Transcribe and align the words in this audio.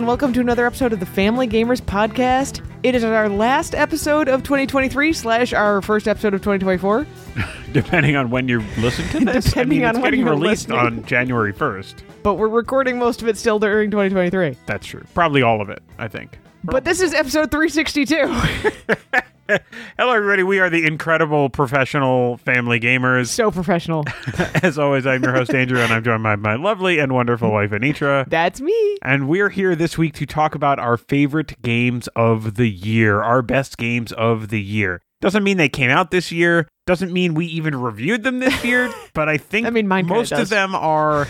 and 0.00 0.06
welcome 0.06 0.32
to 0.32 0.40
another 0.40 0.64
episode 0.64 0.94
of 0.94 0.98
the 0.98 1.04
Family 1.04 1.46
Gamers 1.46 1.82
Podcast. 1.82 2.66
It 2.82 2.94
is 2.94 3.04
our 3.04 3.28
last 3.28 3.74
episode 3.74 4.28
of 4.28 4.42
2023 4.42 5.12
slash 5.12 5.52
our 5.52 5.82
first 5.82 6.08
episode 6.08 6.32
of 6.32 6.40
2024. 6.40 7.06
depending 7.74 8.16
on 8.16 8.30
when 8.30 8.48
you're 8.48 8.64
listening 8.78 9.10
to 9.10 9.30
this. 9.30 9.44
Depending 9.44 9.58
I 9.60 9.80
mean, 9.80 9.84
on 9.84 9.90
it's 9.90 9.96
when 9.96 10.04
getting 10.04 10.20
you're 10.20 10.30
released 10.30 10.70
listening. 10.70 11.00
on 11.00 11.04
January 11.04 11.52
1st. 11.52 11.96
But 12.22 12.36
we're 12.36 12.48
recording 12.48 12.98
most 12.98 13.20
of 13.20 13.28
it 13.28 13.36
still 13.36 13.58
during 13.58 13.90
2023. 13.90 14.56
That's 14.64 14.86
true. 14.86 15.04
Probably 15.12 15.42
all 15.42 15.60
of 15.60 15.68
it, 15.68 15.82
I 15.98 16.08
think. 16.08 16.38
But 16.64 16.86
this 16.86 17.02
is 17.02 17.12
episode 17.12 17.50
362. 17.50 19.20
Hello, 19.98 20.12
everybody. 20.12 20.42
We 20.42 20.60
are 20.60 20.70
the 20.70 20.86
incredible 20.86 21.50
professional 21.50 22.36
family 22.38 22.78
gamers. 22.78 23.28
so 23.28 23.50
professional. 23.50 24.04
As 24.62 24.78
always, 24.78 25.06
I'm 25.06 25.22
your 25.22 25.32
host, 25.32 25.52
Andrew, 25.54 25.80
and 25.80 25.92
I'm 25.92 26.04
joined 26.04 26.22
by 26.22 26.36
my 26.36 26.54
lovely 26.54 26.98
and 26.98 27.12
wonderful 27.12 27.50
wife, 27.50 27.70
Anitra. 27.70 28.28
That's 28.28 28.60
me. 28.60 28.98
And 29.02 29.28
we're 29.28 29.48
here 29.48 29.74
this 29.74 29.98
week 29.98 30.14
to 30.14 30.26
talk 30.26 30.54
about 30.54 30.78
our 30.78 30.96
favorite 30.96 31.60
games 31.62 32.08
of 32.14 32.54
the 32.54 32.70
year, 32.70 33.22
our 33.22 33.42
best 33.42 33.76
games 33.76 34.12
of 34.12 34.48
the 34.48 34.60
year. 34.60 35.02
Doesn't 35.20 35.44
mean 35.44 35.56
they 35.56 35.68
came 35.68 35.90
out 35.90 36.10
this 36.10 36.32
year. 36.32 36.68
Doesn't 36.86 37.12
mean 37.12 37.34
we 37.34 37.46
even 37.46 37.80
reviewed 37.80 38.22
them 38.22 38.38
this 38.38 38.64
year. 38.64 38.92
but 39.14 39.28
I 39.28 39.36
think 39.36 39.66
I 39.66 39.70
mean, 39.70 39.86
mine 39.86 40.06
most 40.06 40.32
of 40.32 40.48
them 40.48 40.74
are, 40.74 41.26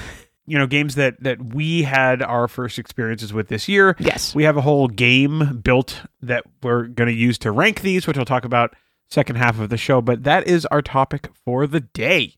you 0.50 0.58
know, 0.58 0.66
games 0.66 0.96
that 0.96 1.22
that 1.22 1.54
we 1.54 1.84
had 1.84 2.22
our 2.22 2.48
first 2.48 2.76
experiences 2.76 3.32
with 3.32 3.46
this 3.46 3.68
year. 3.68 3.94
Yes. 4.00 4.34
We 4.34 4.42
have 4.42 4.56
a 4.56 4.60
whole 4.60 4.88
game 4.88 5.60
built 5.62 6.02
that 6.22 6.44
we're 6.60 6.88
going 6.88 7.06
to 7.06 7.14
use 7.14 7.38
to 7.38 7.52
rank 7.52 7.82
these, 7.82 8.08
which 8.08 8.18
I'll 8.18 8.24
talk 8.24 8.44
about 8.44 8.74
second 9.10 9.36
half 9.36 9.60
of 9.60 9.68
the 9.68 9.76
show. 9.76 10.00
But 10.00 10.24
that 10.24 10.48
is 10.48 10.66
our 10.66 10.82
topic 10.82 11.30
for 11.44 11.68
the 11.68 11.78
day. 11.78 12.34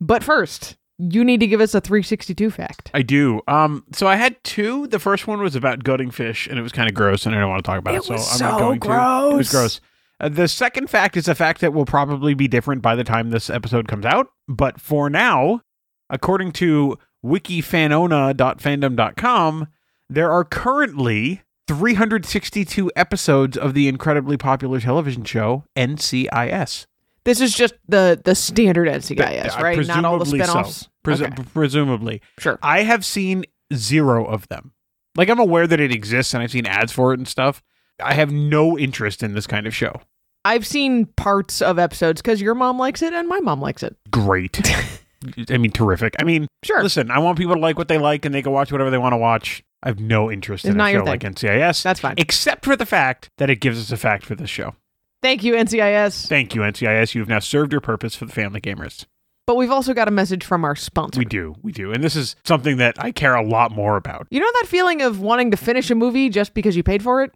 But 0.00 0.24
first, 0.24 0.76
you 0.98 1.24
need 1.24 1.38
to 1.38 1.46
give 1.46 1.60
us 1.60 1.76
a 1.76 1.80
362 1.80 2.50
fact. 2.50 2.90
I 2.92 3.02
do. 3.02 3.40
Um, 3.46 3.84
so 3.92 4.08
I 4.08 4.16
had 4.16 4.42
two. 4.42 4.88
The 4.88 4.98
first 4.98 5.28
one 5.28 5.40
was 5.40 5.54
about 5.54 5.84
gutting 5.84 6.10
fish, 6.10 6.48
and 6.48 6.58
it 6.58 6.62
was 6.62 6.72
kind 6.72 6.88
of 6.88 6.94
gross, 6.96 7.24
and 7.24 7.36
I 7.36 7.38
don't 7.38 7.50
want 7.50 7.64
to 7.64 7.70
talk 7.70 7.78
about 7.78 7.94
it. 7.94 7.98
It 7.98 8.04
so 8.04 8.14
I'm 8.14 8.50
not 8.50 8.58
going 8.58 8.80
to. 8.80 8.86
It 8.88 9.36
was 9.36 9.48
gross. 9.48 9.78
gross. 9.78 9.80
Uh, 10.18 10.28
the 10.28 10.48
second 10.48 10.90
fact 10.90 11.16
is 11.16 11.28
a 11.28 11.36
fact 11.36 11.60
that 11.60 11.72
will 11.72 11.86
probably 11.86 12.34
be 12.34 12.48
different 12.48 12.82
by 12.82 12.96
the 12.96 13.04
time 13.04 13.30
this 13.30 13.48
episode 13.48 13.86
comes 13.86 14.04
out. 14.04 14.26
But 14.48 14.80
for 14.80 15.08
now, 15.08 15.60
according 16.10 16.50
to 16.52 16.98
wikifanona.fandom.com, 17.24 19.68
there 20.10 20.30
are 20.30 20.44
currently 20.44 21.40
362 21.68 22.92
episodes 22.94 23.56
of 23.56 23.72
the 23.74 23.88
incredibly 23.88 24.36
popular 24.36 24.78
television 24.80 25.24
show 25.24 25.64
NCIS. 25.76 26.86
This 27.24 27.40
is 27.40 27.54
just 27.54 27.72
the 27.88 28.20
the 28.22 28.34
standard 28.34 28.86
NCIS, 28.86 29.58
Uh, 29.58 29.62
right? 29.62 29.86
Not 29.86 30.04
all 30.04 30.18
the 30.18 30.24
presumably 30.26 30.40
so. 30.40 30.44
spin-offs. 30.52 30.88
Pres- 31.02 31.22
Okay. 31.22 31.42
Presumably. 31.54 32.20
Sure. 32.38 32.58
I 32.62 32.82
have 32.82 33.02
seen 33.04 33.44
zero 33.72 34.26
of 34.26 34.46
them. 34.48 34.72
Like 35.16 35.30
I'm 35.30 35.38
aware 35.38 35.66
that 35.66 35.80
it 35.80 35.90
exists 35.90 36.34
and 36.34 36.42
I've 36.42 36.50
seen 36.50 36.66
ads 36.66 36.92
for 36.92 37.14
it 37.14 37.18
and 37.18 37.26
stuff. 37.26 37.62
I 38.02 38.12
have 38.14 38.30
no 38.30 38.76
interest 38.78 39.22
in 39.22 39.32
this 39.34 39.46
kind 39.46 39.66
of 39.66 39.74
show. 39.74 40.02
I've 40.44 40.66
seen 40.66 41.06
parts 41.06 41.62
of 41.62 41.78
episodes 41.78 42.20
because 42.20 42.42
your 42.42 42.54
mom 42.54 42.78
likes 42.78 43.00
it 43.00 43.14
and 43.14 43.26
my 43.26 43.40
mom 43.40 43.62
likes 43.62 43.82
it. 43.82 43.96
Great. 44.10 44.60
I 45.50 45.58
mean, 45.58 45.70
terrific. 45.70 46.14
I 46.20 46.24
mean, 46.24 46.46
Sure. 46.62 46.82
listen, 46.82 47.10
I 47.10 47.18
want 47.18 47.38
people 47.38 47.54
to 47.54 47.60
like 47.60 47.78
what 47.78 47.88
they 47.88 47.98
like 47.98 48.24
and 48.24 48.34
they 48.34 48.42
can 48.42 48.52
watch 48.52 48.70
whatever 48.72 48.90
they 48.90 48.98
want 48.98 49.12
to 49.12 49.16
watch. 49.18 49.62
I 49.82 49.88
have 49.88 50.00
no 50.00 50.30
interest 50.30 50.64
It's 50.64 50.74
in 50.74 50.80
a 50.80 50.92
show 50.92 51.04
like. 51.04 51.20
NCIS. 51.20 51.82
That's 51.82 52.00
fine. 52.00 52.14
Except 52.16 52.64
for 52.64 52.74
the 52.76 52.86
fact 52.86 53.30
that 53.38 53.50
it 53.50 53.56
gives 53.56 53.78
us 53.78 53.92
a 53.92 53.96
fact 53.96 54.24
for 54.24 54.34
this 54.34 54.48
show. 54.50 54.74
Thank 55.22 55.42
you, 55.44 55.54
NCIS. 55.54 56.26
Thank 56.28 56.54
you, 56.54 56.62
NCIS. 56.62 57.14
You 57.14 57.20
have 57.20 57.28
now 57.28 57.38
served 57.38 57.72
your 57.72 57.80
purpose 57.80 58.14
for 58.14 58.24
the 58.26 58.32
family 58.32 58.60
gamers. 58.60 59.06
But 59.46 59.56
we've 59.56 59.70
also 59.70 59.92
got 59.92 60.08
a 60.08 60.10
message 60.10 60.42
from 60.44 60.64
our 60.64 60.74
sponsor. 60.74 61.18
We 61.18 61.26
do. 61.26 61.54
We 61.62 61.70
do. 61.72 61.92
And 61.92 62.02
this 62.02 62.16
is 62.16 62.34
something 62.44 62.78
that 62.78 62.96
I 63.02 63.10
care 63.12 63.34
a 63.34 63.46
lot 63.46 63.72
more 63.72 63.96
about. 63.96 64.26
You 64.30 64.40
know 64.40 64.50
that 64.60 64.66
feeling 64.68 65.02
of 65.02 65.20
wanting 65.20 65.50
to 65.50 65.56
finish 65.58 65.90
a 65.90 65.94
movie 65.94 66.30
just 66.30 66.54
because 66.54 66.76
you 66.76 66.82
paid 66.82 67.02
for 67.02 67.22
it? 67.22 67.32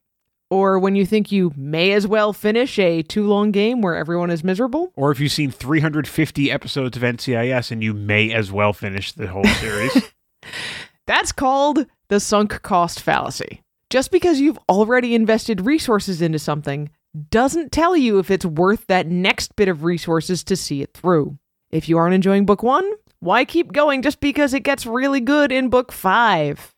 Or 0.51 0.79
when 0.79 0.97
you 0.97 1.05
think 1.05 1.31
you 1.31 1.53
may 1.57 1.93
as 1.93 2.07
well 2.07 2.33
finish 2.33 2.79
a 2.79 3.03
too 3.03 3.27
long 3.27 3.53
game 3.53 3.83
where 3.83 3.95
everyone 3.95 4.31
is 4.31 4.43
miserable? 4.43 4.93
Or 4.97 5.11
if 5.11 5.21
you've 5.21 5.33
seen 5.33 5.51
350 5.51 6.51
episodes 6.51 6.97
of 6.97 7.03
NCIS 7.03 7.71
and 7.71 7.83
you 7.83 7.93
may 7.93 8.33
as 8.33 8.51
well 8.51 8.73
finish 8.73 9.13
the 9.13 9.27
whole 9.27 9.45
series. 9.45 10.11
That's 11.07 11.33
called 11.33 11.87
the 12.09 12.21
sunk 12.21 12.63
cost 12.63 13.01
fallacy. 13.01 13.63
Just 13.91 14.11
because 14.11 14.41
you've 14.41 14.59
already 14.69 15.15
invested 15.15 15.63
resources 15.63 16.23
into 16.23 16.39
something 16.39 16.91
doesn't 17.31 17.73
tell 17.73 17.97
you 17.97 18.19
if 18.19 18.31
it's 18.31 18.45
worth 18.45 18.87
that 18.87 19.07
next 19.07 19.57
bit 19.57 19.69
of 19.69 19.85
resources 19.85 20.45
to 20.45 20.57
see 20.57 20.83
it 20.83 20.93
through. 20.95 21.39
If 21.71 21.89
you 21.89 21.99
aren't 21.99 22.15
enjoying 22.15 22.47
book 22.47 22.63
one, 22.63 22.91
why 23.21 23.45
keep 23.45 23.73
going 23.73 24.03
just 24.03 24.21
because 24.21 24.55
it 24.55 24.63
gets 24.63 24.87
really 24.87 25.21
good 25.21 25.53
in 25.53 25.69
book 25.69 25.93
five? 25.93 26.75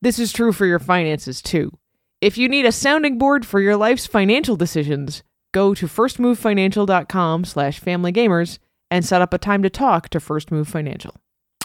This 0.00 0.18
is 0.18 0.32
true 0.32 0.52
for 0.52 0.66
your 0.66 0.78
finances 0.78 1.40
too. 1.42 1.70
If 2.20 2.36
you 2.36 2.48
need 2.48 2.66
a 2.66 2.72
sounding 2.72 3.16
board 3.16 3.46
for 3.46 3.60
your 3.60 3.76
life's 3.76 4.06
financial 4.06 4.56
decisions, 4.56 5.22
go 5.52 5.72
to 5.72 5.86
firstmovefinancial.com 5.86 7.44
slash 7.44 7.80
familygamers 7.80 8.58
and 8.90 9.04
set 9.04 9.22
up 9.22 9.32
a 9.32 9.38
time 9.38 9.62
to 9.62 9.70
talk 9.70 10.08
to 10.08 10.18
First 10.18 10.50
Move 10.50 10.66
Financial. 10.66 11.14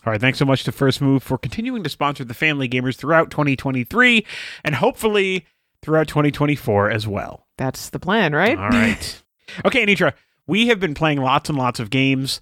All 0.06 0.12
right, 0.12 0.22
thanks 0.22 0.38
so 0.38 0.46
much 0.46 0.64
to 0.66 0.72
First 0.72 1.02
Move 1.02 1.24
for 1.24 1.40
continuing 1.40 1.82
to 1.84 1.90
sponsor 1.90 2.24
the 2.24 2.36
family 2.36 2.70
gamers 2.70 2.96
throughout 2.98 3.32
2023 3.32 4.26
and 4.64 4.76
hopefully 4.76 5.48
throughout 5.82 6.08
2024 6.08 6.92
as 6.92 7.08
well. 7.08 7.48
That's 7.58 7.90
the 7.90 8.00
plan, 8.00 8.34
right? 8.34 8.58
All 8.58 8.70
right. 8.70 9.24
okay, 9.66 9.84
Anitra, 9.84 10.14
we 10.46 10.68
have 10.68 10.80
been 10.80 10.94
playing 10.94 11.20
lots 11.20 11.50
and 11.50 11.58
lots 11.58 11.80
of 11.80 11.90
games. 11.90 12.42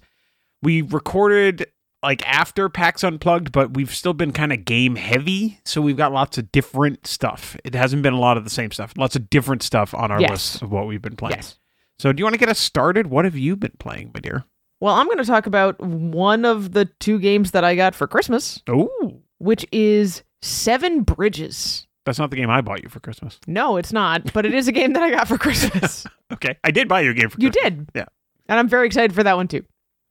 We 0.60 0.82
recorded 0.82 1.66
like 2.02 2.26
after 2.28 2.68
PAX 2.68 3.02
Unplugged, 3.04 3.52
but 3.52 3.74
we've 3.74 3.94
still 3.94 4.12
been 4.14 4.32
kind 4.32 4.52
of 4.52 4.64
game 4.64 4.96
heavy. 4.96 5.60
So 5.64 5.80
we've 5.80 5.96
got 5.96 6.12
lots 6.12 6.38
of 6.38 6.50
different 6.52 7.06
stuff. 7.06 7.56
It 7.64 7.74
hasn't 7.74 8.02
been 8.02 8.12
a 8.14 8.18
lot 8.18 8.36
of 8.36 8.44
the 8.44 8.50
same 8.50 8.70
stuff, 8.70 8.92
lots 8.96 9.16
of 9.16 9.30
different 9.30 9.62
stuff 9.62 9.94
on 9.94 10.10
our 10.10 10.20
Yes. 10.20 10.30
list 10.30 10.62
of 10.62 10.70
what 10.72 10.86
we've 10.86 11.02
been 11.02 11.16
playing. 11.16 11.36
Yes. 11.36 11.58
So 11.98 12.12
do 12.12 12.20
you 12.20 12.24
want 12.24 12.34
to 12.34 12.38
get 12.40 12.48
us 12.48 12.58
started? 12.58 13.06
What 13.08 13.24
have 13.24 13.36
you 13.36 13.54
been 13.56 13.74
playing, 13.78 14.10
my 14.14 14.20
dear? 14.20 14.44
Well, 14.80 14.94
I'm 14.94 15.06
going 15.06 15.18
to 15.18 15.24
talk 15.24 15.46
about 15.46 15.80
one 15.80 16.44
of 16.44 16.72
the 16.72 16.86
two 16.98 17.20
games 17.20 17.52
that 17.52 17.62
I 17.62 17.76
got 17.76 17.94
for 17.94 18.08
Christmas, 18.08 18.60
Oh, 18.68 19.20
which 19.38 19.64
is 19.70 20.24
Seven 20.42 21.02
Bridges. 21.02 21.86
that's 22.04 22.18
not 22.18 22.30
the 22.30 22.36
game 22.36 22.50
I 22.50 22.62
bought 22.62 22.82
you 22.82 22.88
for 22.88 22.98
Christmas. 22.98 23.38
No, 23.46 23.76
it's 23.76 23.92
not, 23.92 24.32
but 24.32 24.44
it 24.44 24.52
is 24.54 24.66
a 24.66 24.72
game 24.72 24.94
that 24.94 25.02
I 25.04 25.10
got 25.10 25.28
for 25.28 25.38
Christmas. 25.38 26.04
Okay, 26.32 26.56
I 26.64 26.70
did 26.70 26.88
buy 26.88 27.02
you 27.02 27.10
a 27.10 27.14
game 27.14 27.28
for 27.28 27.38
you 27.38 27.50
Christmas. 27.50 27.70
You 27.72 27.76
did. 27.76 27.90
Yeah. 27.94 28.04
And 28.48 28.58
I'm 28.58 28.66
very 28.66 28.86
excited 28.86 29.14
for 29.14 29.22
that 29.22 29.36
one 29.36 29.48
too. 29.48 29.66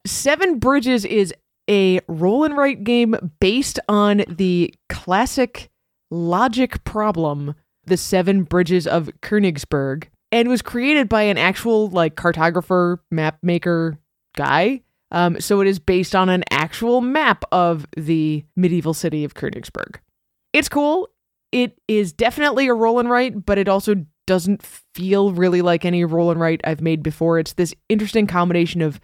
Seven 0.06 0.60
Bridges 0.60 1.04
is 1.04 1.34
a 1.70 2.00
roll 2.08 2.44
and 2.44 2.58
write 2.58 2.84
game 2.84 3.16
based 3.40 3.80
on 3.88 4.24
the 4.28 4.74
classic 4.90 5.70
logic 6.10 6.84
problem, 6.84 7.56
The 7.86 7.98
Seven 7.98 8.44
Bridges 8.44 8.88
of 8.88 9.10
Königsberg, 9.22 10.06
and 10.32 10.50
was 10.50 10.62
created 10.62 11.10
by 11.10 11.24
an 11.24 11.38
actual 11.38 11.90
like 11.90 12.16
cartographer, 12.16 13.00
map 13.10 13.38
maker 13.42 13.98
guy. 14.36 14.82
Um, 15.12 15.42
so 15.42 15.60
it 15.60 15.68
is 15.68 15.80
based 15.80 16.16
on 16.16 16.30
an 16.30 16.44
actual 16.52 17.02
map 17.02 17.44
of 17.52 17.86
the 17.98 18.46
medieval 18.56 18.94
city 18.94 19.26
of 19.26 19.34
Königsberg. 19.34 19.98
It's 20.54 20.70
cool. 20.70 21.10
It 21.52 21.78
is 21.88 22.14
definitely 22.14 22.68
a 22.68 22.74
roll 22.74 23.00
and 23.00 23.10
write, 23.10 23.46
but 23.46 23.58
it 23.58 23.68
also 23.68 24.06
doesn't 24.26 24.64
feel 24.64 25.34
really 25.34 25.62
like 25.62 25.84
any 25.84 26.06
roll 26.06 26.32
and 26.32 26.40
write 26.40 26.62
I've 26.64 26.82
made 26.82 27.04
before. 27.04 27.40
It's 27.40 27.54
this 27.54 27.74
interesting 27.90 28.28
combination 28.28 28.82
of 28.82 29.02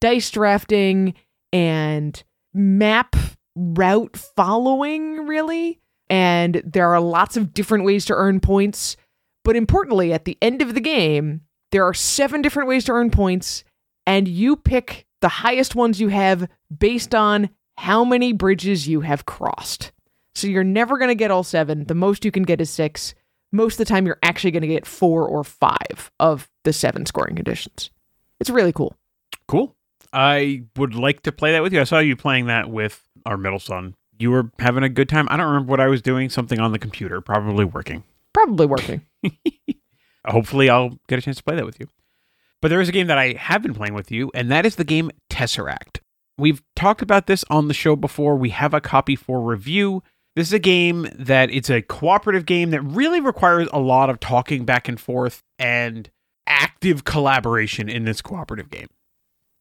dice 0.00 0.30
drafting 0.30 1.14
and 1.52 2.22
map 2.54 3.16
route 3.54 4.16
following, 4.16 5.26
really. 5.26 5.80
And 6.08 6.62
there 6.64 6.90
are 6.92 7.00
lots 7.00 7.36
of 7.36 7.54
different 7.54 7.84
ways 7.84 8.04
to 8.06 8.14
earn 8.14 8.40
points. 8.40 8.96
But 9.44 9.56
importantly, 9.56 10.12
at 10.12 10.24
the 10.24 10.38
end 10.40 10.62
of 10.62 10.74
the 10.74 10.80
game, 10.80 11.42
there 11.72 11.84
are 11.84 11.94
seven 11.94 12.42
different 12.42 12.68
ways 12.68 12.84
to 12.84 12.92
earn 12.92 13.10
points, 13.10 13.64
and 14.06 14.28
you 14.28 14.56
pick 14.56 15.06
the 15.20 15.28
highest 15.28 15.74
ones 15.74 16.00
you 16.00 16.08
have 16.08 16.48
based 16.76 17.14
on 17.14 17.50
how 17.78 18.04
many 18.04 18.32
bridges 18.32 18.86
you 18.86 19.00
have 19.00 19.24
crossed. 19.24 19.92
So 20.34 20.46
you're 20.46 20.64
never 20.64 20.98
going 20.98 21.08
to 21.08 21.14
get 21.14 21.30
all 21.30 21.42
seven. 21.42 21.84
The 21.84 21.94
most 21.94 22.24
you 22.24 22.30
can 22.30 22.42
get 22.42 22.60
is 22.60 22.70
six. 22.70 23.14
Most 23.52 23.74
of 23.74 23.78
the 23.78 23.84
time, 23.86 24.06
you're 24.06 24.18
actually 24.22 24.50
going 24.50 24.62
to 24.62 24.68
get 24.68 24.86
four 24.86 25.26
or 25.26 25.44
five 25.44 26.10
of 26.20 26.48
the 26.64 26.72
seven 26.72 27.06
scoring 27.06 27.36
conditions. 27.36 27.90
It's 28.40 28.50
really 28.50 28.72
cool. 28.72 28.96
Cool. 29.48 29.74
I 30.12 30.64
would 30.76 30.94
like 30.94 31.22
to 31.22 31.32
play 31.32 31.52
that 31.52 31.62
with 31.62 31.72
you. 31.72 31.80
I 31.80 31.84
saw 31.84 31.98
you 31.98 32.16
playing 32.16 32.46
that 32.46 32.70
with 32.70 33.02
our 33.24 33.36
middle 33.36 33.58
son. 33.58 33.94
You 34.18 34.30
were 34.30 34.50
having 34.58 34.84
a 34.84 34.88
good 34.88 35.08
time. 35.08 35.26
I 35.30 35.36
don't 35.36 35.46
remember 35.46 35.70
what 35.70 35.80
I 35.80 35.88
was 35.88 36.02
doing, 36.02 36.28
something 36.28 36.60
on 36.60 36.72
the 36.72 36.78
computer, 36.78 37.20
probably 37.20 37.64
working. 37.64 38.04
probably 38.32 38.66
working. 38.66 39.02
Hopefully, 40.26 40.70
I'll 40.70 40.98
get 41.08 41.18
a 41.18 41.22
chance 41.22 41.38
to 41.38 41.42
play 41.42 41.56
that 41.56 41.64
with 41.64 41.80
you. 41.80 41.88
But 42.60 42.68
there 42.68 42.80
is 42.80 42.88
a 42.88 42.92
game 42.92 43.08
that 43.08 43.18
I 43.18 43.32
have 43.32 43.62
been 43.62 43.74
playing 43.74 43.94
with 43.94 44.12
you, 44.12 44.30
and 44.34 44.50
that 44.50 44.64
is 44.64 44.76
the 44.76 44.84
game 44.84 45.10
Tesseract. 45.30 45.98
We've 46.38 46.62
talked 46.76 47.02
about 47.02 47.26
this 47.26 47.44
on 47.50 47.68
the 47.68 47.74
show 47.74 47.96
before. 47.96 48.36
We 48.36 48.50
have 48.50 48.72
a 48.72 48.80
copy 48.80 49.16
for 49.16 49.40
review. 49.40 50.02
This 50.36 50.48
is 50.48 50.52
a 50.52 50.58
game 50.58 51.08
that 51.12 51.50
it's 51.50 51.68
a 51.68 51.82
cooperative 51.82 52.46
game 52.46 52.70
that 52.70 52.80
really 52.82 53.20
requires 53.20 53.68
a 53.72 53.80
lot 53.80 54.08
of 54.10 54.20
talking 54.20 54.64
back 54.64 54.88
and 54.88 54.98
forth 54.98 55.42
and 55.58 56.08
active 56.46 57.04
collaboration 57.04 57.88
in 57.88 58.04
this 58.04 58.22
cooperative 58.22 58.70
game. 58.70 58.88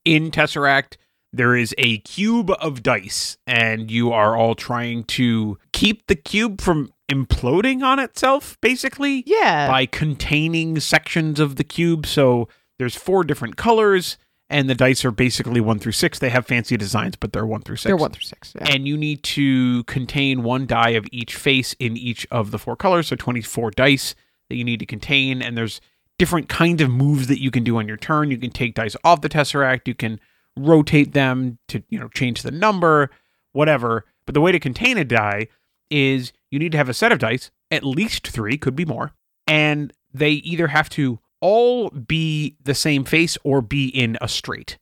In 0.05 0.31
Tesseract, 0.31 0.97
there 1.33 1.55
is 1.55 1.73
a 1.77 1.99
cube 1.99 2.51
of 2.59 2.83
dice, 2.83 3.37
and 3.47 3.89
you 3.89 4.11
are 4.11 4.35
all 4.35 4.55
trying 4.55 5.03
to 5.05 5.57
keep 5.71 6.07
the 6.07 6.15
cube 6.15 6.59
from 6.59 6.91
imploding 7.09 7.83
on 7.83 7.99
itself, 7.99 8.57
basically 8.61 9.23
Yeah. 9.25 9.67
by 9.67 9.85
containing 9.85 10.79
sections 10.79 11.39
of 11.39 11.55
the 11.55 11.63
cube. 11.63 12.05
So 12.05 12.49
there's 12.79 12.95
four 12.95 13.23
different 13.23 13.57
colors, 13.57 14.17
and 14.49 14.69
the 14.69 14.75
dice 14.75 15.05
are 15.05 15.11
basically 15.11 15.61
one 15.61 15.79
through 15.79 15.91
six. 15.93 16.19
They 16.19 16.29
have 16.29 16.45
fancy 16.47 16.75
designs, 16.75 17.15
but 17.15 17.31
they're 17.31 17.45
one 17.45 17.61
through 17.61 17.77
6 17.77 17.83
They're 17.85 17.95
one 17.95 18.11
through 18.11 18.23
six. 18.23 18.53
Yeah. 18.55 18.67
And 18.73 18.87
you 18.87 18.97
need 18.97 19.23
to 19.23 19.83
contain 19.85 20.43
one 20.43 20.65
die 20.65 20.89
of 20.91 21.05
each 21.11 21.35
face 21.35 21.73
in 21.79 21.95
each 21.95 22.27
of 22.31 22.51
the 22.51 22.59
four 22.59 22.75
colors. 22.75 23.07
So 23.07 23.15
24 23.15 23.71
dice 23.71 24.15
that 24.49 24.55
you 24.57 24.63
need 24.65 24.79
to 24.79 24.85
contain. 24.85 25.41
And 25.41 25.57
there's 25.57 25.79
different 26.21 26.47
kinds 26.49 26.83
of 26.83 26.89
moves 26.91 27.25
that 27.25 27.41
you 27.41 27.49
can 27.49 27.63
do 27.63 27.77
on 27.79 27.87
your 27.87 27.97
turn. 27.97 28.29
You 28.29 28.37
can 28.37 28.51
take 28.51 28.75
dice 28.75 28.95
off 29.03 29.21
the 29.21 29.27
Tesseract. 29.27 29.87
You 29.87 29.95
can 29.95 30.19
rotate 30.55 31.13
them 31.13 31.57
to, 31.69 31.81
you 31.89 31.97
know, 31.97 32.09
change 32.09 32.43
the 32.43 32.51
number, 32.51 33.09
whatever. 33.53 34.05
But 34.27 34.35
the 34.35 34.41
way 34.41 34.51
to 34.51 34.59
contain 34.59 34.99
a 34.99 35.03
die 35.03 35.47
is 35.89 36.31
you 36.51 36.59
need 36.59 36.73
to 36.73 36.77
have 36.77 36.89
a 36.89 36.93
set 36.93 37.11
of 37.11 37.17
dice, 37.17 37.49
at 37.71 37.83
least 37.83 38.27
three, 38.27 38.55
could 38.55 38.75
be 38.75 38.85
more. 38.85 39.13
And 39.47 39.93
they 40.13 40.33
either 40.33 40.67
have 40.67 40.89
to 40.89 41.17
all 41.39 41.89
be 41.89 42.55
the 42.61 42.75
same 42.75 43.03
face 43.03 43.35
or 43.43 43.63
be 43.63 43.87
in 43.87 44.19
a 44.21 44.27
straight. 44.27 44.77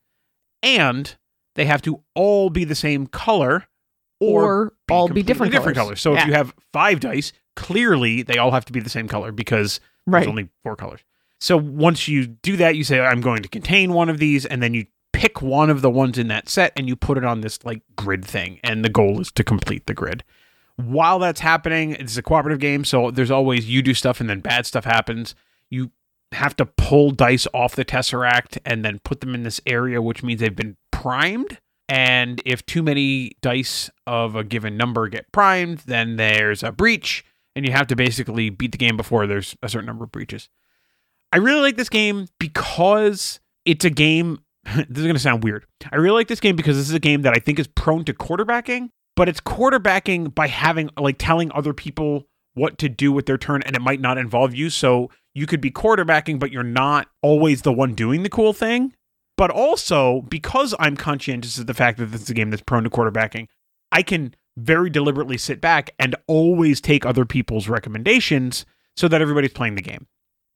And 0.62 1.16
they 1.56 1.64
have 1.64 1.82
to 1.84 2.04
all 2.16 2.50
be 2.50 2.66
the 2.66 2.76
same 2.76 3.08
color 3.08 3.70
or, 4.20 4.44
or 4.44 4.74
all 4.92 5.08
be 5.08 5.24
different, 5.24 5.54
different 5.54 5.78
colors. 5.78 6.02
colors. 6.02 6.02
So 6.02 6.16
Yeah. 6.16 6.24
if 6.24 6.28
you 6.28 6.34
have 6.34 6.54
five 6.74 7.00
dice, 7.00 7.32
clearly 7.56 8.24
they 8.24 8.38
all 8.38 8.52
have 8.52 8.66
to 8.66 8.74
be 8.74 8.82
the 8.82 8.90
same 8.90 9.08
color 9.08 9.32
because 9.32 9.80
right. 10.06 10.20
there's 10.20 10.30
only 10.30 10.50
four 10.64 10.76
colors. 10.76 11.00
So 11.40 11.58
once 11.58 12.08
you 12.08 12.28
do 12.28 12.58
that, 12.58 12.76
you 12.76 12.84
say, 12.84 13.00
I'm 13.00 13.22
going 13.22 13.44
to 13.44 13.50
contain 13.50 13.94
one 13.94 14.10
of 14.10 14.20
these, 14.20 14.46
and 14.46 14.62
then 14.62 14.74
you 14.74 14.86
pick 15.14 15.42
one 15.42 15.70
of 15.70 15.82
the 15.82 15.90
ones 15.90 16.18
in 16.18 16.28
that 16.30 16.48
set 16.48 16.72
and 16.76 16.88
you 16.88 16.96
put 16.96 17.18
it 17.18 17.26
on 17.26 17.42
this 17.42 17.64
like 17.66 17.82
grid 17.96 18.24
thing. 18.24 18.60
And 18.64 18.86
the 18.86 18.90
goal 18.90 19.20
is 19.20 19.32
to 19.34 19.44
complete 19.44 19.86
the 19.86 19.94
grid. 19.94 20.24
While 20.76 21.20
that's 21.20 21.42
happening, 21.42 21.92
it's 21.92 22.16
a 22.16 22.22
cooperative 22.22 22.60
game, 22.60 22.86
so 22.86 23.12
there's 23.12 23.32
always 23.32 23.70
you 23.70 23.82
do 23.82 23.94
stuff 23.94 24.22
and 24.22 24.30
then 24.30 24.40
bad 24.40 24.66
stuff 24.66 24.86
happens. 24.86 25.36
You 25.70 25.92
have 26.32 26.56
to 26.58 26.66
pull 26.66 27.12
dice 27.12 27.48
off 27.54 27.76
the 27.76 27.84
Tesseract 27.84 28.60
and 28.66 28.86
then 28.86 29.00
put 29.00 29.20
them 29.20 29.36
in 29.36 29.44
this 29.44 29.60
area, 29.66 30.02
which 30.02 30.24
means 30.24 30.40
they've 30.40 30.56
been 30.56 30.78
primed. 30.92 31.60
And 31.90 32.42
if 32.46 32.66
too 32.66 32.84
many 32.84 33.32
dice 33.42 33.90
of 34.08 34.36
a 34.36 34.44
given 34.44 34.78
number 34.78 35.08
get 35.10 35.32
primed, 35.32 35.80
then 35.80 36.16
there's 36.16 36.64
a 36.64 36.72
breach, 36.72 37.26
and 37.56 37.66
you 37.66 37.74
have 37.74 37.88
to 37.88 37.96
basically 37.96 38.50
beat 38.50 38.72
the 38.72 38.78
game 38.78 38.96
before 38.96 39.28
there's 39.28 39.58
a 39.62 39.68
certain 39.68 39.88
number 39.88 40.06
of 40.06 40.12
breaches. 40.12 40.50
I 41.32 41.38
really 41.38 41.62
like 41.62 41.78
this 41.78 41.90
game 41.90 42.28
because 42.40 43.40
it's 43.66 43.86
a 43.86 43.90
game. 43.90 44.40
this 44.64 44.98
is 44.98 45.04
going 45.04 45.14
to 45.14 45.20
sound 45.20 45.44
weird. 45.44 45.66
I 45.92 45.98
really 45.98 46.16
like 46.16 46.28
this 46.28 46.40
game 46.40 46.56
because 46.56 46.78
this 46.78 46.90
is 46.90 46.96
a 46.96 47.00
game 47.00 47.22
that 47.24 47.36
I 47.36 47.40
think 47.40 47.60
is 47.60 47.68
prone 47.68 48.04
to 48.06 48.14
quarterbacking, 48.14 48.90
but 49.16 49.30
it's 49.30 49.42
quarterbacking 49.42 50.34
by 50.34 50.48
having, 50.48 50.90
like, 50.98 51.18
telling 51.20 51.52
other 51.54 51.74
people 51.74 52.28
what 52.56 52.78
to 52.80 52.90
do 52.90 53.12
with 53.12 53.26
their 53.26 53.38
turn, 53.38 53.62
and 53.64 53.76
it 53.76 53.82
might 53.82 54.02
not 54.02 54.18
involve 54.18 54.54
you. 54.54 54.70
So 54.70 55.10
you 55.34 55.46
could 55.46 55.62
be 55.62 55.72
quarterbacking, 55.72 56.40
but 56.40 56.52
you're 56.52 56.64
not 56.64 57.08
always 57.22 57.62
the 57.62 57.72
one 57.72 57.94
doing 57.94 58.24
the 58.24 58.30
cool 58.30 58.54
thing. 58.54 58.94
But 59.38 59.52
also, 59.52 60.24
because 60.24 60.76
I'm 60.80 60.98
conscientious 60.98 61.58
of 61.58 61.68
the 61.68 61.74
fact 61.74 61.98
that 62.00 62.08
this 62.08 62.24
is 62.24 62.30
a 62.30 62.34
game 62.34 62.50
that's 62.50 62.62
prone 62.62 62.84
to 62.84 62.90
quarterbacking, 62.90 63.48
I 63.92 64.02
can 64.02 64.36
very 64.58 64.90
deliberately 64.90 65.38
sit 65.38 65.62
back 65.62 65.92
and 65.98 66.16
always 66.28 66.82
take 66.82 67.06
other 67.06 67.24
people's 67.24 67.70
recommendations 67.70 68.66
so 68.98 69.08
that 69.08 69.22
everybody's 69.22 69.54
playing 69.54 69.76
the 69.76 69.82
game. 69.82 70.08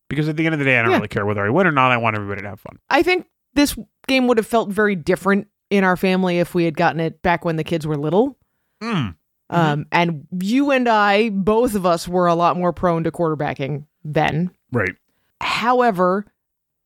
Because 0.10 0.28
at 0.30 0.38
the 0.38 0.46
end 0.46 0.54
of 0.54 0.60
the 0.60 0.66
day, 0.66 0.78
I 0.78 0.82
don't 0.84 0.92
Yeah. 0.92 0.98
really 0.98 1.08
care 1.08 1.26
whether 1.26 1.44
I 1.46 1.50
win 1.50 1.66
or 1.68 1.72
not. 1.72 1.92
I 1.92 1.98
want 1.98 2.16
everybody 2.16 2.42
to 2.42 2.50
have 2.50 2.60
fun. 2.60 2.78
I 2.90 3.04
think 3.04 3.28
this 3.54 3.76
game 4.08 4.28
would 4.28 4.38
have 4.38 4.48
felt 4.48 4.70
very 4.70 4.96
different 4.96 5.48
in 5.70 5.84
our 5.84 5.98
family 5.98 6.40
if 6.40 6.54
we 6.54 6.66
had 6.66 6.76
gotten 6.78 7.00
it 7.00 7.22
back 7.22 7.46
when 7.46 7.56
the 7.56 7.64
kids 7.64 7.88
were 7.88 7.98
little. 7.98 8.38
Mm. 8.82 9.16
Um, 9.50 9.86
and 9.92 10.28
you 10.40 10.72
and 10.72 10.88
I, 10.88 11.30
both 11.30 11.76
of 11.76 11.86
us, 11.86 12.08
were 12.08 12.28
a 12.28 12.36
lot 12.36 12.58
more 12.58 12.74
prone 12.74 13.04
to 13.04 13.12
quarterbacking 13.12 13.86
then. 14.04 14.52
Right. 14.72 14.96
However, 15.42 16.26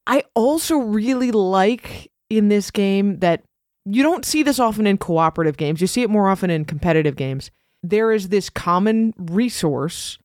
I 0.06 0.24
also 0.36 0.78
really 0.78 1.32
like 1.32 2.12
in 2.30 2.50
this 2.50 2.72
game 2.72 3.20
that 3.20 3.44
you 3.86 4.04
don't 4.04 4.26
see 4.26 4.44
this 4.44 4.60
often 4.60 4.86
in 4.86 4.98
cooperative 4.98 5.56
games. 5.58 5.80
You 5.82 5.88
see 5.88 6.02
it 6.02 6.10
more 6.10 6.30
often 6.30 6.50
in 6.50 6.66
competitive 6.66 7.16
games. 7.16 7.52
There 7.84 8.12
is 8.12 8.30
this 8.30 8.50
common 8.50 9.14
resource, 9.18 10.18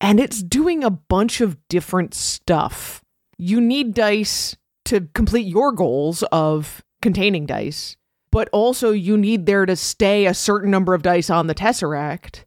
and 0.00 0.20
it's 0.20 0.42
doing 0.42 0.84
a 0.84 0.90
bunch 0.90 1.40
of 1.40 1.56
different 1.68 2.14
stuff. 2.14 3.02
You 3.38 3.60
need 3.60 3.94
dice 3.94 4.56
to 4.86 5.08
complete 5.14 5.46
your 5.46 5.72
goals 5.72 6.22
of 6.32 6.82
containing 7.02 7.46
dice, 7.46 7.96
but 8.30 8.48
also 8.52 8.92
you 8.92 9.16
need 9.16 9.46
there 9.46 9.66
to 9.66 9.76
stay 9.76 10.26
a 10.26 10.34
certain 10.34 10.70
number 10.70 10.94
of 10.94 11.02
dice 11.02 11.30
on 11.30 11.46
the 11.46 11.54
Tesseract 11.54 12.44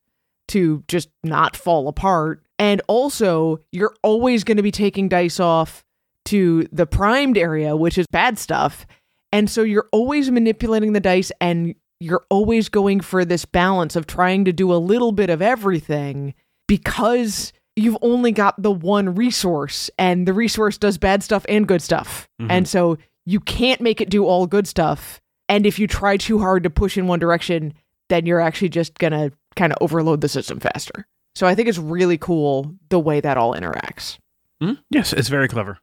to 0.50 0.84
just 0.88 1.10
not 1.24 1.56
fall 1.56 1.88
apart. 1.88 2.44
And 2.58 2.82
also, 2.88 3.60
you're 3.72 3.96
always 4.04 4.44
going 4.44 4.58
to 4.58 4.64
be 4.64 4.72
taking 4.72 5.08
dice 5.08 5.40
off 5.40 5.86
to 6.26 6.68
the 6.72 6.86
primed 6.86 7.38
area, 7.38 7.76
which 7.76 7.98
is 7.98 8.06
bad 8.12 8.38
stuff. 8.38 8.86
And 9.32 9.50
so 9.50 9.62
you're 9.62 9.88
always 9.92 10.30
manipulating 10.30 10.94
the 10.94 11.00
dice 11.00 11.32
and 11.40 11.76
you're 12.00 12.26
always 12.30 12.70
going 12.70 13.02
for 13.02 13.24
this 13.26 13.46
balance 13.46 13.96
of 13.96 14.08
trying 14.08 14.46
to 14.46 14.54
do 14.54 14.74
a 14.74 14.78
little 14.78 15.12
bit 15.12 15.30
of 15.30 15.42
everything 15.42 16.34
because 16.70 17.52
you've 17.76 17.98
only 18.04 18.32
got 18.32 18.62
the 18.62 18.72
one 18.72 19.16
resource 19.16 19.90
and 19.98 20.28
the 20.28 20.34
resource 20.34 20.78
does 20.78 21.00
bad 21.00 21.24
stuff 21.24 21.46
and 21.50 21.68
good 21.68 21.82
stuff. 21.82 22.30
Mhm. 22.40 22.48
And 22.52 22.68
so 22.68 22.98
you 23.26 23.40
can't 23.40 23.82
make 23.82 24.00
it 24.00 24.10
do 24.10 24.26
all 24.26 24.46
good 24.46 24.68
stuff. 24.68 25.20
And 25.50 25.66
if 25.66 25.80
you 25.80 25.88
try 25.88 26.16
too 26.16 26.38
hard 26.38 26.62
to 26.64 26.70
push 26.70 26.96
in 26.96 27.08
one 27.08 27.18
direction, 27.18 27.74
then 28.10 28.28
you're 28.28 28.40
actually 28.40 28.70
just 28.70 29.00
going 29.00 29.14
to 29.14 29.32
kind 29.56 29.74
of 29.74 29.80
overload 29.82 30.22
the 30.22 30.30
system 30.30 30.60
faster. 30.60 31.08
So 31.36 31.48
I 31.48 31.56
think 31.56 31.68
it's 31.68 31.78
really 31.80 32.18
cool 32.18 32.76
the 32.90 33.00
way 33.00 33.20
that 33.20 33.38
all 33.38 33.56
interacts. 33.56 34.18
Mm? 34.62 34.78
Yes, 34.92 35.12
it's 35.12 35.30
very 35.30 35.48
clever. 35.48 35.80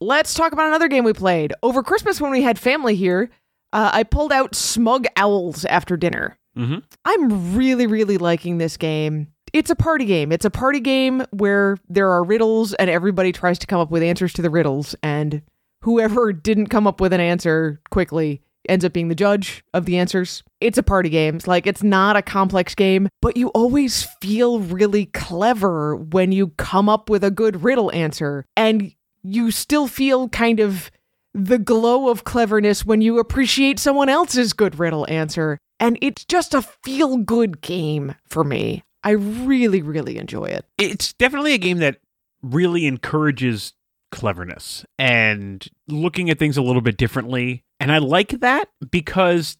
Let's 0.00 0.32
talk 0.32 0.52
about 0.52 0.68
another 0.68 0.88
game 0.88 1.04
we 1.04 1.12
played. 1.12 1.52
Over 1.62 1.82
Christmas, 1.82 2.18
when 2.20 2.30
we 2.30 2.42
had 2.42 2.58
family 2.58 2.94
here, 2.94 3.28
uh, 3.74 3.90
I 3.92 4.04
pulled 4.04 4.32
out 4.32 4.54
Smug 4.54 5.06
Owls 5.16 5.66
after 5.66 5.98
dinner. 5.98 6.38
Mm-hmm. 6.56 6.78
I'm 7.04 7.54
really, 7.56 7.86
really 7.86 8.18
liking 8.18 8.58
this 8.58 8.76
game. 8.76 9.28
It's 9.52 9.70
a 9.70 9.76
party 9.76 10.04
game. 10.04 10.32
It's 10.32 10.44
a 10.44 10.50
party 10.50 10.80
game 10.80 11.24
where 11.30 11.76
there 11.88 12.10
are 12.10 12.22
riddles 12.22 12.74
and 12.74 12.88
everybody 12.88 13.32
tries 13.32 13.58
to 13.60 13.66
come 13.66 13.80
up 13.80 13.90
with 13.90 14.02
answers 14.02 14.32
to 14.34 14.42
the 14.42 14.50
riddles. 14.50 14.94
And 15.02 15.42
whoever 15.82 16.32
didn't 16.32 16.68
come 16.68 16.86
up 16.86 17.00
with 17.00 17.12
an 17.12 17.20
answer 17.20 17.80
quickly 17.90 18.42
ends 18.68 18.84
up 18.84 18.92
being 18.92 19.08
the 19.08 19.14
judge 19.14 19.64
of 19.74 19.86
the 19.86 19.98
answers. 19.98 20.42
It's 20.60 20.78
a 20.78 20.82
party 20.82 21.08
game. 21.08 21.36
It's 21.36 21.48
like 21.48 21.66
it's 21.66 21.82
not 21.82 22.16
a 22.16 22.22
complex 22.22 22.74
game, 22.74 23.08
but 23.20 23.36
you 23.36 23.48
always 23.48 24.04
feel 24.20 24.60
really 24.60 25.06
clever 25.06 25.96
when 25.96 26.32
you 26.32 26.48
come 26.58 26.88
up 26.88 27.10
with 27.10 27.24
a 27.24 27.30
good 27.30 27.64
riddle 27.64 27.90
answer. 27.92 28.44
And 28.56 28.94
you 29.22 29.50
still 29.50 29.88
feel 29.88 30.28
kind 30.28 30.60
of 30.60 30.90
the 31.34 31.58
glow 31.58 32.08
of 32.08 32.24
cleverness 32.24 32.84
when 32.84 33.00
you 33.00 33.18
appreciate 33.18 33.78
someone 33.78 34.08
else's 34.08 34.52
good 34.52 34.78
riddle 34.78 35.06
answer. 35.08 35.58
And 35.78 35.98
it's 36.02 36.24
just 36.24 36.54
a 36.54 36.62
feel 36.62 37.16
good 37.16 37.60
game 37.60 38.14
for 38.28 38.44
me. 38.44 38.82
I 39.02 39.10
really, 39.10 39.82
really 39.82 40.18
enjoy 40.18 40.46
it. 40.46 40.66
It's 40.78 41.12
definitely 41.14 41.54
a 41.54 41.58
game 41.58 41.78
that 41.78 42.00
really 42.42 42.86
encourages 42.86 43.74
cleverness 44.10 44.84
and 44.98 45.66
looking 45.88 46.30
at 46.30 46.38
things 46.38 46.56
a 46.56 46.62
little 46.62 46.82
bit 46.82 46.96
differently. 46.96 47.64
And 47.78 47.92
I 47.92 47.98
like 47.98 48.40
that 48.40 48.68
because 48.90 49.56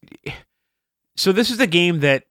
so 1.17 1.33
this 1.33 1.51
is 1.51 1.61
a 1.61 1.67
game 1.67 2.01
that 2.01 2.25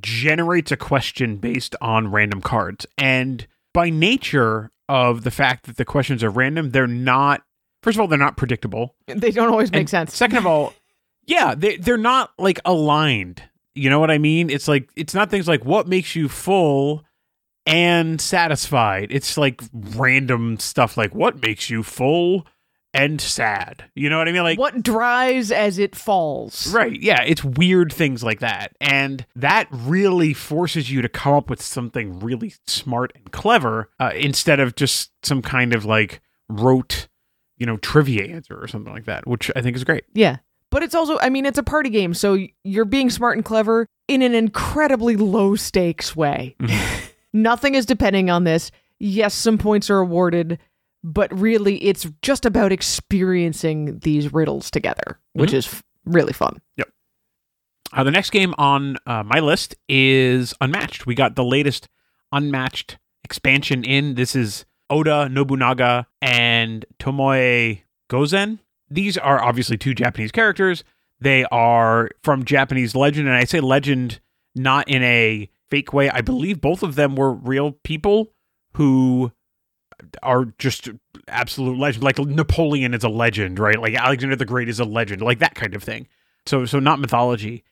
generates 0.00 0.72
a 0.72 0.76
question 0.76 1.36
based 1.36 1.76
on 1.80 2.10
random 2.10 2.40
cards. 2.40 2.86
And 2.98 3.46
by 3.72 3.90
nature 3.90 4.70
of 4.88 5.24
the 5.24 5.30
fact 5.30 5.66
that 5.66 5.76
the 5.76 5.84
questions 5.84 6.22
are 6.24 6.30
random, 6.30 6.70
they're 6.70 6.86
not 6.86 7.42
first 7.82 7.96
of 7.96 8.00
all, 8.00 8.08
they're 8.08 8.18
not 8.18 8.36
predictable. 8.36 8.96
They 9.06 9.30
don't 9.30 9.48
always 9.48 9.70
make 9.70 9.80
And 9.80 9.90
sense. 9.90 10.14
Second 10.14 10.38
of 10.38 10.46
all, 10.46 10.74
yeah, 11.24 11.54
they 11.54 11.76
they're 11.76 11.96
not 11.96 12.32
like 12.38 12.60
aligned. 12.64 13.42
You 13.76 13.90
know 13.90 14.00
what 14.00 14.10
I 14.10 14.18
mean? 14.18 14.50
It's 14.50 14.68
like 14.68 14.90
it's 14.96 15.14
not 15.14 15.30
things 15.30 15.46
like 15.48 15.64
what 15.64 15.86
makes 15.86 16.16
you 16.16 16.28
full 16.28 17.04
and 17.66 18.20
satisfied. 18.20 19.08
It's 19.10 19.36
like 19.36 19.60
random 19.72 20.58
stuff 20.58 20.96
like 20.96 21.14
what 21.14 21.42
makes 21.42 21.68
you 21.68 21.82
full 21.82 22.46
and 22.94 23.20
sad. 23.20 23.84
You 23.94 24.08
know 24.08 24.18
what 24.18 24.28
I 24.28 24.32
mean? 24.32 24.42
Like 24.42 24.58
what 24.58 24.82
dries 24.82 25.52
as 25.52 25.78
it 25.78 25.94
falls. 25.94 26.72
Right. 26.72 27.00
Yeah. 27.00 27.22
It's 27.22 27.44
weird 27.44 27.92
things 27.92 28.24
like 28.24 28.40
that. 28.40 28.74
And 28.80 29.26
that 29.36 29.68
really 29.70 30.32
forces 30.32 30.90
you 30.90 31.02
to 31.02 31.08
come 31.08 31.34
up 31.34 31.50
with 31.50 31.60
something 31.60 32.20
really 32.20 32.54
smart 32.66 33.12
and 33.14 33.30
clever 33.32 33.90
uh, 34.00 34.12
instead 34.14 34.60
of 34.60 34.76
just 34.76 35.10
some 35.22 35.42
kind 35.42 35.74
of 35.74 35.84
like 35.84 36.20
rote, 36.48 37.08
you 37.58 37.66
know, 37.66 37.76
trivia 37.76 38.24
answer 38.24 38.58
or 38.58 38.66
something 38.66 38.92
like 38.92 39.04
that, 39.04 39.26
which 39.26 39.50
I 39.54 39.60
think 39.60 39.76
is 39.76 39.84
great. 39.84 40.04
Yeah. 40.14 40.38
But 40.76 40.82
it's 40.82 40.94
also, 40.94 41.18
I 41.20 41.30
mean, 41.30 41.46
it's 41.46 41.56
a 41.56 41.62
party 41.62 41.88
game, 41.88 42.12
so 42.12 42.36
you're 42.62 42.84
being 42.84 43.08
smart 43.08 43.38
and 43.38 43.42
clever 43.42 43.86
in 44.08 44.20
an 44.20 44.34
incredibly 44.34 45.16
low 45.16 45.56
stakes 45.56 46.14
way. 46.14 46.54
Nothing 47.32 47.74
is 47.74 47.86
depending 47.86 48.28
on 48.28 48.44
this. 48.44 48.70
Yes, 48.98 49.32
some 49.32 49.56
points 49.56 49.88
are 49.88 50.00
awarded, 50.00 50.58
but 51.02 51.32
really 51.32 51.82
it's 51.82 52.06
just 52.20 52.44
about 52.44 52.72
experiencing 52.72 54.00
these 54.00 54.34
riddles 54.34 54.70
together, 54.70 55.18
which 55.32 55.54
is 55.54 55.66
f- 55.66 55.82
really 56.04 56.34
fun. 56.34 56.60
Uh, 57.94 58.04
the 58.04 58.10
next 58.10 58.28
game 58.28 58.54
on 58.58 58.98
uh, 59.06 59.22
my 59.22 59.40
list 59.40 59.76
is 59.88 60.52
Unmatched. 60.60 61.06
We 61.06 61.14
got 61.14 61.36
the 61.36 61.44
latest 61.44 61.88
Unmatched 62.32 62.98
expansion 63.24 63.82
in. 63.82 64.14
This 64.14 64.36
is 64.36 64.66
Oda 64.90 65.30
Nobunaga 65.30 66.06
and 66.20 66.84
Tomoe 66.98 67.80
Gozen. 68.10 68.58
These 68.90 69.18
are 69.18 69.42
obviously 69.42 69.76
two 69.76 69.94
Japanese 69.94 70.32
characters. 70.32 70.84
They 71.20 71.44
are 71.46 72.10
from 72.22 72.44
Japanese 72.44 72.94
legend, 72.94 73.26
and 73.26 73.36
I 73.36 73.44
say 73.44 73.60
legend 73.60 74.20
not 74.54 74.88
in 74.88 75.02
a 75.02 75.50
fake 75.70 75.92
way. 75.92 76.10
I 76.10 76.20
believe 76.20 76.60
both 76.60 76.82
of 76.82 76.94
them 76.94 77.16
were 77.16 77.32
real 77.32 77.72
people 77.72 78.32
who 78.74 79.32
are 80.22 80.46
just 80.58 80.88
absolute 81.28 81.78
legend. 81.78 82.04
Like 82.04 82.18
Napoleon 82.18 82.94
is 82.94 83.04
a 83.04 83.08
legend, 83.08 83.58
right? 83.58 83.80
Like 83.80 83.94
Alexander 83.94 84.36
the 84.36 84.44
Great 84.44 84.68
is 84.68 84.80
a 84.80 84.84
legend, 84.84 85.22
like 85.22 85.38
that 85.38 85.54
kind 85.54 85.74
of 85.74 85.82
thing. 85.82 86.06
So, 86.44 86.64
so 86.66 86.78
not 86.78 87.00
mythology. 87.00 87.64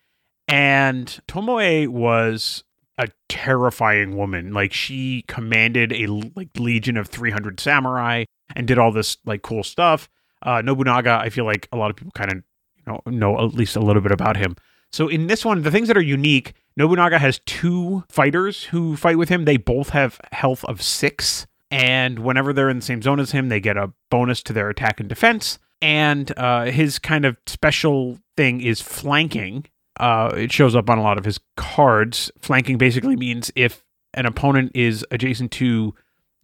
And 0.49 1.06
Tomoe 1.28 1.88
was 1.88 2.64
a 2.99 3.09
terrifying 3.28 4.16
woman. 4.16 4.52
Like 4.52 4.73
she 4.73 5.25
commanded 5.26 5.92
a 5.92 6.06
like 6.35 6.50
legion 6.59 6.97
of 6.97 7.09
300 7.09 7.61
samurai 7.61 8.25
and 8.54 8.66
did 8.66 8.78
all 8.78 8.92
this 8.92 9.18
like 9.25 9.42
cool 9.42 9.62
stuff. 9.62 10.09
Uh, 10.44 10.62
Nobunaga, 10.62 11.18
I 11.20 11.30
feel 11.30 11.44
like 11.44 11.68
a 11.72 11.76
lot 11.76 11.90
of 11.90 11.96
people 11.96 12.12
kind 12.12 12.30
of 12.32 12.36
you 12.76 12.82
know 12.86 13.00
know 13.06 13.44
at 13.44 13.54
least 13.54 13.76
a 13.76 13.80
little 13.80 14.02
bit 14.02 14.12
about 14.12 14.36
him. 14.36 14.56
So 14.92 15.08
in 15.08 15.26
this 15.26 15.44
one, 15.44 15.62
the 15.62 15.70
things 15.72 15.88
that 15.88 15.96
are 15.96 16.02
unique, 16.02 16.54
Nobunaga 16.76 17.18
has 17.18 17.40
two 17.46 18.04
fighters 18.08 18.64
who 18.64 18.96
fight 18.96 19.18
with 19.18 19.28
him. 19.28 19.44
They 19.44 19.56
both 19.56 19.90
have 19.90 20.20
health 20.30 20.64
of 20.66 20.80
six, 20.80 21.46
and 21.70 22.20
whenever 22.20 22.52
they're 22.52 22.70
in 22.70 22.76
the 22.76 22.84
same 22.84 23.02
zone 23.02 23.18
as 23.18 23.32
him, 23.32 23.48
they 23.48 23.60
get 23.60 23.76
a 23.76 23.92
bonus 24.10 24.42
to 24.44 24.52
their 24.52 24.68
attack 24.68 25.00
and 25.00 25.08
defense. 25.08 25.58
And 25.82 26.32
uh, 26.38 26.66
his 26.66 26.98
kind 26.98 27.24
of 27.24 27.36
special 27.46 28.18
thing 28.36 28.60
is 28.60 28.80
flanking. 28.80 29.66
Uh, 29.98 30.32
it 30.36 30.52
shows 30.52 30.74
up 30.74 30.88
on 30.88 30.98
a 30.98 31.02
lot 31.02 31.18
of 31.18 31.24
his 31.24 31.38
cards. 31.56 32.30
Flanking 32.40 32.78
basically 32.78 33.16
means 33.16 33.50
if 33.54 33.84
an 34.14 34.26
opponent 34.26 34.72
is 34.74 35.04
adjacent 35.10 35.50
to 35.52 35.94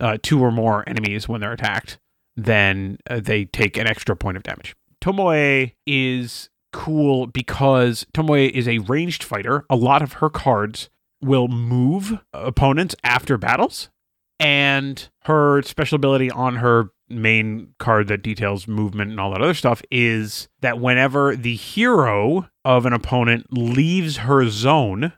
uh, 0.00 0.18
two 0.22 0.42
or 0.42 0.50
more 0.50 0.86
enemies 0.88 1.28
when 1.28 1.40
they're 1.40 1.52
attacked, 1.52 1.98
then 2.44 2.98
uh, 3.08 3.20
they 3.20 3.44
take 3.44 3.76
an 3.76 3.86
extra 3.86 4.16
point 4.16 4.36
of 4.36 4.42
damage. 4.42 4.74
Tomoe 5.02 5.72
is 5.86 6.50
cool 6.72 7.26
because 7.26 8.06
Tomoe 8.14 8.50
is 8.50 8.68
a 8.68 8.78
ranged 8.78 9.22
fighter. 9.22 9.64
A 9.70 9.76
lot 9.76 10.02
of 10.02 10.14
her 10.14 10.30
cards 10.30 10.90
will 11.22 11.48
move 11.48 12.18
opponents 12.32 12.94
after 13.04 13.36
battles, 13.36 13.90
and 14.38 15.08
her 15.24 15.62
special 15.62 15.96
ability 15.96 16.30
on 16.30 16.56
her 16.56 16.90
main 17.08 17.74
card 17.78 18.08
that 18.08 18.22
details 18.22 18.68
movement 18.68 19.10
and 19.10 19.20
all 19.20 19.32
that 19.32 19.42
other 19.42 19.54
stuff 19.54 19.82
is 19.90 20.48
that 20.60 20.78
whenever 20.78 21.34
the 21.34 21.56
hero 21.56 22.48
of 22.64 22.86
an 22.86 22.92
opponent 22.92 23.46
leaves 23.50 24.18
her 24.18 24.48
zone, 24.48 25.12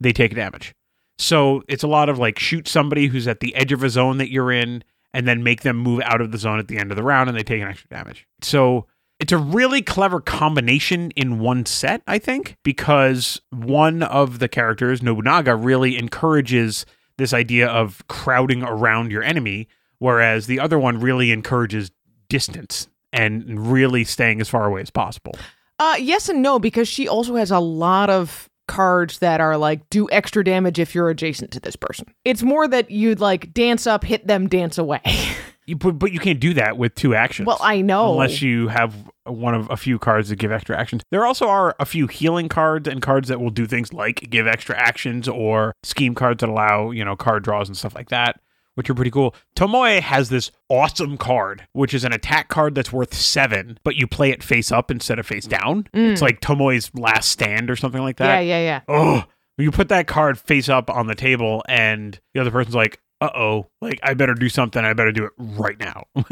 they 0.00 0.12
take 0.12 0.34
damage. 0.34 0.74
So 1.18 1.62
it's 1.68 1.84
a 1.84 1.88
lot 1.88 2.08
of 2.08 2.18
like 2.18 2.38
shoot 2.38 2.66
somebody 2.66 3.06
who's 3.06 3.28
at 3.28 3.40
the 3.40 3.54
edge 3.54 3.72
of 3.72 3.84
a 3.84 3.90
zone 3.90 4.18
that 4.18 4.30
you're 4.30 4.50
in 4.50 4.82
and 5.14 5.26
then 5.26 5.42
make 5.42 5.62
them 5.62 5.78
move 5.78 6.02
out 6.04 6.20
of 6.20 6.32
the 6.32 6.38
zone 6.38 6.58
at 6.58 6.68
the 6.68 6.76
end 6.76 6.90
of 6.90 6.96
the 6.96 7.02
round 7.02 7.30
and 7.30 7.38
they 7.38 7.44
take 7.44 7.62
an 7.62 7.68
extra 7.68 7.88
damage. 7.88 8.26
So 8.42 8.86
it's 9.20 9.32
a 9.32 9.38
really 9.38 9.80
clever 9.80 10.20
combination 10.20 11.12
in 11.12 11.38
one 11.38 11.64
set, 11.64 12.02
I 12.06 12.18
think, 12.18 12.56
because 12.64 13.40
one 13.50 14.02
of 14.02 14.40
the 14.40 14.48
characters, 14.48 15.02
Nobunaga, 15.02 15.54
really 15.54 15.96
encourages 15.96 16.84
this 17.16 17.32
idea 17.32 17.68
of 17.68 18.02
crowding 18.08 18.64
around 18.64 19.12
your 19.12 19.22
enemy, 19.22 19.68
whereas 19.98 20.46
the 20.46 20.58
other 20.58 20.78
one 20.78 20.98
really 20.98 21.30
encourages 21.30 21.92
distance 22.28 22.88
and 23.12 23.70
really 23.70 24.02
staying 24.02 24.40
as 24.40 24.48
far 24.48 24.66
away 24.66 24.80
as 24.80 24.90
possible. 24.90 25.32
Uh, 25.78 25.96
yes 25.98 26.28
and 26.28 26.42
no, 26.42 26.58
because 26.58 26.88
she 26.88 27.06
also 27.06 27.36
has 27.36 27.52
a 27.52 27.60
lot 27.60 28.10
of 28.10 28.50
cards 28.66 29.18
that 29.18 29.40
are 29.40 29.56
like 29.56 29.88
do 29.90 30.08
extra 30.10 30.44
damage 30.44 30.78
if 30.78 30.94
you're 30.94 31.10
adjacent 31.10 31.50
to 31.52 31.60
this 31.60 31.76
person. 31.76 32.06
It's 32.24 32.42
more 32.42 32.66
that 32.68 32.90
you'd 32.90 33.20
like 33.20 33.52
dance 33.52 33.86
up, 33.86 34.04
hit 34.04 34.26
them, 34.26 34.48
dance 34.48 34.78
away. 34.78 35.02
You, 35.66 35.76
but, 35.76 35.98
but 35.98 36.12
you 36.12 36.20
can't 36.20 36.40
do 36.40 36.52
that 36.54 36.76
with 36.76 36.94
two 36.94 37.14
actions. 37.14 37.46
well, 37.46 37.56
I 37.60 37.80
know. 37.80 38.12
Unless 38.12 38.42
you 38.42 38.68
have 38.68 38.94
one 39.24 39.54
of 39.54 39.70
a 39.70 39.76
few 39.78 39.98
cards 39.98 40.28
that 40.28 40.36
give 40.36 40.52
extra 40.52 40.78
actions. 40.78 41.02
There 41.10 41.24
also 41.24 41.48
are 41.48 41.74
a 41.80 41.86
few 41.86 42.06
healing 42.06 42.50
cards 42.50 42.86
and 42.86 43.00
cards 43.00 43.28
that 43.28 43.40
will 43.40 43.50
do 43.50 43.66
things 43.66 43.92
like 43.92 44.28
give 44.28 44.46
extra 44.46 44.76
actions 44.76 45.26
or 45.26 45.72
scheme 45.82 46.14
cards 46.14 46.40
that 46.40 46.50
allow, 46.50 46.90
you 46.90 47.02
know, 47.02 47.16
card 47.16 47.44
draws 47.44 47.68
and 47.68 47.76
stuff 47.76 47.94
like 47.94 48.10
that, 48.10 48.38
which 48.74 48.90
are 48.90 48.94
pretty 48.94 49.10
cool. 49.10 49.34
Tomoe 49.56 50.00
has 50.00 50.28
this 50.28 50.50
awesome 50.68 51.16
card, 51.16 51.66
which 51.72 51.94
is 51.94 52.04
an 52.04 52.12
attack 52.12 52.48
card 52.48 52.74
that's 52.74 52.92
worth 52.92 53.14
seven, 53.14 53.78
but 53.84 53.96
you 53.96 54.06
play 54.06 54.30
it 54.30 54.42
face 54.42 54.70
up 54.72 54.90
instead 54.90 55.18
of 55.18 55.26
face 55.26 55.46
down. 55.46 55.86
It's 55.92 56.22
like 56.22 56.40
Tomoe's 56.40 56.90
last 56.94 57.28
stand 57.30 57.70
or 57.70 57.76
something 57.76 58.02
like 58.02 58.16
that. 58.18 58.40
yeah, 58.40 58.58
yeah, 58.58 58.62
yeah. 58.64 58.80
Oh, 58.88 59.24
you 59.58 59.70
put 59.70 59.88
that 59.88 60.06
card 60.06 60.38
face 60.38 60.68
up 60.68 60.90
on 60.90 61.06
the 61.06 61.14
table 61.14 61.62
and 61.68 62.18
the 62.34 62.40
other 62.40 62.50
person's 62.50 62.74
like, 62.74 63.00
uh 63.20 63.30
oh, 63.34 63.68
like 63.80 64.00
I 64.02 64.14
better 64.14 64.34
do 64.34 64.48
something. 64.48 64.84
I 64.84 64.92
better 64.92 65.12
do 65.12 65.24
it 65.24 65.32
right 65.38 65.78
now. 65.78 66.04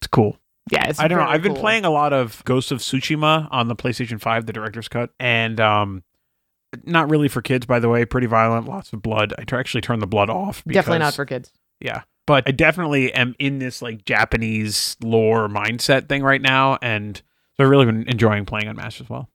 It's 0.00 0.08
cool. 0.10 0.36
Yeah, 0.70 0.88
it's 0.88 1.00
I 1.00 1.08
don't 1.08 1.18
know. 1.18 1.24
I've 1.26 1.42
been 1.42 1.54
playing 1.54 1.84
a 1.84 1.90
lot 1.90 2.12
of 2.12 2.42
Ghosts 2.44 2.70
of 2.70 2.78
Tsushima 2.78 3.48
on 3.50 3.68
the 3.68 3.76
PlayStation 3.76 4.20
5, 4.20 4.46
the 4.46 4.52
director's 4.52 4.88
cut, 4.88 5.10
and 5.20 5.58
um, 5.60 6.02
not 6.84 7.10
really 7.10 7.28
for 7.28 7.42
kids, 7.42 7.66
by 7.66 7.78
the 7.78 7.88
way. 7.88 8.04
Pretty 8.04 8.26
violent, 8.26 8.66
lots 8.68 8.92
of 8.92 9.02
blood. 9.02 9.34
I 9.38 9.44
actually 9.56 9.80
turned 9.80 10.02
the 10.02 10.06
blood 10.06 10.30
off. 10.30 10.62
Definitely 10.64 11.00
not 11.00 11.14
for 11.14 11.24
kids. 11.26 11.52
yeah. 11.80 12.02
But 12.24 12.44
I 12.46 12.52
definitely 12.52 13.12
am 13.12 13.34
in 13.40 13.58
this 13.58 13.82
like 13.82 14.04
Japanese 14.04 14.96
lore 15.02 15.48
mindset 15.48 16.08
thing 16.08 16.22
right 16.22 16.40
now, 16.40 16.78
and 16.80 17.16
so 17.56 17.64
I've 17.64 17.68
really 17.68 17.84
been 17.84 18.08
enjoying 18.08 18.44
playing 18.46 18.68
on 18.68 18.76
Unmatched 18.76 19.00
as 19.00 19.10
well. 19.10 19.28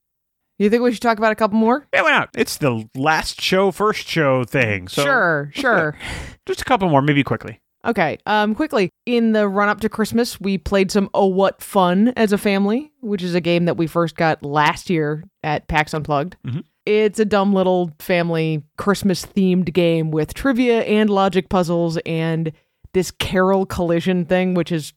You 0.58 0.70
think 0.70 0.82
we 0.82 0.94
should 0.94 1.02
talk 1.02 1.18
about 1.18 1.34
a 1.34 1.36
couple 1.36 1.58
more? 1.60 1.86
Yeah, 1.94 2.04
why 2.04 2.12
not? 2.12 2.30
It's 2.34 2.58
the 2.58 2.90
last 2.96 3.42
show, 3.42 3.72
first 3.72 4.08
show 4.08 4.46
thing. 4.46 4.88
So 4.88 5.04
sure, 5.04 5.52
sure. 5.56 5.98
just 6.46 6.62
a 6.62 6.66
couple 6.66 6.88
more, 6.90 7.02
maybe 7.02 7.24
quickly. 7.24 7.60
Okay. 7.86 8.18
Um, 8.26 8.56
quickly 8.56 8.90
in 9.06 9.34
the 9.34 9.48
run 9.50 9.68
up 9.70 9.82
to 9.82 9.90
Christmas, 9.90 10.40
we 10.42 10.58
played 10.58 10.90
some 10.90 11.10
Oh 11.14 11.28
What 11.28 11.62
Fun 11.62 12.14
as 12.16 12.32
a 12.32 12.38
family, 12.38 12.92
which 13.02 13.22
is 13.22 13.36
a 13.36 13.42
game 13.42 13.66
that 13.66 13.76
we 13.78 13.86
first 13.86 14.16
got 14.16 14.44
last 14.44 14.90
year 14.90 15.26
at 15.44 15.68
PAX 15.68 15.94
Unplugged. 15.94 16.38
Mhm. 16.46 16.64
It's 16.88 17.20
a 17.20 17.26
dumb 17.26 17.52
little 17.54 17.92
family 18.00 18.64
Christmas 18.78 19.26
themed 19.26 19.74
game 19.74 20.10
with 20.10 20.34
trivia 20.34 20.84
and 20.84 21.10
logic 21.10 21.50
puzzles 21.50 21.98
and 22.06 22.54
this 22.94 23.12
Carol 23.12 23.66
collision 23.66 24.24
thing, 24.24 24.54
which 24.54 24.72
is 24.72 24.94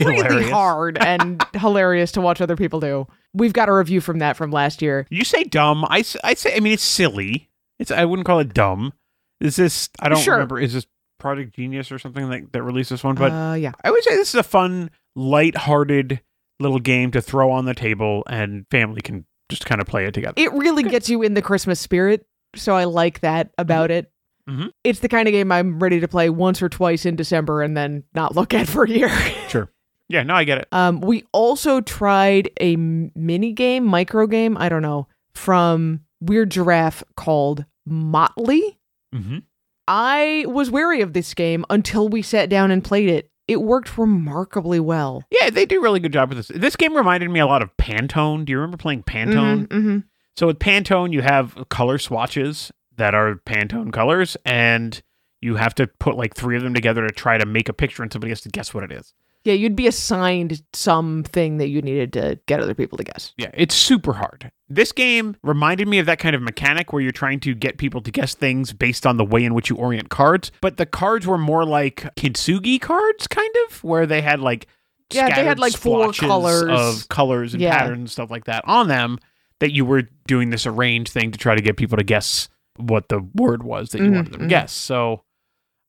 really 0.00 0.50
hard 0.50 0.98
and 0.98 1.42
hilarious 1.54 2.12
to 2.12 2.20
watch 2.20 2.42
other 2.42 2.56
people 2.56 2.78
do. 2.78 3.06
We've 3.32 3.54
got 3.54 3.70
a 3.70 3.72
review 3.72 4.02
from 4.02 4.18
that 4.18 4.36
from 4.36 4.50
last 4.50 4.82
year. 4.82 5.06
You 5.08 5.24
say 5.24 5.44
dumb. 5.44 5.86
I, 5.88 6.04
I 6.22 6.34
say, 6.34 6.54
I 6.54 6.60
mean, 6.60 6.74
it's 6.74 6.82
silly. 6.82 7.48
It's 7.78 7.90
I 7.90 8.04
wouldn't 8.04 8.26
call 8.26 8.40
it 8.40 8.52
dumb. 8.52 8.92
Is 9.40 9.56
this, 9.56 9.88
I 10.00 10.10
don't 10.10 10.18
Sure. 10.20 10.34
remember, 10.34 10.60
is 10.60 10.74
this 10.74 10.86
Project 11.18 11.56
Genius 11.56 11.90
or 11.90 11.98
something 11.98 12.28
that, 12.28 12.52
that 12.52 12.62
released 12.62 12.90
this 12.90 13.02
one? 13.02 13.14
But 13.14 13.32
uh, 13.32 13.54
yeah. 13.54 13.72
I 13.82 13.90
would 13.90 14.04
say 14.04 14.14
this 14.14 14.28
is 14.28 14.34
a 14.34 14.42
fun, 14.42 14.90
light-hearted 15.16 16.20
little 16.60 16.78
game 16.80 17.10
to 17.12 17.22
throw 17.22 17.50
on 17.50 17.64
the 17.64 17.74
table 17.74 18.24
and 18.28 18.66
family 18.70 19.00
can 19.00 19.24
just 19.48 19.66
kind 19.66 19.80
of 19.80 19.86
play 19.86 20.06
it 20.06 20.14
together. 20.14 20.34
It 20.36 20.52
really 20.52 20.82
gets 20.82 21.08
you 21.08 21.22
in 21.22 21.34
the 21.34 21.42
Christmas 21.42 21.80
spirit, 21.80 22.26
so 22.54 22.74
I 22.74 22.84
like 22.84 23.20
that 23.20 23.50
about 23.58 23.90
it. 23.90 24.10
Mhm. 24.48 24.70
It's 24.84 25.00
the 25.00 25.08
kind 25.08 25.26
of 25.28 25.32
game 25.32 25.50
I'm 25.50 25.78
ready 25.78 26.00
to 26.00 26.08
play 26.08 26.28
once 26.30 26.60
or 26.62 26.68
twice 26.68 27.06
in 27.06 27.16
December 27.16 27.62
and 27.62 27.76
then 27.76 28.04
not 28.14 28.34
look 28.34 28.52
at 28.54 28.68
for 28.68 28.84
a 28.84 28.88
year. 28.90 29.10
Sure. 29.48 29.70
Yeah, 30.08 30.22
no, 30.22 30.34
I 30.34 30.44
get 30.44 30.58
it. 30.58 30.68
um, 30.72 31.00
we 31.00 31.24
also 31.32 31.80
tried 31.80 32.50
a 32.60 32.76
mini 32.76 33.52
game, 33.52 33.86
micro 33.86 34.26
game, 34.26 34.56
I 34.58 34.68
don't 34.68 34.82
know, 34.82 35.08
from 35.34 36.00
Weird 36.20 36.50
Giraffe 36.50 37.02
called 37.16 37.64
Motley. 37.86 38.78
hmm 39.12 39.38
I 39.86 40.44
was 40.48 40.70
wary 40.70 41.02
of 41.02 41.12
this 41.12 41.34
game 41.34 41.64
until 41.68 42.08
we 42.08 42.22
sat 42.22 42.48
down 42.48 42.70
and 42.70 42.82
played 42.82 43.08
it. 43.10 43.30
It 43.46 43.60
worked 43.62 43.98
remarkably 43.98 44.80
well. 44.80 45.22
Yeah, 45.30 45.50
they 45.50 45.66
do 45.66 45.78
a 45.78 45.82
really 45.82 46.00
good 46.00 46.12
job 46.12 46.30
with 46.30 46.38
this. 46.38 46.48
This 46.48 46.76
game 46.76 46.96
reminded 46.96 47.30
me 47.30 47.40
a 47.40 47.46
lot 47.46 47.62
of 47.62 47.76
Pantone. 47.76 48.44
Do 48.44 48.52
you 48.52 48.56
remember 48.58 48.76
playing 48.78 49.02
Pantone? 49.02 49.70
hmm 49.70 49.98
So 50.36 50.46
with 50.46 50.58
Pantone, 50.58 51.12
you 51.12 51.20
have 51.22 51.68
color 51.68 51.98
swatches 51.98 52.72
that 52.96 53.14
are 53.14 53.36
Pantone 53.46 53.92
colors, 53.92 54.36
and 54.46 55.02
you 55.40 55.56
have 55.56 55.74
to 55.74 55.86
put 55.86 56.16
like 56.16 56.34
three 56.34 56.56
of 56.56 56.62
them 56.62 56.72
together 56.74 57.06
to 57.06 57.12
try 57.12 57.36
to 57.36 57.44
make 57.44 57.68
a 57.68 57.72
picture, 57.74 58.02
and 58.02 58.12
somebody 58.12 58.30
has 58.30 58.40
to 58.42 58.48
guess 58.48 58.72
what 58.72 58.84
it 58.84 58.92
is. 58.92 59.12
Yeah, 59.44 59.52
you'd 59.52 59.76
be 59.76 59.86
assigned 59.86 60.62
something 60.72 61.58
that 61.58 61.68
you 61.68 61.82
needed 61.82 62.14
to 62.14 62.38
get 62.46 62.60
other 62.60 62.74
people 62.74 62.96
to 62.96 63.04
guess. 63.04 63.34
Yeah, 63.36 63.50
it's 63.52 63.74
super 63.74 64.14
hard. 64.14 64.50
This 64.74 64.92
game 64.92 65.36
reminded 65.42 65.86
me 65.88 65.98
of 65.98 66.06
that 66.06 66.18
kind 66.18 66.34
of 66.34 66.42
mechanic 66.42 66.92
where 66.92 67.00
you're 67.02 67.12
trying 67.12 67.40
to 67.40 67.54
get 67.54 67.78
people 67.78 68.00
to 68.02 68.10
guess 68.10 68.34
things 68.34 68.72
based 68.72 69.06
on 69.06 69.16
the 69.16 69.24
way 69.24 69.44
in 69.44 69.54
which 69.54 69.70
you 69.70 69.76
orient 69.76 70.08
cards, 70.10 70.50
but 70.60 70.76
the 70.76 70.86
cards 70.86 71.26
were 71.26 71.38
more 71.38 71.64
like 71.64 72.02
kintsugi 72.16 72.80
cards, 72.80 73.26
kind 73.28 73.54
of, 73.68 73.84
where 73.84 74.06
they 74.06 74.20
had 74.22 74.40
like 74.40 74.66
Yeah, 75.10 75.30
they 75.34 75.44
had, 75.44 75.60
like, 75.60 75.74
four 75.76 76.12
colors. 76.12 76.68
of 76.70 77.08
colors 77.08 77.54
and 77.54 77.62
Yeah. 77.62 77.70
patterns 77.76 77.98
and 77.98 78.10
stuff 78.10 78.30
like 78.30 78.46
that 78.46 78.64
on 78.66 78.88
them. 78.88 79.18
That 79.60 79.72
you 79.72 79.84
were 79.84 80.02
doing 80.26 80.50
this 80.50 80.66
arrange 80.66 81.08
thing 81.10 81.30
to 81.30 81.38
try 81.38 81.54
to 81.54 81.60
get 81.62 81.76
people 81.76 81.96
to 81.96 82.02
guess 82.04 82.48
what 82.76 83.08
the 83.08 83.20
word 83.34 83.62
was 83.62 83.90
that 83.90 84.00
you 84.00 84.10
Mhm, 84.10 84.14
wanted 84.16 84.32
them 84.32 84.40
to 84.40 84.46
mhm. 84.46 84.48
guess. 84.48 84.72
So 84.72 85.22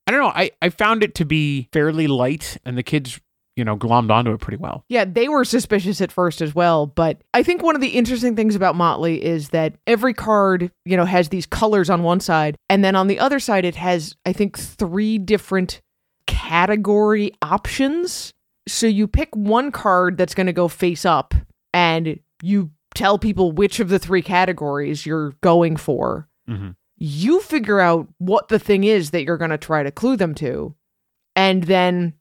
I 0.06 0.12
don't 0.12 0.20
know. 0.20 0.27
I 0.36 0.51
I 0.62 0.70
found 0.70 1.04
it 1.04 1.15
to 1.15 1.25
be 1.25 1.68
fairly 1.74 2.06
light, 2.06 2.58
and 2.63 2.77
the 2.77 2.84
kids, 2.84 3.20
you 3.55 3.63
know, 3.63 3.77
glommed 3.77 4.12
onto 4.12 4.31
it 4.31 4.39
pretty 4.39 4.57
well. 4.57 4.83
Yeah, 4.89 5.05
they 5.05 5.29
were 5.29 5.45
suspicious 5.45 6.01
at 6.01 6.12
first 6.12 6.41
as 6.41 6.53
well, 6.53 6.85
but 6.85 7.21
I 7.33 7.43
think 7.43 7.63
one 7.63 7.75
of 7.75 7.81
the 7.81 7.89
interesting 7.89 8.35
things 8.35 8.55
about 8.55 8.75
Motley 8.75 9.24
is 9.24 9.50
that 9.50 9.75
every 9.88 10.13
card, 10.13 10.71
you 10.83 10.97
know, 10.97 11.05
has 11.05 11.29
these 11.29 11.45
colors 11.45 11.89
on 11.89 12.03
one 12.03 12.19
side, 12.19 12.57
and 12.69 12.83
then 12.83 12.95
on 12.95 13.07
the 13.07 13.19
other 13.19 13.39
side 13.39 13.65
it 13.65 13.75
has 13.75 14.15
I 14.25 14.33
think 14.33 14.57
3 14.57 15.17
different 15.19 15.81
category 16.27 17.31
options. 17.41 18.33
So 18.67 18.88
you 18.88 19.07
pick 19.07 19.35
one 19.35 19.71
card 19.71 20.17
that's 20.17 20.33
going 20.33 20.47
to 20.47 20.53
go 20.53 20.67
face 20.67 21.05
up 21.05 21.35
and 21.71 22.19
you 22.41 22.71
tell 22.95 23.19
people 23.19 23.51
which 23.51 23.79
of 23.79 23.89
the 23.89 24.00
three 24.00 24.24
categories 24.24 25.05
you're 25.05 25.33
going 25.41 25.77
for. 25.77 26.27
Mm-hmm. 26.50 26.71
You 26.97 27.41
figure 27.41 27.79
out 27.79 28.07
what 28.17 28.47
the 28.47 28.57
thing 28.57 28.83
is 28.83 29.12
that 29.12 29.24
you're 29.24 29.38
going 29.38 29.51
to 29.51 29.57
try 29.57 29.83
to 29.83 29.91
clue 29.91 30.17
them 30.17 30.33
to. 30.35 30.74
And 31.35 31.65
then 31.65 32.13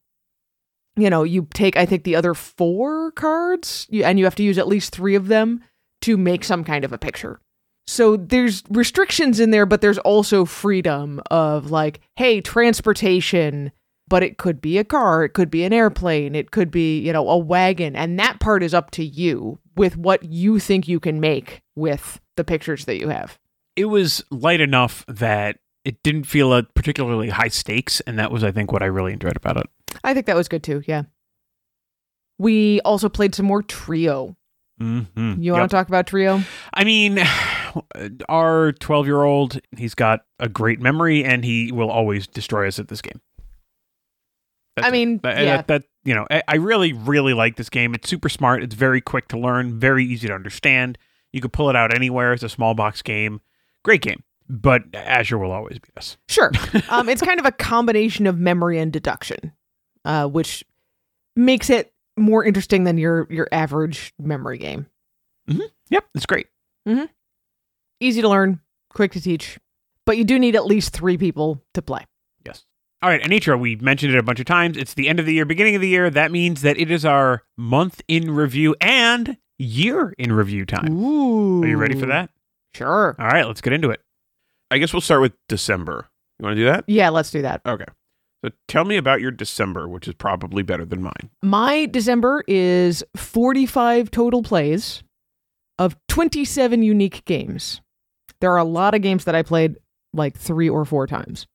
you 0.97 1.11
know, 1.11 1.23
you 1.23 1.49
take 1.55 1.77
I 1.77 1.87
think 1.87 2.05
the 2.05 2.17
other 2.17 2.35
four 2.35 3.13
cards 3.13 3.87
and 3.93 4.19
you 4.19 4.25
have 4.25 4.37
to 4.37 4.43
use 4.43 4.59
at 4.59 4.69
least 4.69 4.95
3 4.95 5.15
of 5.15 5.29
them 5.29 5.63
to 6.03 6.17
make 6.17 6.45
some 6.45 6.65
kind 6.65 6.85
of 6.85 6.93
a 6.93 6.99
picture. 6.99 7.41
So 7.87 8.17
there's 8.17 8.63
restrictions 8.71 9.41
in 9.41 9.51
there, 9.51 9.67
but 9.67 9.81
there's 9.81 9.99
also 9.99 10.45
freedom 10.45 11.21
of 11.31 11.71
like, 11.71 12.01
hey, 12.17 12.41
transportation, 12.41 13.73
but 14.09 14.23
it 14.23 14.39
could 14.39 14.61
be 14.61 14.79
a 14.79 14.85
car, 14.85 15.25
it 15.25 15.31
could 15.31 15.51
be 15.51 15.65
an 15.65 15.73
airplane, 15.73 16.35
it 16.35 16.51
could 16.51 16.71
be, 16.71 16.99
you 17.01 17.13
know, 17.13 17.29
a 17.29 17.37
wagon, 17.37 17.95
and 17.97 18.19
that 18.19 18.41
part 18.41 18.63
is 18.63 18.73
up 18.73 18.91
to 18.93 19.05
you 19.05 19.59
with 19.77 19.97
what 19.97 20.23
you 20.25 20.59
think 20.59 20.89
you 20.89 21.01
can 21.01 21.21
make 21.21 21.63
with 21.75 22.21
the 22.37 22.45
pictures 22.45 22.85
that 22.87 22.99
you 22.99 23.09
have. 23.09 23.39
it 23.77 23.87
was 23.87 24.25
light 24.31 24.61
enough 24.61 25.05
that 25.07 25.59
it 25.85 26.03
didn't 26.03 26.25
feel 26.25 26.53
a 26.55 26.63
particularly 26.63 27.29
high 27.29 27.49
stakes, 27.49 28.01
and 28.03 28.19
that 28.19 28.31
was, 28.31 28.43
I 28.43 28.51
think, 28.51 28.73
what 28.73 28.83
I 28.83 28.87
really 28.87 29.13
enjoyed 29.13 29.37
about 29.37 29.59
it. 29.59 29.67
I 30.03 30.15
think 30.15 30.27
that 30.27 30.37
was 30.37 30.49
good 30.49 30.63
too, 30.63 30.83
yeah. 30.87 31.03
We 32.39 32.81
also 32.81 33.09
played 33.09 33.35
some 33.35 33.47
more 33.47 33.63
Trio. 33.63 34.37
Mm-hmm. 34.81 35.41
You 35.41 35.53
want 35.53 35.71
to 35.71 35.77
talk 35.77 35.87
about 35.87 36.09
Trio? 36.09 36.43
I 36.73 36.83
mean, 36.83 37.21
our 38.29 38.73
twelve-year-old, 38.73 39.61
he's 39.77 39.95
got 39.95 40.25
a 40.41 40.49
great 40.49 40.81
memory, 40.81 41.25
and 41.25 41.45
he 41.45 41.71
will 41.71 41.91
always 41.91 42.27
destroy 42.27 42.67
us 42.67 42.79
at 42.81 42.89
this 42.89 43.01
game. 43.01 43.21
That's 44.77 44.89
I 44.89 44.91
mean, 44.91 45.21
That, 45.23 45.39
yeah. 45.39 45.57
that, 45.59 45.69
that 45.69 45.85
you 46.05 46.15
know, 46.15 46.27
I, 46.31 46.43
I 46.49 46.57
really, 46.57 46.93
really 46.93 47.35
like 47.35 47.57
this 47.57 47.71
game. 47.71 47.95
It's 47.95 48.09
super 48.09 48.29
smart. 48.29 48.63
It's 48.63 48.75
very 48.75 49.01
quick 49.01 49.29
to 49.29 49.39
learn, 49.39 49.79
very 49.79 50.05
easy 50.05 50.27
to 50.29 50.35
understand. 50.35 50.99
You 51.33 51.41
could 51.41 51.53
pull 51.53 51.71
it 51.71 51.77
out 51.77 51.95
anywhere. 51.95 52.33
It's 52.33 52.43
a 52.43 52.49
small 52.49 52.75
box 52.75 53.03
game. 53.03 53.41
Great 53.85 54.03
game. 54.03 54.23
But 54.49 54.83
Azure 54.93 55.39
will 55.39 55.53
always 55.53 55.79
beat 55.79 55.97
us. 55.97 56.17
Sure. 56.29 56.51
um, 56.91 57.09
it's 57.09 57.23
kind 57.23 57.41
of 57.41 57.47
a 57.47 57.53
combination 57.53 58.27
of 58.27 58.39
memory 58.39 58.79
and 58.79 58.93
deduction, 58.93 59.53
uh, 60.05 60.27
which 60.27 60.65
makes 61.37 61.71
it 61.71 61.93
more 62.17 62.45
interesting 62.45 62.85
than 62.85 62.99
your 62.99 63.27
your 63.31 63.49
average 63.51 64.13
memory 64.19 64.59
game. 64.59 64.87
Yep, 65.91 66.05
it's 66.15 66.27
great. 66.27 66.47
Easy 68.01 68.21
to 68.23 68.29
learn, 68.29 68.61
quick 68.91 69.13
to 69.13 69.21
teach, 69.21 69.59
but 70.07 70.17
you 70.17 70.25
do 70.25 70.39
need 70.39 70.57
at 70.57 70.67
least 70.67 70.93
three 70.93 71.17
people 71.17 71.63
to 71.75 71.83
play. 71.83 72.05
Yes. 72.45 72.65
All 73.03 73.09
right, 73.11 73.23
Anitra, 73.23 73.59
we 73.59 73.77
mentioned 73.77 74.15
it 74.15 74.19
a 74.19 74.23
bunch 74.23 74.41
of 74.41 74.47
times. 74.47 74.77
It's 74.77 74.95
the 74.95 75.09
end 75.09 75.21
of 75.21 75.27
the 75.27 75.35
year, 75.35 75.45
beginning 75.45 75.75
of 75.75 75.81
the 75.81 75.89
year. 75.89 76.11
That 76.11 76.31
means 76.33 76.63
that 76.63 76.79
it 76.79 76.91
is 76.91 77.05
our 77.05 77.43
month 77.57 78.01
in 78.09 78.31
review 78.31 78.75
and 78.81 79.37
year 79.59 80.15
in 80.19 80.33
review 80.33 80.67
time. 80.67 80.93
Ooh. 80.99 81.63
Are 81.63 81.69
you 81.69 81.77
ready 81.77 81.99
for 81.99 82.07
that? 82.07 82.31
Sure. 82.75 83.15
All 83.19 83.27
right, 83.27 83.47
let's 83.47 83.61
get 83.61 83.73
into 83.73 83.91
it. 83.91 84.01
I 84.71 84.79
guess 84.79 84.93
we'll 84.93 85.01
start 85.01 85.21
with 85.21 85.33
December. 85.49 86.09
You 86.39 86.45
want 86.45 86.57
to 86.57 86.61
do 86.63 86.67
that? 86.67 86.85
Yeah, 86.89 87.11
let's 87.11 87.31
do 87.31 87.43
that. 87.43 87.61
Okay. 87.65 87.85
So 88.45 88.51
tell 88.69 88.85
me 88.85 88.97
about 88.97 89.21
your 89.23 89.31
December, 89.31 89.89
which 89.89 90.07
is 90.07 90.15
probably 90.15 90.63
better 90.63 90.85
than 90.85 91.03
mine. 91.03 91.31
My 91.43 91.87
December 91.87 92.45
is 92.47 93.03
45 93.17 94.11
total 94.11 94.43
plays 94.43 95.03
of 95.79 95.97
27 96.09 96.83
unique 96.83 97.25
games. 97.25 97.81
There 98.41 98.53
are 98.53 98.59
a 98.59 98.65
lot 98.65 98.95
of 98.95 99.01
games 99.01 99.25
that 99.25 99.35
I 99.35 99.43
played 99.43 99.77
like 100.13 100.37
three 100.37 100.69
or 100.69 100.85
four 100.85 101.07
times. 101.07 101.47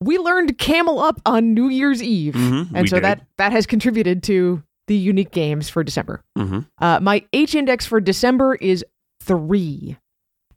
We 0.00 0.18
learned 0.18 0.56
Camel 0.58 1.00
Up 1.00 1.20
on 1.26 1.52
New 1.54 1.68
Year's 1.68 2.02
Eve, 2.02 2.34
Mhm, 2.34 2.70
and 2.74 2.88
so 2.88 2.96
did. 2.96 3.04
that 3.04 3.26
that 3.38 3.52
has 3.52 3.66
contributed 3.66 4.22
to 4.24 4.62
the 4.86 4.96
unique 4.96 5.32
games 5.32 5.68
for 5.68 5.82
December. 5.82 6.22
Mm-hmm. 6.38 6.60
Uh, 6.78 7.00
my 7.00 7.24
H 7.32 7.54
index 7.54 7.86
for 7.86 8.00
December 8.00 8.54
is 8.56 8.84
three, 9.20 9.96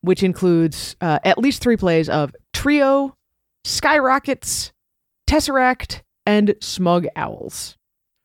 which 0.02 0.22
includes 0.22 0.96
uh, 1.02 1.20
at 1.24 1.38
least 1.38 1.62
three 1.64 1.78
plays 1.78 2.10
of 2.10 2.36
Trio, 2.54 3.16
Skyrockets, 3.66 4.72
Tesseract, 5.28 6.02
and 6.26 6.56
Smug 6.62 7.06
Owls. 7.16 7.78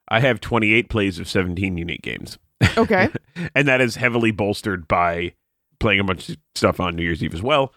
I 0.08 0.20
have 0.20 0.40
28 0.40 0.88
plays 0.88 1.18
of 1.18 1.28
17 1.28 1.76
unique 1.76 2.02
games. 2.02 2.38
Okay. 2.76 3.08
and 3.54 3.68
that 3.68 3.80
is 3.80 3.96
heavily 3.96 4.30
bolstered 4.30 4.86
by 4.88 5.34
playing 5.80 6.00
a 6.00 6.04
bunch 6.04 6.28
of 6.28 6.36
stuff 6.54 6.80
on 6.80 6.96
New 6.96 7.02
Year's 7.02 7.22
Eve 7.22 7.34
as 7.34 7.42
well. 7.42 7.72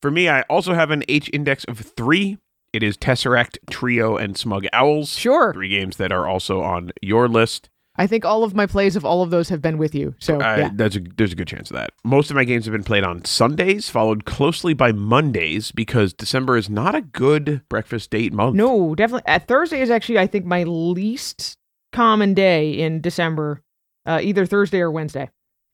For 0.00 0.10
me, 0.10 0.28
I 0.28 0.42
also 0.42 0.74
have 0.74 0.90
an 0.90 1.02
H 1.08 1.28
index 1.32 1.64
of 1.64 1.78
three. 1.78 2.38
It 2.72 2.82
is 2.82 2.96
Tesseract, 2.96 3.58
Trio, 3.70 4.16
and 4.16 4.36
Smug 4.36 4.66
Owls. 4.72 5.10
Sure. 5.10 5.52
Three 5.52 5.70
games 5.70 5.96
that 5.96 6.12
are 6.12 6.28
also 6.28 6.60
on 6.60 6.92
your 7.02 7.28
list. 7.28 7.70
I 7.98 8.06
think 8.06 8.24
all 8.24 8.44
of 8.44 8.54
my 8.54 8.66
plays 8.66 8.94
of 8.96 9.04
all 9.04 9.22
of 9.22 9.30
those 9.30 9.48
have 9.48 9.60
been 9.60 9.76
with 9.76 9.94
you. 9.94 10.14
So 10.20 10.36
Uh, 10.36 10.56
yeah. 10.56 10.70
that's 10.72 10.96
a, 10.96 11.00
there's 11.00 11.32
a 11.32 11.36
good 11.36 11.48
chance 11.48 11.70
of 11.70 11.76
that. 11.76 11.90
Most 12.04 12.30
of 12.30 12.36
my 12.36 12.44
games 12.44 12.64
have 12.66 12.72
been 12.72 12.84
played 12.84 13.02
on 13.04 13.24
Sundays, 13.24 13.88
followed 13.88 14.24
closely 14.24 14.72
by 14.72 14.92
Mondays, 14.92 15.72
because 15.72 16.12
December 16.12 16.56
is 16.56 16.70
not 16.70 16.94
a 16.94 17.00
good 17.00 17.62
breakfast 17.68 18.10
date 18.10 18.32
month. 18.32 18.54
No, 18.56 18.94
definitely. 18.94 19.26
Uh, 19.26 19.40
Thursday 19.40 19.80
is 19.80 19.90
actually, 19.90 20.18
I 20.18 20.26
think, 20.28 20.44
my 20.44 20.62
least 20.62 21.58
common 21.92 22.34
day 22.34 22.70
in 22.70 23.00
December. 23.00 23.62
Uh, 24.06 24.20
either 24.22 24.46
Thursday 24.46 24.80
or 24.80 24.90
Wednesday. 24.90 25.28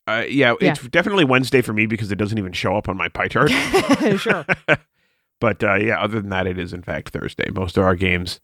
Uh, 0.08 0.24
yeah, 0.28 0.54
Yeah. 0.60 0.72
it's 0.72 0.86
definitely 0.88 1.24
Wednesday 1.24 1.60
for 1.62 1.72
me 1.72 1.86
because 1.86 2.10
it 2.10 2.16
doesn't 2.16 2.36
even 2.38 2.52
show 2.52 2.76
up 2.76 2.88
on 2.88 2.96
my 2.96 3.08
pie 3.08 3.28
chart. 3.28 3.50
sure. 4.18 4.44
but 5.40 5.62
uh, 5.62 5.74
yeah, 5.74 6.00
other 6.00 6.20
than 6.20 6.30
that, 6.30 6.46
it 6.46 6.58
is 6.58 6.72
in 6.72 6.82
fact 6.82 7.10
Thursday. 7.10 7.48
Most 7.52 7.76
of 7.76 7.84
our 7.84 7.94
games 7.94 8.40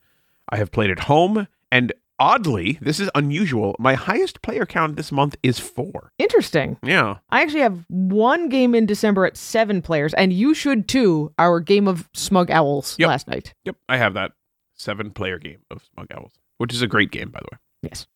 I 0.51 0.57
have 0.57 0.71
played 0.71 0.91
at 0.91 1.01
home, 1.01 1.49
and 1.73 1.93
oddly, 2.21 2.79
this 2.81 3.01
is 3.01 3.11
unusual. 3.17 3.75
My 3.81 3.95
highest 3.95 4.43
player 4.43 4.65
count 4.67 4.95
this 4.97 5.11
month 5.11 5.35
is 5.43 5.59
four. 5.59 6.13
Interesting. 6.19 6.77
Yeah, 6.85 7.17
I 7.31 7.43
actually 7.43 7.63
have 7.63 7.85
one 7.89 8.49
game 8.49 8.75
in 8.77 8.87
December 8.87 9.27
at 9.27 9.37
seven 9.37 9.83
players, 9.83 10.15
and 10.15 10.33
you 10.33 10.55
should 10.55 10.87
too. 10.87 11.33
Our 11.39 11.59
game 11.59 11.89
of 11.89 12.09
Smug 12.15 12.51
Owls 12.51 12.95
Yep. 12.99 13.09
last 13.09 13.27
night. 13.29 13.55
yep, 13.65 13.75
I 13.89 13.97
have 13.97 14.15
that 14.15 14.33
seven-player 14.75 15.39
game 15.39 15.59
of 15.71 15.83
Smug 15.95 16.07
Owls, 16.15 16.33
which 16.59 16.73
is 16.73 16.83
a 16.83 16.87
great 16.87 17.11
game, 17.11 17.31
by 17.31 17.41
the 17.41 17.49
way. 17.53 17.59
Yes. 17.83 18.07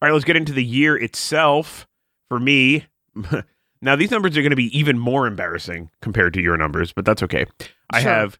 All 0.00 0.08
right, 0.08 0.12
let's 0.12 0.24
get 0.24 0.36
into 0.36 0.52
the 0.52 0.64
year 0.64 0.96
itself. 0.96 1.86
For 2.30 2.38
me, 2.40 2.86
now 3.82 3.94
these 3.96 4.10
numbers 4.10 4.36
are 4.36 4.42
going 4.42 4.50
to 4.50 4.56
be 4.56 4.76
even 4.76 4.98
more 4.98 5.26
embarrassing 5.26 5.90
compared 6.00 6.32
to 6.34 6.40
your 6.40 6.56
numbers, 6.56 6.92
but 6.92 7.04
that's 7.04 7.22
okay. 7.22 7.46
I 7.90 8.00
have 8.00 8.38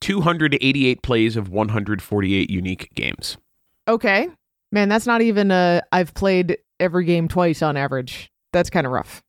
288 0.00 1.02
plays 1.02 1.36
of 1.36 1.48
148 1.48 2.50
unique 2.50 2.90
games. 2.94 3.36
Okay. 3.88 4.28
Man, 4.70 4.88
that's 4.88 5.06
not 5.06 5.22
even 5.22 5.50
uh 5.50 5.80
I've 5.90 6.12
played 6.14 6.58
every 6.78 7.04
game 7.04 7.26
twice 7.28 7.62
on 7.62 7.76
average. 7.76 8.30
That's 8.52 8.70
kind 8.70 8.86
of 8.86 8.92
rough. 8.92 9.22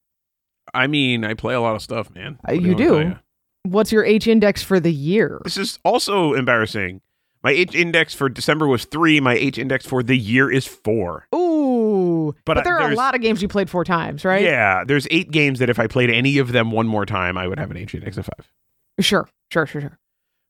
I 0.73 0.87
mean, 0.87 1.23
I 1.25 1.33
play 1.33 1.53
a 1.55 1.61
lot 1.61 1.75
of 1.75 1.81
stuff, 1.81 2.13
man. 2.13 2.37
Uh, 2.47 2.51
you 2.53 2.59
want 2.59 2.67
me 2.67 2.75
to 2.75 2.83
tell 2.89 2.99
do. 2.99 3.07
ya? 3.09 3.15
What's 3.63 3.91
your 3.91 4.03
H 4.05 4.27
index 4.27 4.61
for 4.61 4.79
the 4.79 4.93
year? 4.93 5.41
This 5.43 5.57
is 5.57 5.79
also 5.83 6.33
embarrassing. 6.33 7.01
My 7.41 7.51
H 7.51 7.73
index 7.73 8.13
for 8.13 8.27
December 8.29 8.67
was 8.67 8.85
three. 8.85 9.19
My 9.19 9.33
H 9.35 9.57
index 9.57 9.85
for 9.85 10.03
the 10.03 10.17
year 10.17 10.51
is 10.51 10.65
four. 10.67 11.25
Ooh. 11.33 12.35
But, 12.45 12.55
But, 12.55 12.57
I- 12.59 12.63
there 12.63 12.79
are 12.79 12.91
a 12.91 12.95
lot 12.95 13.15
of 13.15 13.21
games 13.21 13.41
you 13.41 13.47
played 13.47 13.69
four 13.69 13.83
times, 13.85 14.25
right? 14.25 14.43
Yeah, 14.43 14.83
there's 14.83 15.07
eight 15.09 15.31
games 15.31 15.59
that 15.59 15.69
if 15.69 15.79
I 15.79 15.87
played 15.87 16.09
any 16.09 16.37
of 16.37 16.51
them 16.51 16.71
one 16.71 16.85
more 16.87 17.05
time, 17.05 17.37
I 17.37 17.47
would 17.47 17.57
have 17.57 17.71
an 17.71 17.77
H 17.77 17.95
index 17.95 18.17
of 18.17 18.25
five. 18.25 18.51
Sure. 18.99 19.27
Sure, 19.51 19.65
sure, 19.65 19.81
sure. 19.81 19.97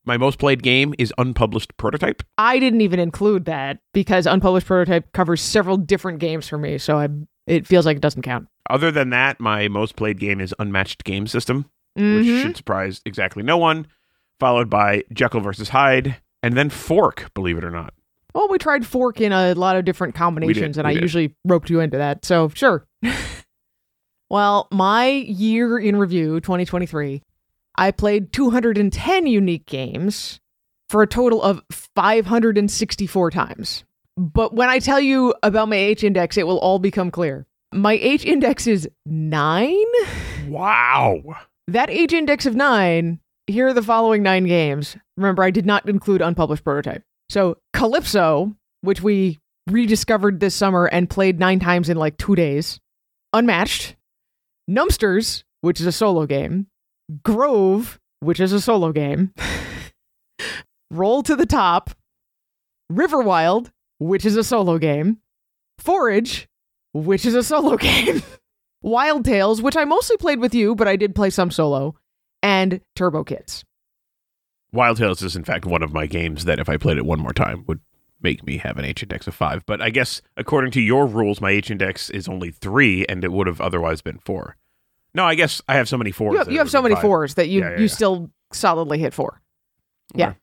My 0.09 0.17
most 0.17 0.39
played 0.39 0.63
game 0.63 0.95
is 0.97 1.13
Unpublished 1.19 1.77
Prototype. 1.77 2.23
I 2.39 2.57
didn't 2.57 2.81
even 2.81 2.99
include 2.99 3.45
that 3.45 3.77
because 3.93 4.25
unpublished 4.25 4.65
prototype 4.65 5.13
covers 5.13 5.39
several 5.39 5.77
different 5.77 6.17
games 6.17 6.47
for 6.47 6.57
me, 6.57 6.79
so 6.79 6.97
I 6.97 7.09
it 7.45 7.67
feels 7.67 7.85
like 7.85 7.97
it 7.97 8.01
doesn't 8.01 8.23
count. 8.23 8.47
Other 8.71 8.89
than 8.89 9.11
that, 9.11 9.39
my 9.39 9.67
most 9.67 9.95
played 9.95 10.19
game 10.19 10.41
is 10.41 10.51
Unmatched 10.57 11.03
Game 11.03 11.27
System, 11.27 11.65
which 11.95 12.25
Mhm. 12.25 12.41
should 12.41 12.57
surprise 12.57 13.01
exactly 13.05 13.43
no 13.43 13.57
one, 13.57 13.85
followed 14.39 14.67
by 14.67 15.03
Jekyll 15.13 15.41
versus 15.41 15.69
Hyde, 15.69 16.15
and 16.41 16.57
then 16.57 16.71
Fork, 16.71 17.29
believe 17.35 17.59
it 17.59 17.63
or 17.63 17.69
not. 17.69 17.93
Well, 18.33 18.47
we 18.49 18.57
tried 18.57 18.87
fork 18.87 19.21
in 19.21 19.31
a 19.31 19.53
lot 19.53 19.75
of 19.75 19.85
different 19.85 20.15
combinations, 20.15 20.79
and 20.79 20.87
we 20.87 20.91
I 20.91 20.93
did. 20.95 21.03
usually 21.03 21.35
roped 21.45 21.69
you 21.69 21.81
into 21.81 21.97
that. 21.97 22.25
So, 22.25 22.49
sure. 22.55 22.87
well, 24.31 24.67
my 24.71 25.05
year 25.07 25.77
in 25.77 25.97
review, 25.97 26.39
2023, 26.39 27.21
I 27.79 27.91
played 27.91 28.33
210 28.33 29.25
unique 29.25 29.65
games 29.65 30.41
for 30.89 31.01
a 31.01 31.07
total 31.07 31.41
of 31.41 31.61
564 31.95 33.31
times. 33.31 33.85
But 34.17 34.53
when 34.53 34.67
I 34.67 34.79
tell 34.79 34.99
you 34.99 35.33
about 35.43 35.69
my 35.69 35.77
H 35.77 36.03
index, 36.03 36.35
it 36.35 36.45
will 36.45 36.59
all 36.59 36.79
become 36.79 37.09
clear. 37.09 37.47
My 37.73 37.93
H 37.93 38.25
index 38.25 38.67
is 38.67 38.89
nine. 39.05 39.85
Wow. 40.49 41.21
That 41.69 41.89
H 41.89 42.11
index 42.11 42.45
of 42.45 42.53
nine, 42.53 43.21
here 43.47 43.67
are 43.67 43.73
the 43.73 43.81
following 43.81 44.23
nine 44.23 44.45
games. 44.45 44.97
Remember, 45.15 45.41
I 45.41 45.51
did 45.51 45.65
not 45.65 45.87
include 45.87 46.21
unpublished 46.21 46.65
prototype. 46.65 47.03
So, 47.29 47.59
Calypso, 47.71 48.57
which 48.81 49.01
we 49.01 49.39
rediscovered 49.67 50.41
this 50.41 50.53
summer 50.53 50.87
and 50.87 51.09
played 51.09 51.39
nine 51.39 51.61
times 51.61 51.87
in 51.87 51.95
like 51.95 52.17
two 52.17 52.35
days. 52.35 52.81
Unmatched. 53.31 53.95
Numbsters, 54.69 55.45
which 55.61 55.79
is 55.79 55.87
a 55.87 55.93
solo 55.93 56.25
game. 56.25 56.67
Grove, 57.23 57.99
which 58.19 58.39
is 58.39 58.53
a 58.53 58.61
solo 58.61 58.91
game. 58.91 59.33
Roll 60.91 61.23
to 61.23 61.35
the 61.35 61.45
Top. 61.45 61.91
Riverwild, 62.91 63.71
which 63.99 64.25
is 64.25 64.35
a 64.35 64.43
solo 64.43 64.77
game. 64.77 65.17
Forage, 65.77 66.47
which 66.93 67.25
is 67.25 67.35
a 67.35 67.43
solo 67.43 67.77
game. 67.77 68.21
Wildtails, 68.83 69.61
which 69.61 69.77
I 69.77 69.85
mostly 69.85 70.17
played 70.17 70.39
with 70.39 70.55
you, 70.55 70.75
but 70.75 70.87
I 70.87 70.95
did 70.95 71.15
play 71.15 71.29
some 71.29 71.51
solo, 71.51 71.95
and 72.41 72.81
Turbo 72.95 73.23
Kidz. 73.23 73.63
Wild 74.71 74.97
Tales 74.97 75.21
is 75.21 75.35
in 75.35 75.43
fact 75.43 75.65
one 75.65 75.81
of 75.81 75.93
my 75.93 76.05
games 76.05 76.45
that 76.45 76.59
if 76.59 76.69
I 76.69 76.77
played 76.77 76.97
it 76.97 77.05
one 77.05 77.19
more 77.19 77.33
time 77.33 77.65
would 77.67 77.79
make 78.21 78.45
me 78.45 78.57
have 78.57 78.77
an 78.77 78.85
H 78.85 79.01
index 79.01 79.27
of 79.27 79.33
five. 79.33 79.65
But 79.65 79.81
I 79.81 79.89
guess 79.89 80.21
according 80.37 80.71
to 80.71 80.81
your 80.81 81.07
rules, 81.07 81.41
my 81.41 81.51
H 81.51 81.71
index 81.71 82.09
is 82.09 82.27
only 82.27 82.51
three, 82.51 83.05
and 83.07 83.23
it 83.23 83.31
would 83.31 83.47
have 83.47 83.61
otherwise 83.61 84.01
been 84.01 84.19
four. 84.19 84.55
No, 85.19 85.25
I 85.25 85.35
guess 85.35 85.61
I 85.67 85.73
have 85.75 85.89
so 85.89 85.97
many 85.97 86.11
fours. 86.11 86.31
You 86.33 86.37
have, 86.39 86.51
you 86.51 86.57
have 86.59 86.69
so 86.71 86.81
many 86.81 86.95
five. 86.95 87.01
fours 87.01 87.33
that 87.33 87.49
you 87.49 87.59
Yeah, 87.59 87.71
yeah, 87.71 87.75
you 87.77 87.81
yeah. 87.83 87.87
still 87.89 88.29
solidly 88.53 88.99
hit 88.99 89.13
four. 89.13 89.41
Yeah. 90.15 90.29
Okay. 90.29 90.37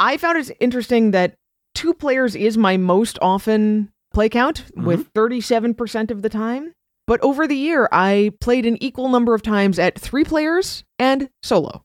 I 0.00 0.16
found 0.16 0.38
it 0.38 0.50
interesting 0.58 1.12
that 1.12 1.36
two 1.74 1.94
players 1.94 2.34
is 2.34 2.58
my 2.58 2.76
most 2.76 3.18
often 3.22 3.92
play 4.12 4.28
count 4.28 4.64
Mm-hmm. 4.72 4.84
with 4.86 5.12
37% 5.14 6.10
of 6.10 6.22
the 6.22 6.28
time. 6.28 6.72
But 7.06 7.20
over 7.22 7.46
the 7.46 7.56
year, 7.56 7.88
I 7.92 8.32
played 8.40 8.66
an 8.66 8.82
equal 8.82 9.08
number 9.08 9.34
of 9.34 9.42
times 9.42 9.78
at 9.78 9.98
three 9.98 10.24
players 10.24 10.82
and 10.98 11.30
solo. 11.42 11.84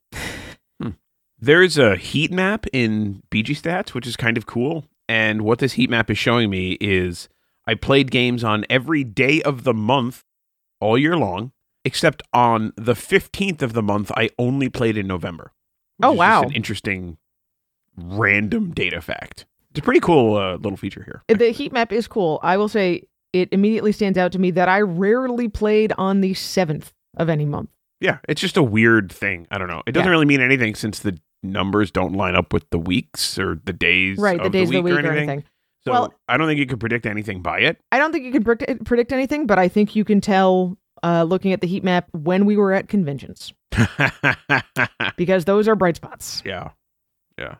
There's 1.39 1.78
a 1.78 1.98
heat 1.98 2.32
map 2.32 2.65
in 2.72 3.22
BG 3.30 3.62
Stats, 3.62 3.89
which 3.89 4.08
is 4.08 4.15
kind 4.15 4.38
of 4.38 4.46
cool. 4.46 4.86
And 5.10 5.41
what 5.41 5.60
this 5.60 5.74
heat 5.74 5.89
map 5.89 6.10
is 6.10 6.17
showing 6.17 6.50
me 6.50 6.78
is 6.80 7.28
I 7.67 7.76
played 7.76 8.12
games 8.12 8.43
on 8.46 8.65
every 8.69 9.04
day 9.04 9.41
of 9.41 9.63
the 9.65 9.74
month 9.74 10.24
all 10.80 10.98
year 10.98 11.17
long, 11.17 11.52
except 11.86 12.22
on 12.34 12.74
the 12.76 12.93
15th 12.93 13.62
of 13.62 13.74
the 13.74 13.82
month, 13.84 14.12
I 14.15 14.30
only 14.38 14.69
played 14.69 14.98
in 14.98 15.08
November. 15.08 15.52
Oh, 16.02 16.12
wow. 16.12 16.43
an 16.43 16.52
interesting 16.52 17.17
random 17.98 18.72
data 18.72 19.02
fact. 19.02 19.46
It's 19.72 19.80
a 19.80 19.84
pretty 19.84 20.00
cool 20.00 20.36
uh, 20.38 20.56
little 20.56 20.78
feature 20.78 21.04
here. 21.04 21.24
The 21.36 21.52
heat 21.52 21.72
map 21.72 21.91
is 21.91 22.08
cool. 22.08 22.39
I 22.43 22.58
will 22.58 22.67
say 22.67 23.04
it 23.32 23.50
immediately 23.52 23.91
stands 23.91 24.17
out 24.17 24.32
to 24.34 24.39
me 24.39 24.52
that 24.52 24.69
I 24.69 24.82
rarely 24.82 25.48
played 25.48 25.93
on 25.98 26.22
the 26.22 26.34
7th 26.34 26.91
of 27.17 27.30
any 27.30 27.46
month. 27.46 27.69
Yeah, 28.00 28.17
it's 28.28 28.41
just 28.41 28.58
a 28.58 28.63
weird 28.63 29.12
thing. 29.12 29.48
I 29.50 29.58
don't 29.58 29.67
know. 29.69 29.82
It 29.88 29.93
doesn't 29.93 30.06
Yeah. 30.06 30.12
really 30.12 30.26
mean 30.26 30.41
anything 30.41 30.76
since 30.76 31.00
the 31.00 31.17
numbers 31.41 31.89
don't 31.91 32.13
line 32.13 32.36
up 32.36 32.54
with 32.54 32.69
the 32.69 32.78
weeks 32.80 33.38
or 33.39 33.60
the 33.65 33.74
days 33.74 34.17
Right, 34.17 34.41
the 34.41 34.50
days 34.50 34.69
the 34.69 34.78
of 34.78 34.84
the 34.84 34.91
week, 34.91 34.93
or 34.93 35.08
or 35.08 35.12
anything. 35.12 35.30
anything. 35.30 35.50
So 35.86 35.91
Well- 35.91 36.13
I 36.28 36.38
don't 36.38 36.48
think 36.48 36.60
you 36.60 36.65
could 36.65 36.80
predict 36.80 37.06
anything 37.06 37.41
by 37.41 37.60
it. 37.60 37.80
I 37.91 37.98
don't 37.98 38.12
think 38.12 38.26
you 38.26 38.32
can 38.32 38.43
predict 38.43 39.12
anything, 39.12 39.48
but 39.48 39.58
I 39.60 39.67
think 39.67 39.96
you 39.96 40.06
can 40.06 40.22
tell 40.22 40.78
uh, 41.04 41.24
looking 41.24 41.52
at 41.54 41.62
the 41.62 41.68
heat 41.68 41.84
map 41.84 42.08
when 42.12 42.46
we 42.46 42.58
were 42.58 42.72
at 42.74 42.88
conventions 42.88 43.54
because 45.18 45.46
those 45.46 45.68
are 45.68 45.76
bright 45.76 45.96
spots. 45.98 46.42
yeah. 46.46 46.70
Yeah. 47.38 47.56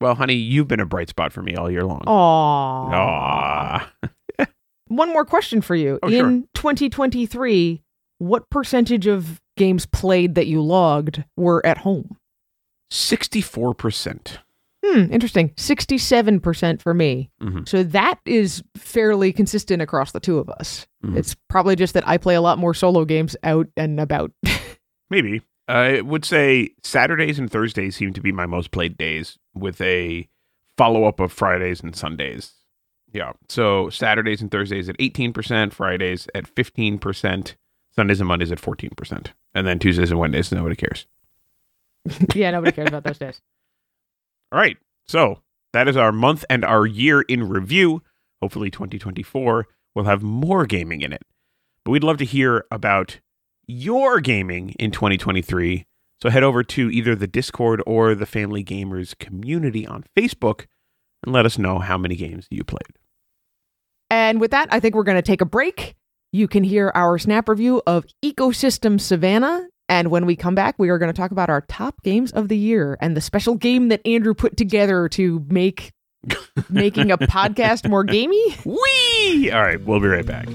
Well, 0.00 0.14
honey, 0.16 0.34
you've 0.34 0.68
been 0.68 0.80
a 0.80 0.86
bright 0.86 1.08
spot 1.08 1.32
for 1.32 1.42
me 1.42 1.54
all 1.56 1.70
year 1.70 1.84
long. 1.84 2.02
Aww. 2.06 2.92
Aw. 2.92 3.92
One 4.88 5.12
more 5.12 5.24
question 5.24 5.62
for 5.62 5.74
you. 5.74 5.98
Oh, 6.02 6.08
In 6.08 6.46
2023, 6.54 7.82
what 8.18 8.50
percentage 8.50 9.06
of 9.06 9.40
games 9.56 9.86
played 9.86 10.34
that 10.34 10.46
you 10.46 10.60
logged 10.60 11.24
were 11.36 11.64
at 11.64 11.78
home? 11.78 12.18
64%. 12.92 14.38
Hmm, 14.84 15.12
interesting. 15.12 15.50
67% 15.56 16.82
for 16.82 16.92
me. 16.92 17.30
Mhm. 17.40 17.66
So 17.68 17.82
that 17.84 18.18
is 18.26 18.62
fairly 18.76 19.32
consistent 19.32 19.80
across 19.80 20.12
the 20.12 20.20
two 20.20 20.38
of 20.38 20.48
us. 20.50 20.86
Mhm. 21.04 21.16
It's 21.16 21.34
probably 21.48 21.74
just 21.76 21.94
that 21.94 22.06
I 22.06 22.18
play 22.18 22.34
a 22.34 22.40
lot 22.40 22.58
more 22.58 22.74
solo 22.74 23.04
games 23.04 23.34
out 23.42 23.66
and 23.76 23.98
about. 23.98 24.32
Maybe. 25.10 25.42
I 25.66 26.02
would 26.02 26.24
say 26.26 26.70
Saturdays 26.82 27.38
and 27.38 27.50
Thursdays 27.50 27.96
seem 27.96 28.12
to 28.12 28.20
be 28.20 28.32
my 28.32 28.44
most 28.44 28.70
played 28.72 28.98
days 28.98 29.38
with 29.54 29.80
a 29.80 30.28
follow 30.76 31.04
up 31.04 31.20
of 31.20 31.32
Fridays 31.32 31.80
and 31.82 31.96
Sundays. 31.96 32.52
Yeah. 33.12 33.32
So 33.48 33.88
Saturdays 33.90 34.42
and 34.42 34.50
Thursdays 34.50 34.88
at 34.90 34.96
18%, 34.98 35.72
Fridays 35.72 36.26
at 36.34 36.46
15%, 36.46 37.54
Sundays 37.94 38.20
and 38.20 38.28
Mondays 38.28 38.52
at 38.52 38.60
14%. 38.60 39.28
And 39.54 39.66
then 39.66 39.78
Tuesdays 39.78 40.10
and 40.10 40.20
Wednesdays, 40.20 40.52
nobody 40.52 40.76
cares. 40.76 41.06
yeah, 42.34 42.50
nobody 42.50 42.72
cares 42.72 42.88
about 42.88 43.04
those 43.04 43.18
days. 43.18 43.40
All 44.54 44.60
right. 44.60 44.76
So 45.04 45.40
that 45.72 45.88
is 45.88 45.96
our 45.96 46.12
month 46.12 46.44
and 46.48 46.64
our 46.64 46.86
year 46.86 47.22
in 47.22 47.48
review. 47.48 48.02
Hopefully, 48.40 48.70
2024 48.70 49.66
will 49.96 50.04
have 50.04 50.22
more 50.22 50.64
gaming 50.64 51.00
in 51.00 51.12
it. 51.12 51.22
But 51.84 51.90
we'd 51.90 52.04
love 52.04 52.18
to 52.18 52.24
hear 52.24 52.64
about 52.70 53.18
your 53.66 54.20
gaming 54.20 54.70
in 54.78 54.92
2023. 54.92 55.86
So 56.22 56.30
head 56.30 56.44
over 56.44 56.62
to 56.62 56.88
either 56.88 57.16
the 57.16 57.26
Discord 57.26 57.82
or 57.84 58.14
the 58.14 58.26
Family 58.26 58.62
Gamers 58.62 59.18
community 59.18 59.88
on 59.88 60.04
Facebook 60.16 60.66
and 61.24 61.32
let 61.32 61.46
us 61.46 61.58
know 61.58 61.80
how 61.80 61.98
many 61.98 62.14
games 62.14 62.46
you 62.48 62.62
played. 62.62 62.96
And 64.08 64.40
with 64.40 64.52
that, 64.52 64.68
I 64.70 64.78
think 64.78 64.94
we're 64.94 65.02
going 65.02 65.16
to 65.16 65.22
take 65.22 65.40
a 65.40 65.46
break. 65.46 65.96
You 66.30 66.46
can 66.46 66.62
hear 66.62 66.92
our 66.94 67.18
snap 67.18 67.48
review 67.48 67.82
of 67.88 68.06
Ecosystem 68.24 69.00
Savannah. 69.00 69.66
And 69.88 70.10
when 70.10 70.26
we 70.26 70.36
come 70.36 70.54
back, 70.54 70.76
we 70.78 70.88
are 70.88 70.98
going 70.98 71.12
to 71.12 71.16
talk 71.16 71.30
about 71.30 71.50
our 71.50 71.60
top 71.62 72.02
games 72.02 72.32
of 72.32 72.48
the 72.48 72.56
year 72.56 72.96
and 73.00 73.16
the 73.16 73.20
special 73.20 73.54
game 73.54 73.88
that 73.88 74.06
Andrew 74.06 74.34
put 74.34 74.56
together 74.56 75.08
to 75.10 75.44
make 75.48 75.92
making 76.70 77.10
a 77.10 77.18
podcast 77.18 77.88
more 77.88 78.04
gamey. 78.04 78.56
Whee! 78.64 79.50
All 79.50 79.62
right, 79.62 79.82
we'll 79.84 80.00
be 80.00 80.08
right 80.08 80.24
back. 80.24 80.48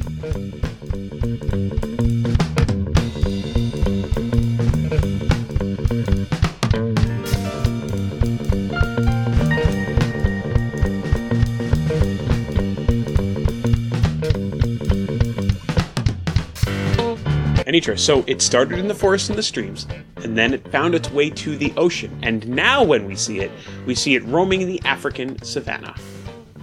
Anitra, 17.69 17.99
so 17.99 18.23
it 18.25 18.41
started 18.41 18.79
in 18.79 18.87
the 18.87 18.95
forest 18.95 19.29
and 19.29 19.37
the 19.37 19.43
streams, 19.43 19.85
and 20.23 20.35
then 20.35 20.55
it 20.55 20.67
found 20.71 20.95
its 20.95 21.11
way 21.11 21.29
to 21.29 21.55
the 21.55 21.71
ocean, 21.77 22.17
and 22.23 22.47
now 22.47 22.83
when 22.83 23.05
we 23.05 23.15
see 23.15 23.41
it, 23.41 23.51
we 23.85 23.93
see 23.93 24.15
it 24.15 24.25
roaming 24.25 24.65
the 24.65 24.81
African 24.85 25.39
savannah. 25.43 25.95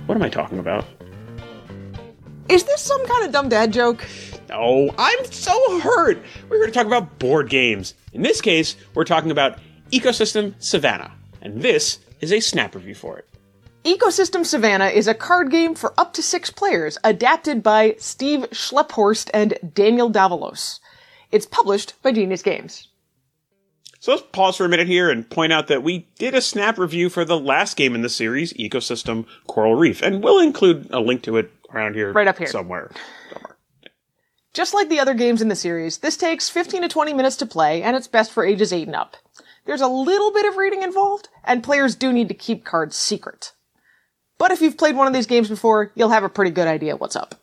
What 0.07 0.17
am 0.17 0.23
I 0.23 0.29
talking 0.29 0.59
about? 0.59 0.85
Is 2.49 2.65
this 2.65 2.81
some 2.81 3.07
kind 3.07 3.25
of 3.25 3.31
dumb 3.31 3.49
dad 3.49 3.73
joke? 3.73 4.05
Oh, 4.51 4.93
I'm 4.99 5.25
so 5.27 5.79
hurt! 5.79 6.21
We're 6.49 6.57
here 6.57 6.67
to 6.67 6.73
talk 6.73 6.87
about 6.87 7.21
board 7.21 7.51
games. 7.51 7.95
In 8.13 8.23
this 8.23 8.41
case, 8.41 8.75
we're 8.95 9.05
talking 9.05 9.31
about 9.31 9.61
Ecosystem 9.93 10.55
Savannah, 10.59 11.13
and 11.41 11.63
this 11.63 12.01
is 12.21 12.33
a 12.33 12.41
snap 12.41 12.75
review 12.75 12.97
for 12.97 13.17
it. 13.17 13.29
Ecosystem 13.85 14.45
Savannah 14.45 14.89
is 14.89 15.07
a 15.07 15.15
card 15.15 15.53
game 15.53 15.77
for 15.77 15.95
up 15.97 16.13
to 16.15 16.23
six 16.23 16.51
players, 16.51 16.99
adapted 17.05 17.63
by 17.63 17.95
Steve 18.01 18.41
Schlepphorst 18.51 19.31
and 19.33 19.57
Daniel 19.73 20.11
Davalos. 20.11 20.81
It's 21.37 21.45
published 21.45 22.01
by 22.03 22.13
Genius 22.13 22.41
Games. 22.41 22.89
So 24.01 24.13
let's 24.13 24.25
pause 24.33 24.57
for 24.57 24.65
a 24.65 24.71
minute 24.71 24.87
here 24.87 25.11
and 25.11 25.29
point 25.29 25.53
out 25.53 25.67
that 25.67 25.83
we 25.83 26.09
did 26.19 26.35
a 26.35 26.41
snap 26.41 26.79
review 26.79 27.11
for 27.11 27.27
the 27.27 27.39
last 27.39 27.77
game 27.77 27.95
in 27.95 28.01
the 28.01 28.09
series, 28.09 28.55
Ecosystem 28.55 29.27
Coral 29.47 29.75
Reef, 29.75 30.01
and 30.01 30.25
we'll 30.25 30.41
include 30.41 30.89
a 30.93 31.01
link 31.01 31.21
to 31.25 31.37
it 31.37 31.51
around 31.75 31.95
here. 31.95 32.11
Right 32.11 32.27
up 32.27 32.39
here. 32.39 32.47
Somewhere. 32.47 32.91
Somewhere. 33.31 33.59
Just 34.55 34.73
like 34.73 34.89
the 34.89 34.99
other 34.99 35.13
games 35.13 35.43
in 35.43 35.49
the 35.49 35.55
series, 35.55 35.99
this 35.99 36.17
takes 36.17 36.49
15 36.49 36.81
to 36.81 36.89
20 36.89 37.13
minutes 37.13 37.37
to 37.37 37.45
play, 37.45 37.83
and 37.83 37.95
it's 37.95 38.09
best 38.09 38.33
for 38.33 38.43
ages 38.43 38.73
8 38.73 38.87
and 38.87 38.97
up. 38.97 39.19
There's 39.67 39.83
a 39.83 39.89
little 39.89 40.33
bit 40.33 40.47
of 40.47 40.57
reading 40.57 40.83
involved, 40.83 41.29
and 41.45 41.63
players 41.63 41.97
do 41.97 42.15
need 42.15 42.29
to 42.29 42.35
keep 42.35 42.65
cards 42.65 42.97
secret. 42.97 43.53
But 44.39 44.53
if 44.53 44.63
you've 44.63 44.79
played 44.79 44.97
one 44.97 45.07
of 45.07 45.13
these 45.13 45.27
games 45.27 45.51
before, 45.51 45.93
you'll 45.95 46.09
have 46.09 46.25
a 46.25 46.31
pretty 46.31 46.51
good 46.51 46.67
idea 46.67 46.97
what's 46.97 47.15
up. 47.15 47.35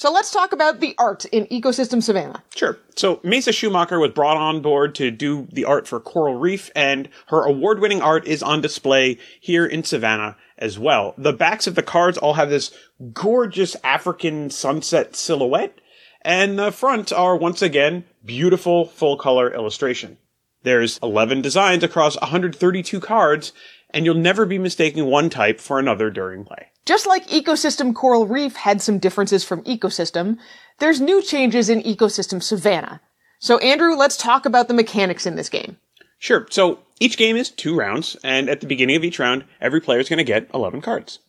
So 0.00 0.10
let's 0.10 0.30
talk 0.30 0.54
about 0.54 0.80
the 0.80 0.94
art 0.96 1.26
in 1.26 1.44
Ecosystem 1.48 2.02
Savannah. 2.02 2.42
Sure. 2.56 2.78
So 2.96 3.20
Mesa 3.22 3.52
Schumacher 3.52 4.00
was 4.00 4.12
brought 4.12 4.38
on 4.38 4.62
board 4.62 4.94
to 4.94 5.10
do 5.10 5.46
the 5.52 5.66
art 5.66 5.86
for 5.86 6.00
Coral 6.00 6.36
Reef, 6.36 6.70
and 6.74 7.10
her 7.26 7.44
award-winning 7.44 8.00
art 8.00 8.26
is 8.26 8.42
on 8.42 8.62
display 8.62 9.18
here 9.42 9.66
in 9.66 9.84
Savannah 9.84 10.38
as 10.56 10.78
well. 10.78 11.12
The 11.18 11.34
backs 11.34 11.66
of 11.66 11.74
the 11.74 11.82
cards 11.82 12.16
all 12.16 12.32
have 12.32 12.48
this 12.48 12.72
gorgeous 13.12 13.76
African 13.84 14.48
sunset 14.48 15.16
silhouette, 15.16 15.78
and 16.22 16.58
the 16.58 16.72
front 16.72 17.12
are 17.12 17.36
once 17.36 17.60
again 17.60 18.06
beautiful 18.24 18.86
full 18.86 19.18
color 19.18 19.52
illustration. 19.52 20.16
There's 20.62 20.98
11 21.02 21.42
designs 21.42 21.84
across 21.84 22.18
132 22.22 23.00
cards, 23.00 23.52
and 23.92 24.04
you'll 24.04 24.14
never 24.14 24.46
be 24.46 24.58
mistaking 24.58 25.06
one 25.06 25.30
type 25.30 25.60
for 25.60 25.78
another 25.78 26.10
during 26.10 26.44
play. 26.44 26.68
Just 26.86 27.06
like 27.06 27.28
Ecosystem 27.28 27.94
Coral 27.94 28.26
Reef 28.26 28.56
had 28.56 28.80
some 28.80 28.98
differences 28.98 29.44
from 29.44 29.62
Ecosystem, 29.64 30.38
there's 30.78 31.00
new 31.00 31.22
changes 31.22 31.68
in 31.68 31.82
Ecosystem 31.82 32.42
Savannah. 32.42 33.00
So 33.38 33.58
Andrew, 33.58 33.94
let's 33.94 34.16
talk 34.16 34.46
about 34.46 34.68
the 34.68 34.74
mechanics 34.74 35.26
in 35.26 35.36
this 35.36 35.48
game. 35.48 35.76
Sure. 36.18 36.46
So 36.50 36.80
each 37.00 37.16
game 37.16 37.36
is 37.36 37.50
two 37.50 37.74
rounds, 37.74 38.16
and 38.22 38.50
at 38.50 38.60
the 38.60 38.66
beginning 38.66 38.96
of 38.96 39.04
each 39.04 39.18
round, 39.18 39.44
every 39.60 39.80
player 39.80 40.00
is 40.00 40.08
going 40.08 40.18
to 40.18 40.24
get 40.24 40.50
11 40.52 40.82
cards. 40.82 41.20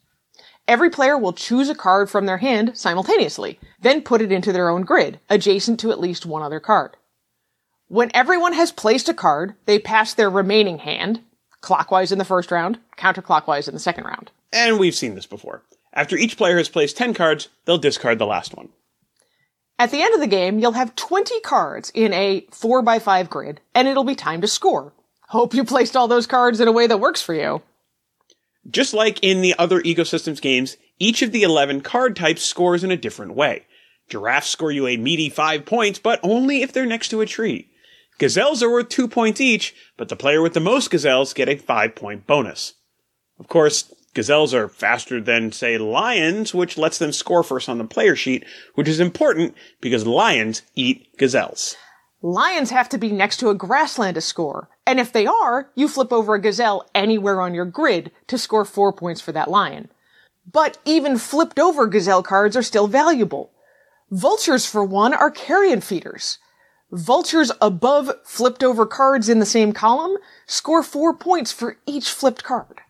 Every 0.67 0.89
player 0.89 1.17
will 1.17 1.33
choose 1.33 1.69
a 1.69 1.75
card 1.75 2.09
from 2.09 2.25
their 2.25 2.37
hand 2.37 2.77
simultaneously, 2.77 3.59
then 3.81 4.01
put 4.01 4.21
it 4.21 4.31
into 4.31 4.51
their 4.51 4.69
own 4.69 4.83
grid, 4.83 5.19
adjacent 5.29 5.79
to 5.79 5.91
at 5.91 5.99
least 5.99 6.25
one 6.25 6.43
other 6.43 6.59
card. 6.59 6.97
When 7.87 8.11
everyone 8.13 8.53
has 8.53 8.71
placed 8.71 9.09
a 9.09 9.13
card, 9.13 9.55
they 9.65 9.79
pass 9.79 10.13
their 10.13 10.29
remaining 10.29 10.79
hand, 10.79 11.21
clockwise 11.61 12.11
in 12.11 12.17
the 12.17 12.25
first 12.25 12.51
round, 12.51 12.79
counterclockwise 12.97 13.67
in 13.67 13.73
the 13.73 13.79
second 13.79 14.03
round. 14.03 14.31
And 14.51 14.79
we've 14.79 14.95
seen 14.95 15.15
this 15.15 15.25
before. 15.25 15.63
After 15.93 16.17
each 16.17 16.37
player 16.37 16.57
has 16.57 16.69
placed 16.69 16.97
10 16.97 17.13
cards, 17.13 17.49
they'll 17.65 17.77
discard 17.77 18.19
the 18.19 18.25
last 18.25 18.55
one. 18.55 18.69
At 19.77 19.91
the 19.91 20.01
end 20.01 20.13
of 20.13 20.19
the 20.19 20.27
game, 20.27 20.59
you'll 20.59 20.73
have 20.73 20.95
20 20.95 21.39
cards 21.41 21.91
in 21.95 22.13
a 22.13 22.41
4x5 22.51 23.29
grid, 23.29 23.61
and 23.73 23.87
it'll 23.87 24.03
be 24.03 24.15
time 24.15 24.41
to 24.41 24.47
score. 24.47 24.93
Hope 25.29 25.53
you 25.53 25.63
placed 25.63 25.95
all 25.95 26.07
those 26.07 26.27
cards 26.27 26.59
in 26.59 26.67
a 26.67 26.71
way 26.71 26.87
that 26.87 26.99
works 26.99 27.21
for 27.21 27.33
you. 27.33 27.61
Just 28.69 28.93
like 28.93 29.17
in 29.23 29.41
the 29.41 29.55
other 29.57 29.81
ecosystems 29.81 30.39
games, 30.39 30.77
each 30.99 31.23
of 31.23 31.31
the 31.31 31.41
11 31.41 31.81
card 31.81 32.15
types 32.15 32.43
scores 32.43 32.83
in 32.83 32.91
a 32.91 32.97
different 32.97 33.33
way. 33.33 33.65
Giraffes 34.07 34.49
score 34.49 34.71
you 34.71 34.85
a 34.85 34.97
meaty 34.97 35.29
5 35.29 35.65
points, 35.65 35.97
but 35.97 36.19
only 36.21 36.61
if 36.61 36.71
they're 36.71 36.85
next 36.85 37.09
to 37.09 37.21
a 37.21 37.25
tree. 37.25 37.70
Gazelles 38.21 38.61
are 38.61 38.69
worth 38.69 38.89
2 38.89 39.07
points 39.07 39.41
each, 39.41 39.73
but 39.97 40.09
the 40.09 40.15
player 40.15 40.43
with 40.43 40.53
the 40.53 40.59
most 40.59 40.91
gazelles 40.91 41.33
get 41.33 41.49
a 41.49 41.55
5 41.55 41.95
point 41.95 42.27
bonus. 42.27 42.75
Of 43.39 43.47
course, 43.47 43.91
gazelles 44.13 44.53
are 44.53 44.69
faster 44.69 45.19
than, 45.19 45.51
say, 45.51 45.79
lions, 45.79 46.53
which 46.53 46.77
lets 46.77 46.99
them 46.99 47.13
score 47.13 47.41
first 47.41 47.67
on 47.67 47.79
the 47.79 47.83
player 47.83 48.15
sheet, 48.15 48.45
which 48.75 48.87
is 48.87 48.99
important 48.99 49.55
because 49.81 50.05
lions 50.05 50.61
eat 50.75 51.17
gazelles. 51.17 51.75
Lions 52.21 52.69
have 52.69 52.87
to 52.89 52.99
be 52.99 53.11
next 53.11 53.37
to 53.37 53.49
a 53.49 53.55
grassland 53.55 54.13
to 54.13 54.21
score, 54.21 54.69
and 54.85 54.99
if 54.99 55.11
they 55.11 55.25
are, 55.25 55.71
you 55.73 55.87
flip 55.87 56.13
over 56.13 56.35
a 56.35 56.41
gazelle 56.41 56.87
anywhere 56.93 57.41
on 57.41 57.55
your 57.55 57.65
grid 57.65 58.11
to 58.27 58.37
score 58.37 58.65
four 58.65 58.93
points 58.93 59.19
for 59.19 59.31
that 59.31 59.49
lion. 59.49 59.89
But 60.45 60.77
even 60.85 61.17
flipped 61.17 61.57
over 61.57 61.87
gazelle 61.87 62.21
cards 62.21 62.55
are 62.55 62.61
still 62.61 62.85
valuable. 62.85 63.51
Vultures, 64.11 64.67
for 64.67 64.85
one, 64.85 65.15
are 65.15 65.31
carrion 65.31 65.81
feeders. 65.81 66.37
Vultures 66.91 67.51
above 67.61 68.11
flipped 68.23 68.63
over 68.63 68.85
cards 68.85 69.29
in 69.29 69.39
the 69.39 69.45
same 69.45 69.71
column 69.71 70.17
score 70.45 70.83
four 70.83 71.15
points 71.15 71.51
for 71.51 71.77
each 71.85 72.09
flipped 72.09 72.43
card. 72.43 72.81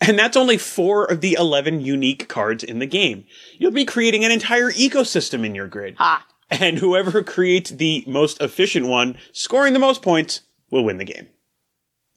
And 0.00 0.18
that's 0.18 0.36
only 0.36 0.58
four 0.58 1.04
of 1.04 1.20
the 1.20 1.32
11 1.38 1.80
unique 1.80 2.28
cards 2.28 2.62
in 2.62 2.78
the 2.78 2.86
game. 2.86 3.24
You'll 3.58 3.70
be 3.72 3.84
creating 3.84 4.24
an 4.24 4.30
entire 4.30 4.70
ecosystem 4.70 5.44
in 5.44 5.54
your 5.54 5.66
grid. 5.66 5.96
Ah. 5.98 6.24
And 6.50 6.78
whoever 6.78 7.24
creates 7.24 7.70
the 7.70 8.04
most 8.06 8.40
efficient 8.40 8.86
one, 8.86 9.18
scoring 9.32 9.72
the 9.72 9.80
most 9.80 10.02
points, 10.02 10.42
will 10.70 10.84
win 10.84 10.98
the 10.98 11.04
game. 11.04 11.26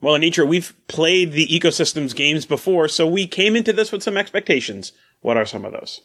Well, 0.02 0.14
Anitra, 0.14 0.48
we've 0.48 0.74
played 0.88 1.32
the 1.32 1.48
ecosystems 1.48 2.16
games 2.16 2.46
before, 2.46 2.88
so 2.88 3.08
we 3.08 3.26
came 3.26 3.56
into 3.56 3.74
this 3.74 3.92
with 3.92 4.04
some 4.04 4.18
expectations. 4.18 4.92
What 5.22 5.36
are 5.36 5.46
some 5.46 5.66
of 5.66 5.74
those? 5.74 6.02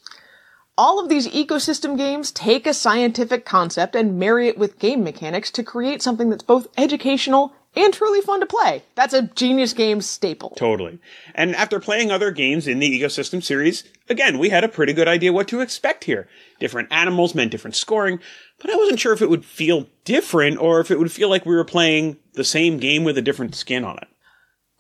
All 0.76 0.98
of 0.98 1.08
these 1.08 1.28
ecosystem 1.28 1.96
games 1.96 2.32
take 2.32 2.66
a 2.66 2.74
scientific 2.74 3.44
concept 3.44 3.94
and 3.94 4.18
marry 4.18 4.48
it 4.48 4.58
with 4.58 4.80
game 4.80 5.04
mechanics 5.04 5.52
to 5.52 5.62
create 5.62 6.02
something 6.02 6.30
that's 6.30 6.42
both 6.42 6.66
educational 6.76 7.52
and 7.76 7.94
truly 7.94 8.20
fun 8.20 8.40
to 8.40 8.46
play. 8.46 8.82
That's 8.96 9.14
a 9.14 9.22
Genius 9.22 9.72
game 9.72 10.00
staple. 10.00 10.50
Totally. 10.50 10.98
And 11.32 11.54
after 11.54 11.78
playing 11.78 12.10
other 12.10 12.32
games 12.32 12.66
in 12.66 12.80
the 12.80 13.00
ecosystem 13.00 13.40
series, 13.40 13.84
again, 14.08 14.37
we 14.37 14.48
had 14.48 14.64
a 14.64 14.68
pretty 14.68 14.92
good 14.92 15.06
idea 15.06 15.32
what 15.32 15.46
to 15.48 15.60
expect 15.60 16.04
here. 16.04 16.28
Different 16.58 16.88
animals 16.90 17.37
meant 17.37 17.52
different 17.52 17.76
scoring, 17.76 18.18
but 18.58 18.68
I 18.68 18.76
wasn't 18.76 18.98
sure 18.98 19.12
if 19.12 19.22
it 19.22 19.30
would 19.30 19.44
feel 19.44 19.87
different 20.04 20.58
or 20.58 20.80
if 20.80 20.90
it 20.90 20.98
would 20.98 21.12
feel 21.12 21.28
like 21.28 21.46
we 21.46 21.54
were 21.54 21.64
playing 21.64 22.16
the 22.32 22.44
same 22.44 22.78
game 22.78 23.04
with 23.04 23.16
a 23.16 23.22
different 23.22 23.54
skin 23.54 23.84
on 23.84 23.98
it. 23.98 24.08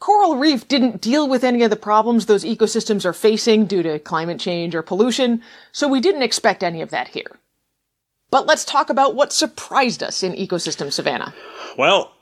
Coral 0.04 0.36
Reef 0.36 0.68
didn't 0.68 1.00
deal 1.00 1.26
with 1.26 1.42
any 1.44 1.62
of 1.62 1.70
the 1.70 1.76
problems 1.76 2.26
those 2.26 2.44
ecosystems 2.44 3.06
are 3.06 3.14
facing 3.14 3.64
due 3.64 3.82
to 3.82 3.98
climate 3.98 4.38
change 4.38 4.74
or 4.74 4.82
pollution, 4.82 5.40
so 5.72 5.88
we 5.88 5.98
didn't 5.98 6.20
expect 6.20 6.62
any 6.62 6.82
of 6.82 6.90
that 6.90 7.08
here. 7.08 7.38
But 8.30 8.44
let's 8.44 8.66
talk 8.66 8.90
about 8.90 9.14
what 9.14 9.32
surprised 9.32 10.02
us 10.02 10.22
in 10.22 10.34
Ecosystem 10.34 10.92
Savannah. 10.92 11.32
Well, 11.78 12.12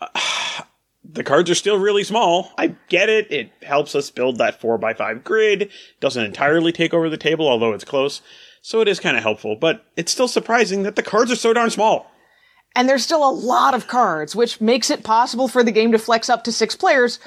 the 1.04 1.24
cards 1.24 1.50
are 1.50 1.56
still 1.56 1.76
really 1.76 2.04
small. 2.04 2.52
I 2.56 2.76
get 2.88 3.08
it. 3.08 3.32
It 3.32 3.50
helps 3.62 3.96
us 3.96 4.12
build 4.12 4.38
that 4.38 4.60
4x5 4.60 5.24
grid. 5.24 5.68
Doesn't 5.98 6.24
entirely 6.24 6.70
take 6.70 6.94
over 6.94 7.10
the 7.10 7.16
table, 7.16 7.48
although 7.48 7.72
it's 7.72 7.82
close. 7.82 8.22
So 8.60 8.80
it 8.80 8.86
is 8.86 9.00
kind 9.00 9.16
of 9.16 9.24
helpful, 9.24 9.56
but 9.56 9.84
it's 9.96 10.12
still 10.12 10.28
surprising 10.28 10.84
that 10.84 10.94
the 10.94 11.02
cards 11.02 11.32
are 11.32 11.36
so 11.36 11.52
darn 11.52 11.70
small. 11.70 12.12
And 12.76 12.88
there's 12.88 13.02
still 13.02 13.28
a 13.28 13.34
lot 13.34 13.74
of 13.74 13.88
cards, 13.88 14.36
which 14.36 14.60
makes 14.60 14.88
it 14.88 15.02
possible 15.02 15.48
for 15.48 15.64
the 15.64 15.72
game 15.72 15.90
to 15.90 15.98
flex 15.98 16.30
up 16.30 16.44
to 16.44 16.52
six 16.52 16.76
players. 16.76 17.18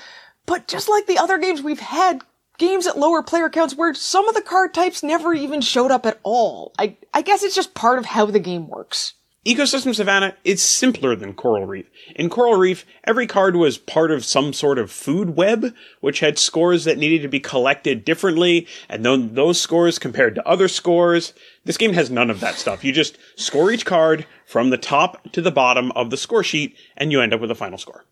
But 0.45 0.67
just 0.67 0.89
like 0.89 1.07
the 1.07 1.17
other 1.17 1.37
games 1.37 1.61
we've 1.61 1.79
had, 1.79 2.21
games 2.57 2.87
at 2.87 2.97
lower 2.97 3.23
player 3.23 3.49
counts 3.49 3.75
where 3.75 3.93
some 3.93 4.27
of 4.27 4.35
the 4.35 4.41
card 4.41 4.73
types 4.73 5.03
never 5.03 5.33
even 5.33 5.61
showed 5.61 5.91
up 5.91 6.05
at 6.05 6.19
all. 6.23 6.73
I, 6.77 6.97
I 7.13 7.21
guess 7.21 7.43
it's 7.43 7.55
just 7.55 7.73
part 7.73 7.99
of 7.99 8.05
how 8.05 8.25
the 8.25 8.39
game 8.39 8.67
works. 8.67 9.13
Ecosystem 9.45 9.93
Savannah 9.93 10.35
is 10.43 10.63
simpler 10.63 11.15
than 11.15 11.35
Coral 11.35 11.67
Reef. 11.67 11.85
In 12.15 12.31
Coral 12.31 12.55
Reef, 12.55 12.83
every 13.03 13.27
card 13.27 13.55
was 13.55 13.77
part 13.77 14.09
of 14.09 14.25
some 14.25 14.53
sort 14.53 14.79
of 14.79 14.91
food 14.91 15.35
web, 15.35 15.71
which 16.01 16.19
had 16.19 16.39
scores 16.39 16.83
that 16.85 16.97
needed 16.97 17.21
to 17.21 17.27
be 17.27 17.39
collected 17.39 18.03
differently, 18.03 18.65
and 18.89 19.05
then 19.05 19.35
those 19.35 19.61
scores 19.61 19.99
compared 19.99 20.33
to 20.33 20.47
other 20.47 20.67
scores. 20.67 21.33
This 21.63 21.77
game 21.77 21.93
has 21.93 22.09
none 22.09 22.31
of 22.31 22.39
that 22.39 22.55
stuff. 22.55 22.83
You 22.83 22.91
just 22.91 23.19
score 23.35 23.69
each 23.71 23.85
card 23.85 24.25
from 24.47 24.71
the 24.71 24.79
top 24.79 25.31
to 25.33 25.43
the 25.43 25.51
bottom 25.51 25.91
of 25.91 26.09
the 26.09 26.17
score 26.17 26.43
sheet, 26.43 26.75
and 26.97 27.11
you 27.11 27.21
end 27.21 27.31
up 27.31 27.39
with 27.39 27.51
a 27.51 27.55
final 27.55 27.77
score. 27.77 28.03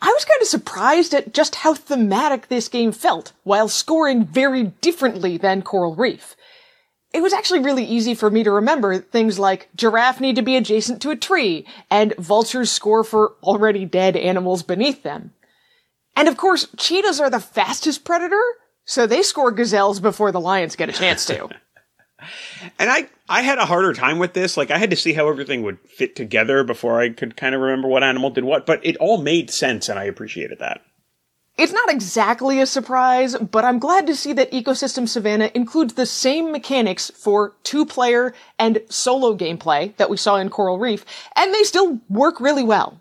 I 0.00 0.08
was 0.08 0.24
kind 0.24 0.42
of 0.42 0.48
surprised 0.48 1.14
at 1.14 1.32
just 1.32 1.56
how 1.56 1.74
thematic 1.74 2.48
this 2.48 2.68
game 2.68 2.92
felt, 2.92 3.32
while 3.42 3.68
scoring 3.68 4.24
very 4.24 4.64
differently 4.64 5.38
than 5.38 5.62
Coral 5.62 5.94
Reef 5.94 6.36
it 7.14 7.22
was 7.22 7.32
actually 7.32 7.60
really 7.60 7.84
easy 7.84 8.12
for 8.12 8.28
me 8.28 8.42
to 8.42 8.50
remember 8.50 8.98
things 8.98 9.38
like 9.38 9.68
giraffe 9.76 10.20
need 10.20 10.34
to 10.34 10.42
be 10.42 10.56
adjacent 10.56 11.00
to 11.00 11.10
a 11.10 11.16
tree 11.16 11.64
and 11.88 12.12
vultures 12.18 12.72
score 12.72 13.04
for 13.04 13.34
already 13.40 13.84
dead 13.84 14.16
animals 14.16 14.64
beneath 14.64 15.04
them. 15.04 15.32
And 16.16 16.26
of 16.26 16.36
course, 16.36 16.66
cheetahs 16.76 17.20
are 17.20 17.30
the 17.30 17.38
fastest 17.38 18.04
predator, 18.04 18.42
so 18.84 19.06
they 19.06 19.22
score 19.22 19.52
gazelles 19.52 20.00
before 20.00 20.32
the 20.32 20.40
lions 20.40 20.74
get 20.74 20.88
a 20.88 20.92
chance 20.92 21.24
to. 21.26 21.48
and 22.78 22.90
I, 22.90 23.08
I 23.28 23.42
had 23.42 23.58
a 23.58 23.66
harder 23.66 23.92
time 23.92 24.18
with 24.18 24.34
this. 24.34 24.56
Like, 24.56 24.70
I 24.70 24.78
had 24.78 24.90
to 24.90 24.96
see 24.96 25.12
how 25.12 25.28
everything 25.28 25.62
would 25.62 25.78
fit 25.80 26.16
together 26.16 26.64
before 26.64 27.00
I 27.00 27.10
could 27.10 27.36
kind 27.36 27.54
of 27.54 27.60
remember 27.60 27.88
what 27.88 28.02
animal 28.02 28.30
did 28.30 28.44
what, 28.44 28.66
but 28.66 28.84
it 28.84 28.96
all 28.98 29.22
made 29.22 29.50
sense 29.50 29.88
and 29.88 29.98
I 29.98 30.04
appreciated 30.04 30.58
that. 30.58 30.80
It's 31.56 31.72
not 31.72 31.90
exactly 31.90 32.60
a 32.60 32.66
surprise, 32.66 33.36
but 33.36 33.64
I'm 33.64 33.78
glad 33.78 34.08
to 34.08 34.16
see 34.16 34.32
that 34.32 34.50
Ecosystem 34.50 35.08
Savannah 35.08 35.52
includes 35.54 35.94
the 35.94 36.06
same 36.06 36.50
mechanics 36.50 37.12
for 37.14 37.52
two-player 37.62 38.34
and 38.58 38.82
solo 38.88 39.36
gameplay 39.36 39.96
that 39.96 40.10
we 40.10 40.16
saw 40.16 40.36
in 40.36 40.50
Coral 40.50 40.80
Reef, 40.80 41.04
and 41.36 41.54
they 41.54 41.62
still 41.62 42.00
work 42.08 42.40
really 42.40 42.64
well. 42.64 43.00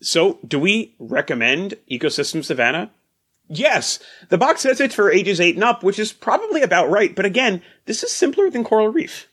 So, 0.00 0.38
do 0.46 0.58
we 0.58 0.94
recommend 0.98 1.74
Ecosystem 1.90 2.44
Savannah? 2.44 2.90
Yes, 3.48 3.98
the 4.28 4.38
box 4.38 4.60
says 4.60 4.80
it's 4.80 4.94
for 4.94 5.10
ages 5.10 5.40
8 5.40 5.54
and 5.54 5.64
up, 5.64 5.82
which 5.82 5.98
is 5.98 6.12
probably 6.12 6.62
about 6.62 6.90
right, 6.90 7.14
but 7.14 7.24
again, 7.24 7.62
this 7.86 8.02
is 8.02 8.12
simpler 8.12 8.50
than 8.50 8.62
Coral 8.62 8.88
Reef. 8.88 9.26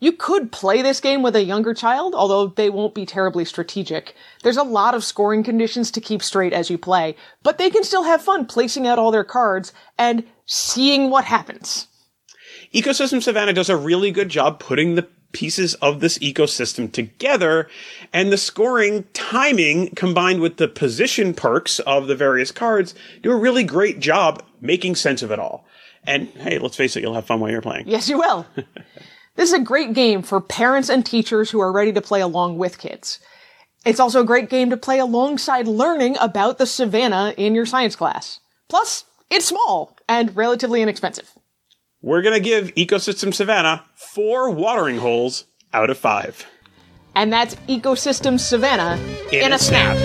You 0.00 0.12
could 0.12 0.50
play 0.50 0.80
this 0.80 0.98
game 0.98 1.22
with 1.22 1.36
a 1.36 1.44
younger 1.44 1.74
child, 1.74 2.14
although 2.14 2.46
they 2.48 2.70
won't 2.70 2.94
be 2.94 3.04
terribly 3.04 3.44
strategic. 3.44 4.14
There's 4.42 4.56
a 4.56 4.62
lot 4.62 4.94
of 4.94 5.04
scoring 5.04 5.42
conditions 5.42 5.90
to 5.90 6.00
keep 6.00 6.22
straight 6.22 6.54
as 6.54 6.70
you 6.70 6.78
play, 6.78 7.16
but 7.42 7.58
they 7.58 7.68
can 7.68 7.84
still 7.84 8.04
have 8.04 8.22
fun 8.22 8.46
placing 8.46 8.86
out 8.86 8.98
all 8.98 9.10
their 9.10 9.24
cards 9.24 9.74
and 9.98 10.24
seeing 10.46 11.10
what 11.10 11.26
happens. 11.26 11.86
Ecosystem 12.74 13.22
Savannah 13.22 13.52
does 13.52 13.68
a 13.68 13.76
really 13.76 14.10
good 14.10 14.30
job 14.30 14.58
putting 14.58 14.94
the 14.94 15.06
pieces 15.32 15.74
of 15.74 16.00
this 16.00 16.18
ecosystem 16.18 16.90
together 16.90 17.68
and 18.12 18.32
the 18.32 18.36
scoring 18.36 19.04
timing 19.12 19.90
combined 19.94 20.40
with 20.40 20.56
the 20.56 20.68
position 20.68 21.34
perks 21.34 21.78
of 21.80 22.06
the 22.06 22.16
various 22.16 22.50
cards 22.50 22.94
do 23.22 23.30
a 23.30 23.36
really 23.36 23.64
great 23.64 24.00
job 24.00 24.42
making 24.60 24.94
sense 24.94 25.22
of 25.22 25.30
it 25.30 25.38
all. 25.38 25.64
And 26.04 26.28
hey, 26.28 26.58
let's 26.58 26.76
face 26.76 26.96
it, 26.96 27.02
you'll 27.02 27.14
have 27.14 27.26
fun 27.26 27.40
while 27.40 27.50
you're 27.50 27.60
playing. 27.60 27.86
Yes, 27.86 28.08
you 28.08 28.18
will. 28.18 28.46
This 29.40 29.48
is 29.48 29.54
a 29.54 29.64
great 29.64 29.94
game 29.94 30.20
for 30.20 30.40
parents 30.40 30.90
and 30.90 31.06
teachers 31.06 31.50
who 31.50 31.60
are 31.60 31.72
ready 31.72 31.92
to 31.92 32.02
play 32.02 32.20
along 32.20 32.58
with 32.58 32.78
kids. 32.78 33.20
It's 33.86 33.98
also 33.98 34.20
a 34.20 34.26
great 34.26 34.50
game 34.50 34.68
to 34.68 34.76
play 34.76 34.98
alongside 34.98 35.66
learning 35.66 36.16
about 36.20 36.58
the 36.58 36.66
savannah 36.66 37.32
in 37.38 37.54
your 37.54 37.64
science 37.64 37.96
class. 37.96 38.40
Plus, 38.68 39.04
it's 39.30 39.46
small, 39.46 39.96
and 40.08 40.36
relatively 40.36 40.82
inexpensive. 40.82 41.32
We're 42.02 42.22
going 42.22 42.34
to 42.34 42.40
give 42.40 42.74
Ecosystem 42.76 43.34
Savannah 43.34 43.84
four 43.94 44.48
watering 44.50 44.96
holes 44.96 45.44
out 45.74 45.90
of 45.90 45.98
five. 45.98 46.46
And 47.14 47.30
that's 47.30 47.56
Ecosystem 47.68 48.40
Savannah 48.40 48.98
in, 49.30 49.52
a 49.52 49.58
snap. 49.58 49.98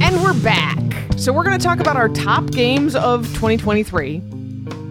And 0.00 0.22
we're 0.22 0.40
back. 0.44 0.78
So 1.18 1.32
we're 1.32 1.42
going 1.42 1.58
to 1.58 1.64
talk 1.64 1.80
about 1.80 1.96
our 1.96 2.08
top 2.10 2.52
games 2.52 2.94
of 2.94 3.26
2023. 3.34 4.22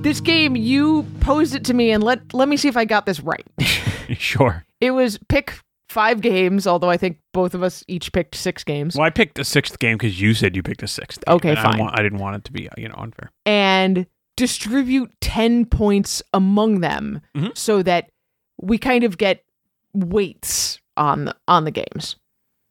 This 0.01 0.19
game, 0.19 0.57
you 0.57 1.03
posed 1.21 1.55
it 1.55 1.63
to 1.65 1.73
me, 1.73 1.91
and 1.91 2.03
let 2.03 2.33
let 2.33 2.49
me 2.49 2.57
see 2.57 2.67
if 2.67 2.75
I 2.75 2.83
got 2.83 3.05
this 3.05 3.21
right. 3.21 3.45
sure. 4.17 4.65
It 4.81 4.91
was 4.91 5.17
pick 5.29 5.61
five 5.89 6.21
games, 6.21 6.65
although 6.67 6.89
I 6.89 6.97
think 6.97 7.17
both 7.33 7.53
of 7.53 7.63
us 7.63 7.83
each 7.87 8.11
picked 8.13 8.35
six 8.35 8.63
games. 8.63 8.95
Well, 8.95 9.05
I 9.05 9.09
picked 9.09 9.39
a 9.39 9.43
sixth 9.43 9.79
game 9.79 9.97
because 9.97 10.21
you 10.21 10.33
said 10.33 10.55
you 10.55 10.63
picked 10.63 10.83
a 10.83 10.87
sixth. 10.87 11.23
game, 11.25 11.35
Okay, 11.35 11.49
and 11.49 11.59
I 11.59 11.63
fine. 11.63 11.81
I, 11.93 12.01
didn't 12.01 12.19
want 12.19 12.35
it 12.37 12.43
to 12.45 12.51
be, 12.51 12.69
you 12.77 12.87
know, 12.87 12.95
unfair. 12.97 13.31
and 13.45 14.05
distribute 14.37 15.11
10 15.19 15.65
points 15.65 16.23
among 16.33 16.79
them 16.79 17.19
Mhm. 17.35 17.57
so 17.57 17.83
that 17.83 18.09
we 18.61 18.77
kind 18.77 19.03
of 19.03 19.17
get 19.17 19.43
weights 19.93 20.79
on 20.95 21.25
the, 21.25 21.35
on 21.47 21.65
the 21.65 21.71
games. 21.71 22.15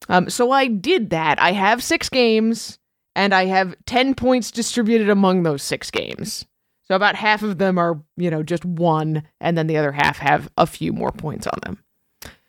Um, 0.09 0.31
so 0.31 0.51
I 0.51 0.67
did 0.69 1.11
that. 1.11 1.41
I 1.43 1.53
have 1.53 1.83
six 1.83 2.09
games 2.09 2.79
and 3.15 3.35
I 3.35 3.47
have 3.47 3.75
10 3.87 4.15
points 4.15 4.51
distributed 4.51 5.11
among 5.11 5.43
those 5.43 5.63
six 5.63 5.91
games. 5.91 6.47
So 6.85 6.95
about 6.95 7.17
half 7.17 7.43
of 7.43 7.59
them 7.59 7.77
are, 7.77 8.01
you 8.17 8.31
know, 8.31 8.43
just 8.43 8.65
one, 8.65 9.25
and 9.41 9.59
then 9.59 9.67
the 9.67 9.77
other 9.77 9.93
half 9.93 10.19
have 10.19 10.49
a 10.57 10.67
few 10.67 10.93
more 10.95 11.13
points 11.13 11.47
on 11.47 11.59
them. 11.63 11.83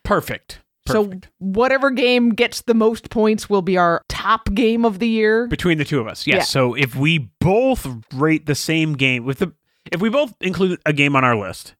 Perfect. 0.10 0.60
So 0.88 1.12
whatever 1.38 1.92
game 1.92 2.30
gets 2.32 2.62
the 2.62 2.74
most 2.74 3.12
points 3.12 3.48
will 3.48 3.62
be 3.62 3.78
our 3.78 4.02
top 4.10 4.52
game 4.56 4.86
of 4.86 4.98
the 4.98 5.08
year. 5.08 5.46
between 5.48 5.78
the 5.78 5.86
two 5.86 6.00
of 6.00 6.08
us, 6.08 6.26
yes. 6.26 6.36
Yeah. 6.38 6.44
So 6.46 6.74
if 6.74 6.96
we 6.96 7.30
both 7.40 7.88
rate 8.16 8.48
the 8.48 8.56
same 8.56 8.94
game 8.94 9.24
with 9.24 9.38
the, 9.38 9.54
if 9.92 10.02
we 10.02 10.10
both 10.10 10.34
include 10.42 10.80
a 10.88 10.94
game 10.94 11.16
on 11.16 11.24
our 11.24 11.36
list, 11.36 11.76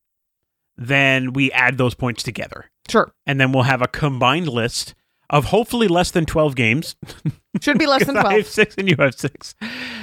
then 0.78 1.34
we 1.34 1.52
add 1.54 1.80
those 1.80 1.96
points 1.96 2.22
together, 2.22 2.70
Sure. 2.88 3.12
and 3.26 3.40
then 3.42 3.52
we'll 3.52 3.64
have 3.64 3.82
a 3.82 3.88
combined 3.88 4.48
list 4.48 4.94
of 5.32 5.46
hopefully 5.46 5.88
less 5.88 6.12
than 6.12 6.26
twelve 6.28 6.56
games. 6.56 6.96
Should 7.62 7.80
be 7.80 7.88
less 7.88 8.06
than 8.06 8.14
'Cause 8.16 8.26
I 8.26 8.34
have 8.36 8.48
six 8.48 8.76
and 8.78 8.88
you 8.88 8.96
have 9.00 9.16
six. 9.16 9.56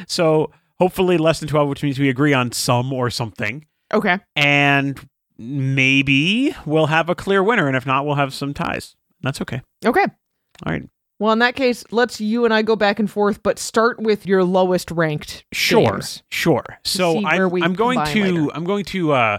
So 0.09 0.51
hopefully 0.81 1.17
less 1.17 1.39
than 1.41 1.49
12, 1.49 1.69
which 1.69 1.83
means 1.83 1.99
we 1.99 2.09
agree 2.09 2.35
on 2.35 2.51
some 2.53 2.93
or 2.93 3.09
something. 3.09 3.65
Okay. 3.95 4.19
And 4.35 5.01
maybe 5.39 6.55
we'll 6.65 6.87
have 6.87 7.09
a 7.09 7.15
clear 7.15 7.43
winner. 7.43 7.67
And 7.67 7.77
if 7.77 7.87
not, 7.87 8.07
we'll 8.07 8.15
have 8.17 8.35
some 8.35 8.55
ties. 8.55 8.97
That's 9.23 9.41
okay. 9.41 9.63
Okay. 9.85 10.05
All 10.65 10.73
right. 10.73 10.89
Well, 11.19 11.33
in 11.33 11.39
that 11.39 11.57
case, 11.57 11.85
let's 11.91 12.21
you 12.21 12.45
and 12.45 12.53
I 12.53 12.63
go 12.63 12.77
back 12.77 12.99
and 12.99 13.11
forth, 13.11 13.43
but 13.43 13.59
start 13.59 13.99
with 13.99 14.27
your 14.27 14.45
lowest 14.45 14.91
ranked. 14.91 15.45
Sure. 15.53 15.93
games. 15.93 16.23
Sure. 16.31 16.65
So 16.85 17.25
I'm, 17.25 17.63
I'm 17.63 17.73
going 17.73 18.05
to 18.07 18.23
later. 18.23 18.49
I'm 18.55 18.65
going 18.65 18.85
to 18.87 19.13
uh 19.13 19.39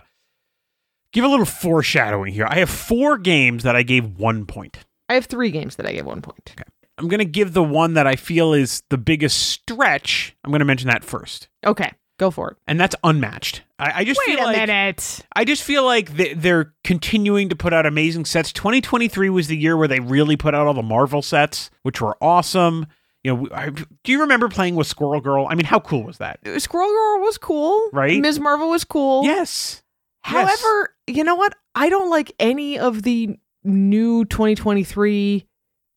give 1.14 1.24
a 1.24 1.28
little 1.28 1.46
foreshadowing 1.46 2.34
here. 2.34 2.48
I 2.50 2.56
have 2.60 2.70
four 2.70 3.18
games 3.18 3.64
that 3.64 3.76
I 3.76 3.84
gave 3.84 4.18
one 4.18 4.46
point. 4.46 4.80
I 5.10 5.14
have 5.14 5.26
three 5.26 5.52
games 5.52 5.76
that 5.78 5.86
I 5.86 5.94
gave 5.94 6.06
one 6.06 6.22
point. 6.22 6.54
Okay. 6.60 6.68
I'm 6.98 7.08
going 7.08 7.20
to 7.20 7.26
give 7.26 7.54
the 7.54 7.64
one 7.64 7.94
that 7.94 8.08
I 8.08 8.16
feel 8.16 8.54
is 8.54 8.82
the 8.90 8.98
biggest 8.98 9.38
stretch. 9.38 10.36
I'm 10.44 10.52
going 10.52 10.60
to 10.60 10.66
mention 10.66 10.90
that 10.90 11.04
first. 11.04 11.48
Okay, 11.64 11.92
go 12.18 12.32
for 12.32 12.52
it. 12.52 12.58
And 12.68 12.80
that's 12.80 12.96
unmatched. 13.04 13.62
I, 13.80 13.92
I 14.00 14.04
just 14.04 14.20
Wait 14.26 14.36
feel 14.36 14.44
a 14.44 14.48
like 14.48 14.58
minute. 14.58 15.20
I 15.36 15.46
just 15.46 15.64
feel 15.64 15.84
like 15.86 16.16
they- 16.18 16.34
they're 16.34 16.74
continuing 16.84 17.50
to 17.50 17.56
put 17.56 17.74
out 17.74 17.86
amazing 17.86 18.26
sets. 18.26 18.52
2023 18.54 19.30
was 19.30 19.48
the 19.48 19.58
year 19.58 19.78
where 19.78 19.88
they 19.88 20.00
really 20.00 20.36
put 20.36 20.56
out 20.56 20.68
all 20.68 20.74
the 20.74 20.82
Marvel 20.82 21.22
sets, 21.22 21.70
which 21.84 22.02
were 22.02 22.18
awesome. 22.22 22.88
You 23.24 23.36
know, 23.36 23.48
I, 23.54 23.70
do 23.70 24.12
you 24.12 24.22
remember 24.22 24.48
playing 24.50 24.76
with 24.76 24.88
Squirrel 24.88 25.22
Girl? 25.22 25.48
I 25.50 25.56
mean, 25.56 25.66
how 25.66 25.80
cool 25.80 26.04
was 26.04 26.18
that? 26.20 26.40
Uh, 26.46 26.58
Squirrel 26.60 26.88
Girl 26.90 27.20
was 27.26 27.38
cool. 27.38 27.90
Right? 27.92 28.20
Ms. 28.22 28.40
Marvel 28.40 28.70
was 28.70 28.84
cool. 28.84 29.24
Yes. 29.24 29.84
However, 30.22 30.96
you 31.08 31.24
know 31.24 31.36
what? 31.36 31.54
I 31.76 31.90
don't 31.90 32.10
like 32.10 32.32
any 32.40 32.78
of 32.80 33.04
the 33.04 33.38
new 33.64 34.26
2023 34.26 35.46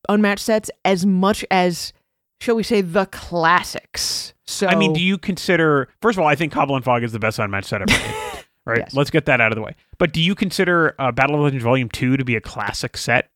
unmatched 0.09 0.45
sets 0.45 0.71
as 0.85 1.07
much 1.07 1.45
as, 1.51 1.93
shall 2.41 2.57
we 2.57 2.63
say, 2.63 2.81
the 2.81 3.07
classics. 3.07 4.35
So 4.51 4.67
I 4.67 4.75
mean, 4.75 4.93
do 4.93 5.01
you 5.01 5.17
consider? 5.19 5.89
First 6.03 6.19
of 6.19 6.23
all, 6.23 6.29
I 6.29 6.35
think 6.35 6.53
Cobble 6.53 6.77
and 6.77 6.85
Fog 6.85 7.03
is 7.03 7.13
the 7.13 7.19
best 7.19 7.39
unmatched 7.39 7.69
set 7.69 7.83
ever. 7.83 7.93
right? 8.67 8.79
Yes. 8.79 8.95
Let's 8.95 9.11
get 9.11 9.27
that 9.27 9.41
out 9.41 9.53
of 9.53 9.57
the 9.57 9.63
way. 9.63 9.75
But 9.99 10.13
do 10.13 10.21
you 10.21 10.35
consider 10.35 10.95
uh, 10.99 11.13
Battle 11.13 11.37
of 11.37 11.43
Legends 11.43 11.65
Volume 11.65 11.89
Two 11.89 12.17
to 12.17 12.25
be 12.25 12.37
a 12.37 12.41
classic 12.41 12.97
set? 12.97 13.31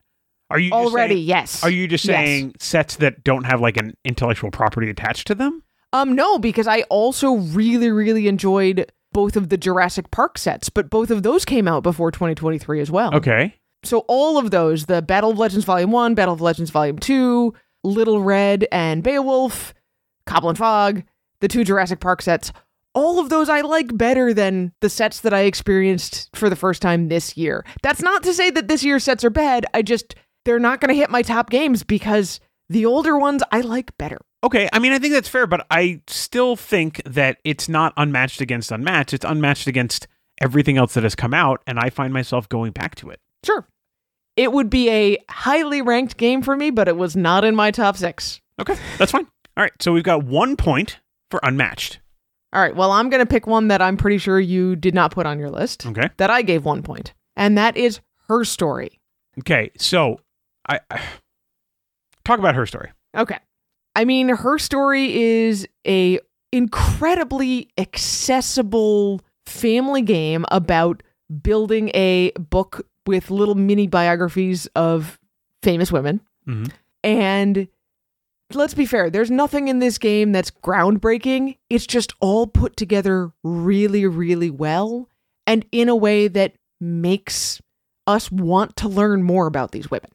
Are 0.50 0.58
you 0.58 0.72
already 0.72 1.14
saying- 1.16 1.26
yes? 1.26 1.64
Are 1.64 1.70
you 1.70 1.88
just 1.88 2.04
Yes. 2.04 2.14
saying 2.16 2.54
sets 2.60 2.96
that 2.96 3.24
don't 3.24 3.44
have 3.44 3.60
like 3.60 3.76
an 3.76 3.94
intellectual 4.04 4.50
property 4.50 4.90
attached 4.90 5.26
to 5.28 5.34
them? 5.34 5.62
Um, 5.92 6.14
no, 6.14 6.38
because 6.38 6.66
I 6.66 6.82
also 6.82 7.34
really, 7.36 7.90
really 7.90 8.26
enjoyed 8.28 8.90
both 9.12 9.36
of 9.36 9.48
the 9.48 9.56
Jurassic 9.56 10.10
Park 10.10 10.36
sets, 10.38 10.68
but 10.68 10.90
both 10.90 11.10
of 11.10 11.22
those 11.22 11.44
came 11.44 11.68
out 11.68 11.82
before 11.84 12.10
2023 12.10 12.80
as 12.80 12.90
well. 12.90 13.14
Okay. 13.14 13.54
So 13.84 14.00
all 14.08 14.36
of 14.36 14.50
those, 14.50 14.86
the 14.86 15.02
Battle 15.02 15.30
of 15.30 15.38
Legends 15.38 15.64
Volume 15.64 15.92
1, 15.92 16.14
Battle 16.14 16.34
of 16.34 16.40
Legends 16.40 16.70
Volume 16.70 16.98
2, 16.98 17.54
Little 17.84 18.20
Red 18.22 18.66
and 18.72 19.02
Beowulf, 19.04 19.72
Cobble 20.26 20.48
and 20.48 20.58
Fog, 20.58 21.02
the 21.40 21.48
two 21.48 21.64
Jurassic 21.64 22.00
Park 22.00 22.22
sets, 22.22 22.52
all 22.94 23.18
of 23.18 23.28
those 23.28 23.48
I 23.48 23.60
like 23.60 23.96
better 23.96 24.32
than 24.32 24.72
the 24.80 24.88
sets 24.88 25.20
that 25.20 25.34
I 25.34 25.40
experienced 25.40 26.30
for 26.34 26.48
the 26.48 26.56
first 26.56 26.80
time 26.80 27.08
this 27.08 27.36
year. 27.36 27.64
That's 27.82 28.02
not 28.02 28.22
to 28.22 28.32
say 28.32 28.50
that 28.50 28.68
this 28.68 28.84
year's 28.84 29.04
sets 29.04 29.24
are 29.24 29.30
bad. 29.30 29.66
I 29.74 29.82
just, 29.82 30.14
they're 30.44 30.60
not 30.60 30.80
going 30.80 30.90
to 30.90 30.94
hit 30.94 31.10
my 31.10 31.22
top 31.22 31.50
games 31.50 31.82
because 31.82 32.40
the 32.68 32.86
older 32.86 33.18
ones 33.18 33.42
I 33.50 33.60
like 33.60 33.96
better. 33.98 34.18
Okay, 34.44 34.68
I 34.72 34.78
mean, 34.78 34.92
I 34.92 34.98
think 34.98 35.14
that's 35.14 35.28
fair, 35.28 35.46
but 35.46 35.66
I 35.70 36.02
still 36.06 36.54
think 36.54 37.02
that 37.04 37.38
it's 37.44 37.68
not 37.68 37.92
unmatched 37.96 38.40
against 38.40 38.70
unmatched. 38.70 39.14
It's 39.14 39.24
unmatched 39.24 39.66
against 39.66 40.06
everything 40.40 40.76
else 40.76 40.94
that 40.94 41.02
has 41.02 41.14
come 41.14 41.34
out, 41.34 41.62
and 41.66 41.78
I 41.78 41.90
find 41.90 42.12
myself 42.12 42.48
going 42.48 42.72
back 42.72 42.94
to 42.96 43.10
it. 43.10 43.20
Sure. 43.44 43.66
It 44.36 44.52
would 44.52 44.68
be 44.68 44.90
a 44.90 45.16
highly 45.30 45.80
ranked 45.80 46.16
game 46.16 46.42
for 46.42 46.56
me, 46.56 46.70
but 46.70 46.88
it 46.88 46.96
was 46.96 47.16
not 47.16 47.44
in 47.44 47.54
my 47.54 47.70
top 47.70 47.96
six. 47.96 48.40
Okay, 48.60 48.76
that's 48.98 49.12
fine. 49.12 49.26
All 49.56 49.62
right, 49.62 49.72
so 49.80 49.92
we've 49.92 50.02
got 50.04 50.24
one 50.24 50.56
point 50.56 50.98
for 51.30 51.40
unmatched. 51.42 52.00
All 52.52 52.60
right, 52.60 52.74
well, 52.74 52.92
I'm 52.92 53.08
going 53.10 53.20
to 53.24 53.26
pick 53.26 53.46
one 53.46 53.68
that 53.68 53.82
I'm 53.82 53.96
pretty 53.96 54.18
sure 54.18 54.38
you 54.38 54.76
did 54.76 54.94
not 54.94 55.10
put 55.12 55.26
on 55.26 55.38
your 55.38 55.50
list, 55.50 55.86
Okay. 55.86 56.08
that 56.18 56.30
I 56.30 56.42
gave 56.42 56.64
one 56.64 56.82
point, 56.82 57.12
and 57.36 57.56
that 57.58 57.76
is 57.76 58.00
her 58.28 58.44
story. 58.44 59.00
Okay, 59.40 59.70
so 59.76 60.20
I, 60.68 60.80
I 60.90 61.02
talk 62.24 62.38
about 62.38 62.54
her 62.54 62.66
story. 62.66 62.90
Okay. 63.16 63.38
I 63.96 64.04
mean, 64.04 64.28
her 64.28 64.58
story 64.58 65.22
is 65.22 65.66
a 65.86 66.18
incredibly 66.52 67.68
accessible 67.78 69.20
family 69.46 70.02
game 70.02 70.44
about 70.50 71.02
building 71.42 71.90
a 71.94 72.30
book 72.38 72.86
with 73.06 73.30
little 73.30 73.54
mini 73.54 73.86
biographies 73.86 74.66
of 74.76 75.18
famous 75.62 75.90
women. 75.92 76.20
Mhm. 76.48 76.70
And 77.02 77.68
let's 78.54 78.74
be 78.74 78.86
fair, 78.86 79.10
there's 79.10 79.30
nothing 79.30 79.68
in 79.68 79.78
this 79.78 79.98
game 79.98 80.32
that's 80.32 80.50
groundbreaking. 80.50 81.58
It's 81.70 81.86
just 81.86 82.12
all 82.20 82.46
put 82.46 82.76
together 82.76 83.32
really, 83.42 84.06
really 84.06 84.50
well 84.50 85.08
and 85.46 85.64
in 85.72 85.88
a 85.88 85.96
way 85.96 86.28
that 86.28 86.54
makes 86.80 87.60
us 88.06 88.30
want 88.30 88.76
to 88.76 88.88
learn 88.88 89.22
more 89.22 89.46
about 89.46 89.72
these 89.72 89.90
women. 89.90 90.10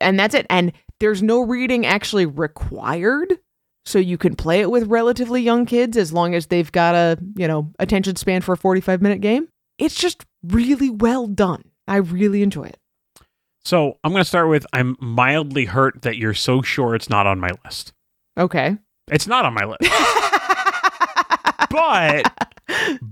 And 0.00 0.18
that's 0.18 0.34
it. 0.34 0.46
And 0.48 0.72
there's 1.00 1.22
no 1.22 1.40
reading 1.40 1.86
actually 1.86 2.26
required. 2.26 3.38
So 3.84 3.98
you 3.98 4.18
can 4.18 4.36
play 4.36 4.60
it 4.60 4.70
with 4.70 4.88
relatively 4.88 5.40
young 5.40 5.64
kids 5.64 5.96
as 5.96 6.12
long 6.12 6.34
as 6.34 6.46
they've 6.46 6.70
got 6.70 6.94
a, 6.94 7.18
you 7.36 7.48
know, 7.48 7.72
attention 7.78 8.16
span 8.16 8.42
for 8.42 8.52
a 8.52 8.58
45 8.58 9.00
minute 9.00 9.20
game. 9.20 9.48
It's 9.78 9.94
just 9.94 10.26
really 10.42 10.90
well 10.90 11.26
done. 11.26 11.64
I 11.86 11.96
really 11.96 12.42
enjoy 12.42 12.64
it. 12.64 12.78
So 13.68 13.98
I'm 14.02 14.12
going 14.12 14.22
to 14.22 14.28
start 14.28 14.48
with 14.48 14.64
I'm 14.72 14.96
mildly 14.98 15.66
hurt 15.66 16.00
that 16.00 16.16
you're 16.16 16.32
so 16.32 16.62
sure 16.62 16.94
it's 16.94 17.10
not 17.10 17.26
on 17.26 17.38
my 17.38 17.50
list. 17.66 17.92
Okay. 18.38 18.78
It's 19.10 19.26
not 19.26 19.44
on 19.44 19.52
my 19.52 19.66
list. 19.66 19.82
but 21.70 22.32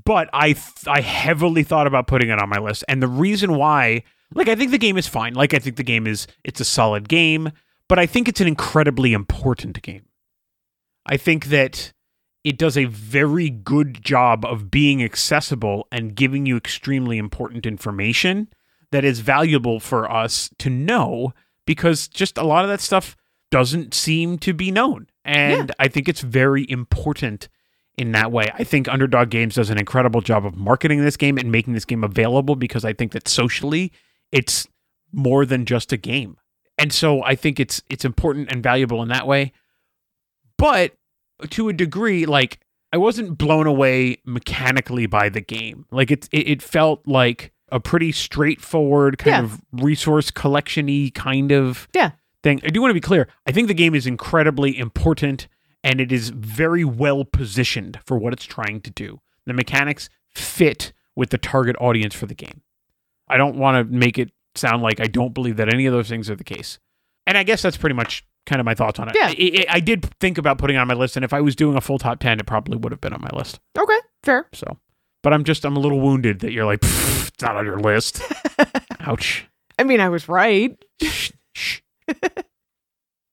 but 0.07 0.31
I 0.33 0.55
th- 0.55 0.87
I 0.87 1.03
heavily 1.03 1.62
thought 1.62 1.87
about 1.87 2.07
putting 2.07 2.31
it 2.31 2.40
on 2.40 2.48
my 2.48 2.57
list, 2.57 2.85
and 2.88 3.02
the 3.02 3.07
reason 3.07 3.57
why, 3.57 4.04
like, 4.35 4.48
I 4.48 4.54
think 4.54 4.71
the 4.71 4.79
game 4.79 4.96
is 4.96 5.07
fine. 5.07 5.35
Like, 5.35 5.52
I 5.52 5.59
think 5.59 5.77
the 5.77 5.83
game 5.83 6.07
is 6.07 6.27
it's 6.42 6.59
a 6.59 6.65
solid 6.65 7.07
game, 7.07 7.52
but 7.87 7.98
I 7.98 8.07
think 8.07 8.27
it's 8.27 8.40
an 8.40 8.48
incredibly 8.48 9.13
important 9.13 9.83
game. 9.83 10.07
I 11.04 11.19
think 11.19 11.46
that 11.46 11.92
it 12.44 12.57
does 12.57 12.79
a 12.79 12.87
very 12.87 13.50
good 13.50 14.02
job 14.02 14.46
of 14.46 14.71
being 14.71 15.04
accessible 15.04 15.87
and 15.92 16.15
giving 16.15 16.46
you 16.46 16.57
extremely 16.57 17.19
important 17.19 17.67
information 17.67 18.48
that 18.91 19.05
is 19.05 19.21
valuable 19.21 19.81
for 19.81 20.11
us 20.11 20.51
to 20.59 20.71
know 20.71 21.33
because 21.67 22.09
just 22.09 22.39
a 22.39 22.45
lot 22.45 22.65
of 22.65 22.71
that 22.71 22.81
stuff 22.81 23.17
doesn't 23.51 23.95
seem 23.95 24.39
to 24.39 24.53
be 24.53 24.71
known. 24.71 25.07
And 25.25 25.73
I 25.79 25.89
think 25.89 26.09
it's 26.09 26.21
very 26.21 26.69
important 26.71 27.49
in 27.97 28.13
that 28.13 28.31
way. 28.31 28.49
I 28.55 28.65
think 28.65 28.89
Underdog 28.89 29.31
Games 29.31 29.55
does 29.55 29.71
an 29.71 29.79
incredible 29.79 30.21
job 30.21 30.45
of 30.47 30.57
marketing 30.57 31.03
this 31.03 31.17
game 31.17 31.39
and 31.39 31.51
making 31.51 31.73
this 31.75 31.85
game 31.85 32.05
available 32.05 32.57
because 32.57 32.85
I 32.85 32.93
think 32.93 33.13
that 33.13 33.27
socially 33.29 33.93
it's 34.33 34.67
more 35.13 35.47
than 35.47 35.65
just 35.65 35.93
a 35.93 35.97
game. 35.97 36.37
and 36.79 36.93
so 36.93 37.23
I 37.23 37.35
think 37.35 37.59
it's 37.59 37.83
it's 37.89 38.05
important 38.05 38.53
and 38.53 38.63
valuable 38.63 39.03
in 39.03 39.09
that 39.09 39.27
way. 39.27 39.53
But 40.59 40.95
to 41.51 41.69
a 41.69 41.73
degree, 41.73 42.27
like 42.27 42.59
I 42.93 42.99
wasn't 42.99 43.39
blown 43.39 43.67
away 43.67 44.19
mechanically 44.25 45.07
by 45.07 45.29
the 45.29 45.41
game. 45.41 45.87
Like 45.91 46.11
it 46.11 46.29
it, 46.33 46.49
it 46.49 46.63
felt 46.63 47.07
like 47.07 47.53
a 47.71 47.81
pretty 47.81 48.12
straightforward 48.12 49.19
kind 49.19 49.33
Yeah. 49.37 49.42
of 49.54 49.60
resource 49.73 50.31
collection-y 50.31 51.10
kind 51.14 51.52
of 51.52 51.88
Yeah. 51.94 52.12
thing. 52.42 52.60
I 52.64 52.69
do 52.69 52.81
want 52.81 52.90
to 52.90 52.94
be 52.94 53.00
clear. 53.00 53.29
I 53.46 53.52
think 53.52 53.69
the 53.69 53.75
game 53.75 53.94
is 53.94 54.06
incredibly 54.06 54.79
important 54.79 55.48
and 55.83 56.00
it 56.00 56.10
is 56.12 56.31
very 56.31 56.85
well 56.85 57.25
positioned 57.25 57.98
for 58.04 58.19
what 58.19 58.33
it's 58.33 58.44
trying 58.44 58.81
to 58.83 58.90
do. 58.90 59.21
The 59.46 59.52
mechanics 59.54 60.08
fit 60.35 60.92
with 61.14 61.31
the 61.31 61.38
target 61.38 61.77
audience 61.81 62.14
for 62.14 62.27
the 62.27 62.35
game. 62.35 62.62
I 63.29 63.37
don't 63.37 63.56
want 63.56 63.77
to 63.88 63.92
make 63.96 64.19
it 64.19 64.31
sound 64.54 64.83
like 64.83 65.00
I 65.00 65.06
don't 65.06 65.35
believe 65.35 65.56
that 65.56 65.73
any 65.73 65.87
of 65.87 65.92
those 65.92 66.08
things 66.08 66.29
are 66.31 66.37
the 66.37 66.44
case. 66.44 66.79
And 67.27 67.37
I 67.37 67.42
guess 67.42 67.62
that's 67.62 67.77
pretty 67.77 67.94
much 67.94 68.25
kind 68.46 68.60
of 68.60 68.64
my 68.64 68.75
thoughts 68.75 69.00
on 69.00 69.08
it. 69.08 69.17
Yeah. 69.17 69.27
I, 69.29 69.64
I- 69.69 69.77
I 69.77 69.81
did 69.81 70.04
think 70.21 70.38
about 70.38 70.58
putting 70.58 70.77
it 70.77 70.79
on 70.79 70.87
my 70.87 70.94
list, 70.94 71.17
and 71.17 71.25
if 71.25 71.33
I 71.33 71.40
was 71.40 71.56
doing 71.56 71.77
a 71.77 71.81
full 71.81 71.98
top 71.98 72.21
10, 72.21 72.38
it 72.38 72.46
probably 72.46 72.77
would 72.79 72.92
have 72.92 73.00
been 73.00 73.12
on 73.12 73.21
my 73.21 73.31
list. 73.37 73.58
Okay, 73.77 73.98
fair. 74.23 74.46
So, 74.52 74.79
but 75.27 75.33
I'm 75.33 75.42
just, 75.42 75.64
I'm 75.64 75.77
a 75.77 75.81
little 75.81 75.98
wounded 75.98 76.38
that 76.38 76.52
you're 76.52 76.64
like, 76.64 76.79
it's 76.85 77.42
not 77.42 77.56
on 77.56 77.66
your 77.66 77.81
list. 77.81 78.22
Ouch. 79.00 79.44
I 79.77 79.83
mean, 79.83 79.98
I 79.98 80.08
was 80.08 80.29
right. 80.29 80.81
Shh. 81.02 81.33
Shh. 81.52 81.81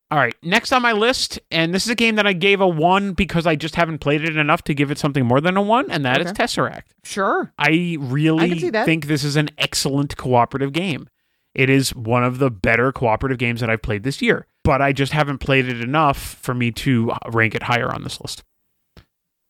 All 0.10 0.18
right, 0.18 0.34
next 0.42 0.72
on 0.72 0.82
my 0.82 0.94
list, 0.94 1.40
and 1.52 1.72
this 1.72 1.86
is 1.86 1.92
a 1.92 1.96
game 1.96 2.16
that 2.16 2.26
I 2.26 2.34
gave 2.34 2.62
a 2.62 2.68
one 2.68 3.14
because 3.14 3.46
I 3.46 3.56
just 3.56 3.76
haven't 3.76 4.00
played 4.00 4.24
it 4.24 4.36
enough 4.38 4.64
to 4.64 4.74
give 4.74 4.90
it 4.90 4.98
something 4.98 5.24
more 5.24 5.40
than 5.40 5.56
a 5.56 5.62
one, 5.62 5.92
and 5.92 6.04
that 6.04 6.20
is 6.20 6.32
Okay. 6.32 6.44
Tesseract. 6.44 6.82
Sure. 7.04 7.54
I 7.60 7.98
really 8.00 8.46
I 8.46 8.50
can 8.50 8.60
see 8.60 8.70
that. 8.72 8.86
think 8.86 9.06
this 9.06 9.24
is 9.24 9.36
an 9.36 9.50
excellent 9.60 10.18
cooperative 10.18 10.74
game. 10.74 11.08
It 11.54 11.70
is 11.70 11.94
one 11.94 12.24
of 12.24 12.40
the 12.40 12.50
better 12.50 12.92
cooperative 12.92 13.38
games 13.38 13.62
that 13.62 13.70
I've 13.70 13.84
played 13.84 14.02
this 14.02 14.20
year, 14.20 14.48
but 14.64 14.82
I 14.82 14.94
just 14.94 15.12
haven't 15.12 15.38
played 15.38 15.68
it 15.68 15.80
enough 15.80 16.18
for 16.18 16.56
me 16.56 16.72
to 16.72 17.12
uh, 17.12 17.18
rank 17.32 17.54
it 17.54 17.62
higher 17.62 17.94
on 17.94 18.04
this 18.04 18.20
list. 18.20 18.44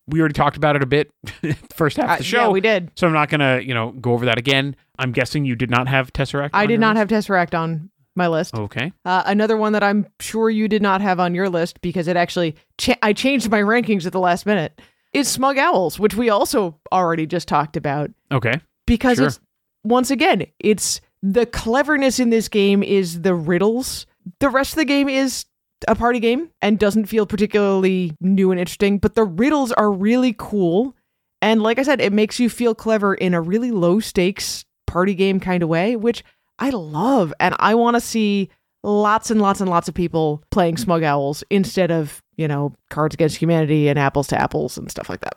We 0.07 0.19
already 0.19 0.33
talked 0.33 0.57
about 0.57 0.75
it 0.75 0.83
a 0.83 0.85
bit 0.85 1.11
first 1.73 1.97
half 1.97 2.09
Uh, 2.09 2.13
of 2.13 2.19
the 2.19 2.23
yeah, 2.25 2.29
show, 2.29 2.51
we 2.51 2.61
did. 2.61 2.91
so 2.95 3.07
I'm 3.07 3.13
not 3.13 3.29
gonna, 3.29 3.59
you 3.61 3.73
know, 3.73 3.91
go 3.91 4.11
over 4.13 4.25
that 4.25 4.37
again. 4.37 4.75
I'm 4.99 5.11
guessing 5.11 5.45
you 5.45 5.55
did 5.55 5.69
not 5.71 5.87
have 5.87 6.11
Tesseract. 6.13 6.49
I 6.53 6.65
did 6.65 6.79
not 6.79 6.95
list? 6.97 7.11
have 7.11 7.23
Tesseract 7.23 7.57
on 7.57 7.89
my 8.15 8.27
list. 8.27 8.53
Okay. 8.53 8.91
Uh, 9.05 9.23
another 9.25 9.55
one 9.57 9.73
that 9.73 9.81
I'm 9.83 10.05
sure 10.19 10.49
you 10.49 10.67
did 10.67 10.81
not 10.81 11.01
have 11.01 11.19
on 11.19 11.33
your 11.33 11.49
list 11.49 11.81
because 11.81 12.07
it 12.07 12.15
actually 12.17 12.55
cha- 12.77 12.97
I 13.01 13.13
changed 13.13 13.49
my 13.49 13.61
rankings 13.61 14.05
at 14.05 14.11
the 14.11 14.19
last 14.19 14.45
minute. 14.45 14.79
Is 15.13 15.27
Smug 15.27 15.57
Owls, 15.57 15.99
which 15.99 16.15
we 16.15 16.29
also 16.29 16.79
already 16.91 17.25
just 17.25 17.47
talked 17.47 17.77
about, 17.77 18.11
Okay. 18.31 18.59
because 18.85 19.17
Sure. 19.17 19.27
it's 19.27 19.39
once 19.83 20.11
again 20.11 20.45
it's 20.59 21.01
the 21.21 21.45
cleverness 21.45 22.19
in 22.19 22.29
this 22.29 22.47
game 22.49 22.83
is 22.83 23.21
the 23.21 23.33
riddles. 23.35 24.05
The 24.39 24.49
rest 24.49 24.73
of 24.73 24.77
the 24.77 24.85
game 24.85 25.07
is 25.07 25.45
a 25.87 25.95
party 25.95 26.19
game 26.19 26.49
and 26.61 26.77
doesn't 26.79 27.05
feel 27.05 27.25
particularly 27.25 28.15
new 28.21 28.51
and 28.51 28.59
interesting, 28.59 28.97
but 28.97 29.15
the 29.15 29.23
riddles 29.23 29.71
are 29.71 29.91
really 29.91 30.35
cool. 30.37 30.95
And 31.41 31.61
like 31.61 31.79
I 31.79 31.83
said, 31.83 31.99
it 32.01 32.13
makes 32.13 32.39
you 32.39 32.49
feel 32.49 32.73
clever 32.75 33.13
in 33.13 33.33
a 33.33 33.41
really 33.41 33.71
low 33.71 33.99
stakes 33.99 34.65
party 34.87 35.13
game 35.15 35.39
kind 35.39 35.63
of 35.63 35.69
way, 35.69 35.95
which 35.95 36.23
I 36.59 36.69
love. 36.69 37.33
And 37.39 37.55
I 37.59 37.75
want 37.75 37.95
to 37.95 38.01
see 38.01 38.49
lots 38.83 39.31
and 39.31 39.41
lots 39.41 39.59
and 39.61 39.69
lots 39.69 39.87
of 39.87 39.93
people 39.93 40.43
playing 40.51 40.77
Smug 40.77 41.03
Owls 41.03 41.43
instead 41.49 41.91
of, 41.91 42.21
you 42.37 42.47
know, 42.47 42.73
Cards 42.89 43.13
Against 43.15 43.37
Humanity 43.37 43.87
and 43.89 43.97
Apples 43.99 44.27
to 44.27 44.39
Apples 44.39 44.77
and 44.77 44.89
stuff 44.89 45.09
like 45.09 45.21
that. 45.21 45.35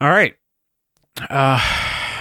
All 0.00 0.10
right. 0.10 0.34
Uh, 1.30 1.60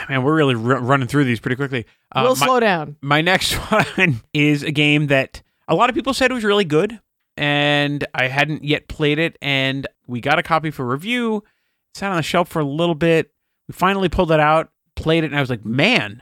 man, 0.10 0.24
we're 0.24 0.36
really 0.36 0.56
r- 0.56 0.80
running 0.82 1.08
through 1.08 1.24
these 1.24 1.40
pretty 1.40 1.56
quickly. 1.56 1.86
Uh, 2.14 2.22
we'll 2.24 2.36
my- 2.36 2.46
slow 2.46 2.60
down. 2.60 2.96
my 3.02 3.22
next 3.22 3.54
one 3.72 4.22
is 4.34 4.64
a 4.64 4.72
game 4.72 5.08
that 5.08 5.42
a 5.68 5.76
lot 5.76 5.90
of 5.90 5.96
people 5.96 6.14
said 6.14 6.32
was 6.32 6.44
really 6.44 6.66
good, 6.66 7.00
and 7.38 8.06
I 8.14 8.28
hadn't 8.28 8.64
yet 8.64 8.88
played 8.88 9.20
it. 9.20 9.38
And 9.42 9.88
we 10.08 10.22
got 10.22 10.40
a 10.40 10.44
copy 10.44 10.72
for 10.72 10.86
review. 10.86 11.38
It 11.38 11.98
sat 11.98 12.12
on 12.12 12.18
the 12.18 12.24
shelf 12.24 12.50
for 12.50 12.60
a 12.60 12.66
little 12.66 12.96
bit. 12.96 13.32
We 13.68 13.74
finally 13.74 14.10
pulled 14.10 14.32
it 14.32 14.40
out, 14.40 14.72
played 14.96 15.24
it, 15.24 15.28
and 15.28 15.38
I 15.38 15.40
was 15.40 15.50
like, 15.50 15.66
man, 15.66 16.22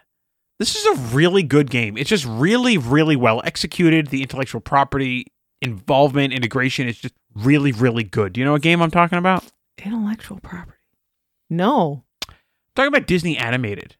this 0.59 0.75
is 0.75 0.85
a 0.85 1.15
really 1.15 1.43
good 1.43 1.69
game. 1.69 1.97
It's 1.97 2.09
just 2.09 2.25
really, 2.25 2.77
really 2.77 3.15
well 3.15 3.41
executed. 3.45 4.07
The 4.07 4.21
intellectual 4.21 4.61
property 4.61 5.27
involvement, 5.61 6.33
integration 6.33 6.87
is 6.87 6.99
just 6.99 7.15
really, 7.33 7.71
really 7.71 8.03
good. 8.03 8.33
Do 8.33 8.39
you 8.39 8.45
know 8.45 8.53
what 8.53 8.61
game 8.61 8.81
I'm 8.81 8.91
talking 8.91 9.17
about? 9.17 9.43
Intellectual 9.83 10.39
property. 10.39 10.77
No. 11.49 12.03
I'm 12.27 12.35
talking 12.75 12.87
about 12.89 13.07
Disney 13.07 13.37
animated. 13.37 13.95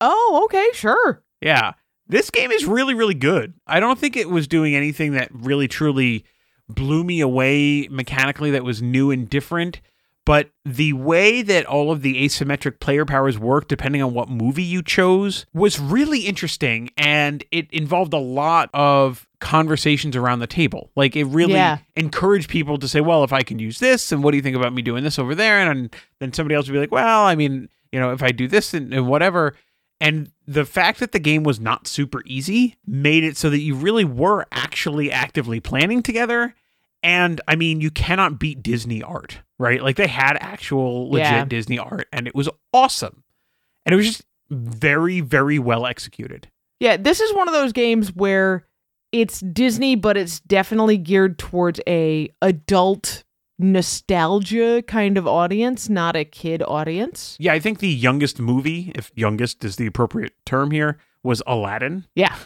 Oh, 0.00 0.42
okay, 0.44 0.70
sure. 0.72 1.22
Yeah. 1.40 1.72
This 2.06 2.30
game 2.30 2.50
is 2.50 2.64
really, 2.64 2.94
really 2.94 3.14
good. 3.14 3.54
I 3.66 3.80
don't 3.80 3.98
think 3.98 4.16
it 4.16 4.28
was 4.28 4.46
doing 4.46 4.74
anything 4.74 5.12
that 5.12 5.28
really 5.32 5.68
truly 5.68 6.24
blew 6.68 7.04
me 7.04 7.20
away 7.20 7.88
mechanically 7.90 8.50
that 8.52 8.64
was 8.64 8.80
new 8.82 9.10
and 9.10 9.28
different. 9.28 9.80
But 10.26 10.48
the 10.64 10.94
way 10.94 11.42
that 11.42 11.66
all 11.66 11.90
of 11.92 12.00
the 12.00 12.24
asymmetric 12.24 12.80
player 12.80 13.04
powers 13.04 13.38
work, 13.38 13.68
depending 13.68 14.02
on 14.02 14.14
what 14.14 14.30
movie 14.30 14.62
you 14.62 14.82
chose, 14.82 15.44
was 15.52 15.78
really 15.78 16.20
interesting. 16.20 16.88
And 16.96 17.44
it 17.50 17.70
involved 17.70 18.14
a 18.14 18.18
lot 18.18 18.70
of 18.72 19.26
conversations 19.40 20.16
around 20.16 20.38
the 20.38 20.46
table. 20.46 20.90
Like 20.96 21.14
it 21.14 21.24
really 21.24 21.52
Yeah. 21.52 21.76
encouraged 21.94 22.48
people 22.48 22.78
to 22.78 22.88
say, 22.88 23.02
well, 23.02 23.22
if 23.22 23.34
I 23.34 23.42
can 23.42 23.58
use 23.58 23.78
this, 23.80 24.12
and 24.12 24.24
what 24.24 24.30
do 24.30 24.38
you 24.38 24.42
think 24.42 24.56
about 24.56 24.72
me 24.72 24.80
doing 24.80 25.04
this 25.04 25.18
over 25.18 25.34
there? 25.34 25.58
And 25.70 25.94
then 26.20 26.32
somebody 26.32 26.54
else 26.54 26.66
would 26.68 26.72
be 26.72 26.78
like, 26.78 26.90
well, 26.92 27.24
I 27.26 27.34
mean, 27.34 27.68
you 27.92 28.00
know, 28.00 28.12
if 28.12 28.22
I 28.22 28.30
do 28.32 28.48
this 28.48 28.72
and, 28.72 28.94
and 28.94 29.06
whatever. 29.06 29.54
And 30.04 30.30
the 30.46 30.64
fact 30.66 31.00
that 31.00 31.12
the 31.12 31.18
game 31.18 31.44
was 31.44 31.58
not 31.58 31.86
super 31.86 32.22
easy 32.26 32.76
made 32.86 33.24
it 33.24 33.36
so 33.38 33.48
that 33.48 33.60
you 33.60 33.74
really 33.74 34.04
were 34.04 34.46
actually 34.52 35.10
actively 35.10 35.60
planning 35.60 36.02
together. 36.02 36.54
And 37.02 37.40
I 37.48 37.56
mean, 37.56 37.80
you 37.80 37.90
cannot 37.90 38.38
beat 38.38 38.62
Disney 38.62 39.02
art, 39.02 39.40
right? 39.58 39.82
Like 39.82 39.96
they 39.96 40.06
had 40.06 40.36
actual 40.40 41.10
legit 41.10 41.26
Yeah. 41.26 41.44
Disney 41.46 41.78
art 41.78 42.06
and 42.12 42.26
it 42.26 42.34
was 42.34 42.48
awesome. 42.72 43.24
And 43.86 43.92
it 43.92 43.96
was 43.96 44.06
just 44.06 44.24
very, 44.50 45.20
very 45.20 45.58
well 45.58 45.86
executed. 45.86 46.48
Yeah, 46.80 46.96
this 46.98 47.20
is 47.20 47.34
one 47.34 47.48
of 47.48 47.54
those 47.54 47.72
games 47.72 48.14
where 48.14 48.66
it's 49.12 49.40
Disney, 49.40 49.94
but 49.96 50.16
it's 50.16 50.40
definitely 50.40 50.98
geared 50.98 51.38
towards 51.38 51.80
a 51.86 52.28
adult 52.42 53.24
nostalgia 53.58 54.82
kind 54.82 55.16
of 55.18 55.26
audience, 55.26 55.88
not 55.88 56.16
a 56.16 56.24
kid 56.24 56.62
audience. 56.66 57.36
Yeah, 57.38 57.52
I 57.52 57.58
think 57.60 57.78
the 57.78 57.88
youngest 57.88 58.40
movie, 58.40 58.92
if 58.94 59.10
youngest 59.14 59.64
is 59.64 59.76
the 59.76 59.86
appropriate 59.86 60.32
term 60.46 60.70
here, 60.70 60.98
was 61.22 61.42
Aladdin. 61.46 62.06
Yeah. 62.14 62.34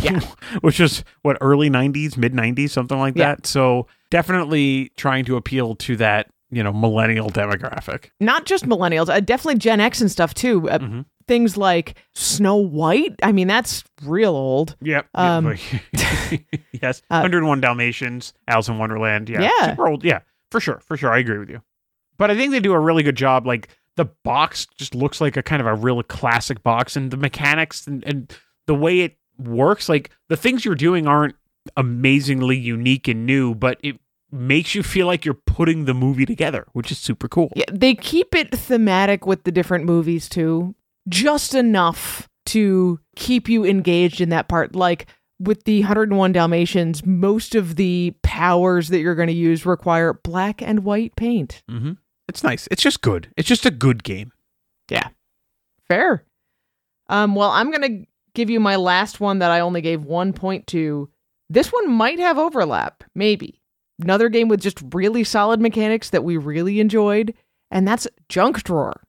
Yeah. 0.00 0.20
Which 0.62 0.80
was 0.80 1.04
what 1.20 1.36
early 1.42 1.68
90s, 1.68 2.16
mid 2.16 2.32
90s, 2.32 2.70
something 2.70 2.98
like 2.98 3.14
Yeah. 3.14 3.34
that. 3.34 3.46
So, 3.46 3.86
definitely 4.10 4.90
trying 4.96 5.26
to 5.26 5.36
appeal 5.36 5.74
to 5.74 5.96
that, 5.96 6.28
you 6.50 6.62
know, 6.62 6.72
millennial 6.72 7.28
demographic. 7.28 8.06
Not 8.18 8.46
just 8.46 8.64
millennials, 8.64 9.10
uh, 9.10 9.20
definitely 9.20 9.58
Gen 9.58 9.80
X 9.80 10.00
and 10.00 10.10
stuff 10.10 10.32
too. 10.32 10.70
Uh, 10.70 10.78
Mhm. 10.78 11.04
Things 11.28 11.58
like 11.58 11.94
Snow 12.14 12.56
White. 12.56 13.16
I 13.22 13.32
mean, 13.32 13.48
that's 13.48 13.84
real 14.02 14.34
old. 14.34 14.76
Yep. 14.80 15.08
Um, 15.14 15.56
yes. 16.72 17.02
uh, 17.10 17.20
101 17.20 17.60
Dalmatians, 17.60 18.32
Alice 18.48 18.68
in 18.68 18.78
Wonderland. 18.78 19.28
Yeah. 19.28 19.42
Yeah. 19.42 19.70
Super 19.72 19.88
old. 19.88 20.04
Yeah. 20.04 20.20
For 20.50 20.60
sure. 20.60 20.80
For 20.80 20.96
sure. 20.96 21.12
I 21.12 21.18
agree 21.18 21.38
with 21.38 21.50
you. 21.50 21.62
But 22.18 22.30
I 22.30 22.36
think 22.36 22.52
they 22.52 22.60
do 22.60 22.72
a 22.72 22.80
really 22.80 23.02
good 23.02 23.16
job. 23.16 23.46
Like 23.46 23.68
the 23.96 24.06
box 24.24 24.66
just 24.76 24.94
looks 24.94 25.20
like 25.20 25.36
a 25.36 25.42
kind 25.42 25.60
of 25.60 25.66
a 25.66 25.74
real 25.74 26.02
classic 26.02 26.62
box 26.62 26.96
and 26.96 27.10
the 27.10 27.16
mechanics 27.16 27.86
and, 27.86 28.04
and 28.04 28.34
the 28.66 28.74
way 28.74 29.00
it 29.00 29.16
works, 29.38 29.88
like 29.88 30.10
the 30.28 30.36
things 30.36 30.64
you're 30.64 30.74
doing 30.74 31.06
aren't 31.06 31.34
amazingly 31.76 32.56
unique 32.56 33.08
and 33.08 33.26
new, 33.26 33.54
but 33.54 33.78
it 33.82 33.98
makes 34.30 34.74
you 34.74 34.82
feel 34.82 35.06
like 35.06 35.24
you're 35.24 35.34
putting 35.34 35.84
the 35.84 35.94
movie 35.94 36.26
together, 36.26 36.66
which 36.72 36.90
is 36.90 36.98
super 36.98 37.28
cool. 37.28 37.50
Yeah, 37.56 37.64
they 37.72 37.94
keep 37.94 38.34
it 38.34 38.54
thematic 38.54 39.26
with 39.26 39.44
the 39.44 39.52
different 39.52 39.84
movies 39.84 40.28
too, 40.28 40.74
just 41.08 41.54
enough 41.54 42.28
to 42.46 43.00
keep 43.16 43.48
you 43.48 43.64
engaged 43.64 44.20
in 44.20 44.28
that 44.30 44.48
part. 44.48 44.74
Like 44.74 45.06
with 45.38 45.64
the 45.64 45.80
101 45.80 46.32
Dalmatians, 46.32 47.04
most 47.04 47.54
of 47.54 47.76
the 47.76 48.14
powers 48.22 48.88
that 48.88 49.00
you're 49.00 49.14
going 49.14 49.28
to 49.28 49.34
use 49.34 49.66
require 49.66 50.14
black 50.14 50.62
and 50.62 50.80
white 50.84 51.14
paint. 51.16 51.62
Mm-hmm. 51.70 51.92
It's 52.28 52.42
nice. 52.42 52.66
It's 52.70 52.82
just 52.82 53.02
good. 53.02 53.28
It's 53.36 53.48
just 53.48 53.66
a 53.66 53.70
good 53.70 54.02
game. 54.02 54.32
Yeah. 54.90 55.08
Fair. 55.88 56.24
Um, 57.08 57.34
well, 57.34 57.50
I'm 57.50 57.70
going 57.70 57.82
to 57.82 58.06
give 58.34 58.50
you 58.50 58.60
my 58.60 58.76
last 58.76 59.20
one 59.20 59.38
that 59.38 59.50
I 59.50 59.60
only 59.60 59.80
gave 59.80 60.04
one 60.04 60.32
point 60.32 60.66
to. 60.68 61.08
This 61.48 61.72
one 61.72 61.90
might 61.92 62.18
have 62.18 62.38
overlap, 62.38 63.04
maybe. 63.14 63.60
Another 64.02 64.28
game 64.28 64.48
with 64.48 64.60
just 64.60 64.82
really 64.92 65.24
solid 65.24 65.60
mechanics 65.60 66.10
that 66.10 66.24
we 66.24 66.36
really 66.36 66.80
enjoyed, 66.80 67.32
and 67.70 67.86
that's 67.86 68.08
Junk 68.28 68.62
Drawer. 68.64 69.02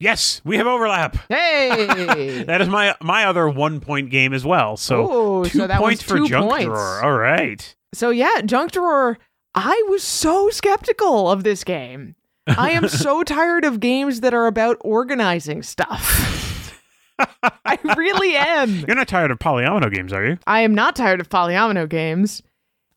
Yes, 0.00 0.40
we 0.44 0.56
have 0.56 0.66
overlap. 0.66 1.16
Hey! 1.28 2.44
That 2.44 2.60
is 2.60 2.68
my 2.68 2.94
my 3.00 3.24
other 3.24 3.48
one 3.48 3.80
point 3.80 4.10
game 4.10 4.32
as 4.32 4.44
well. 4.44 4.76
So 4.76 5.08
oh, 5.10 5.44
two 5.44 5.58
so 5.58 5.68
points 5.68 5.80
one's 5.80 6.02
for 6.02 6.28
Junk 6.28 6.50
points. 6.50 6.64
Drawer. 6.66 7.04
All 7.04 7.16
right. 7.16 7.74
So 7.94 8.10
yeah, 8.10 8.40
Junk 8.42 8.72
Drawer. 8.72 9.18
I 9.54 9.84
was 9.88 10.02
so 10.02 10.50
skeptical 10.50 11.30
of 11.30 11.44
this 11.44 11.62
game. 11.64 12.16
I 12.46 12.70
am 12.70 12.88
so 12.88 13.22
tired 13.24 13.64
of 13.64 13.80
games 13.80 14.20
that 14.20 14.34
are 14.34 14.46
about 14.46 14.76
organizing 14.80 15.62
stuff. 15.62 16.80
I 17.64 17.78
really 17.96 18.36
am. 18.36 18.84
You're 18.86 18.96
not 18.96 19.08
tired 19.08 19.30
of 19.30 19.38
polyomino 19.38 19.92
games, 19.92 20.12
are 20.12 20.26
you? 20.26 20.38
I 20.46 20.60
am 20.60 20.74
not 20.74 20.96
tired 20.96 21.20
of 21.20 21.28
polyomino 21.28 21.88
games. 21.88 22.42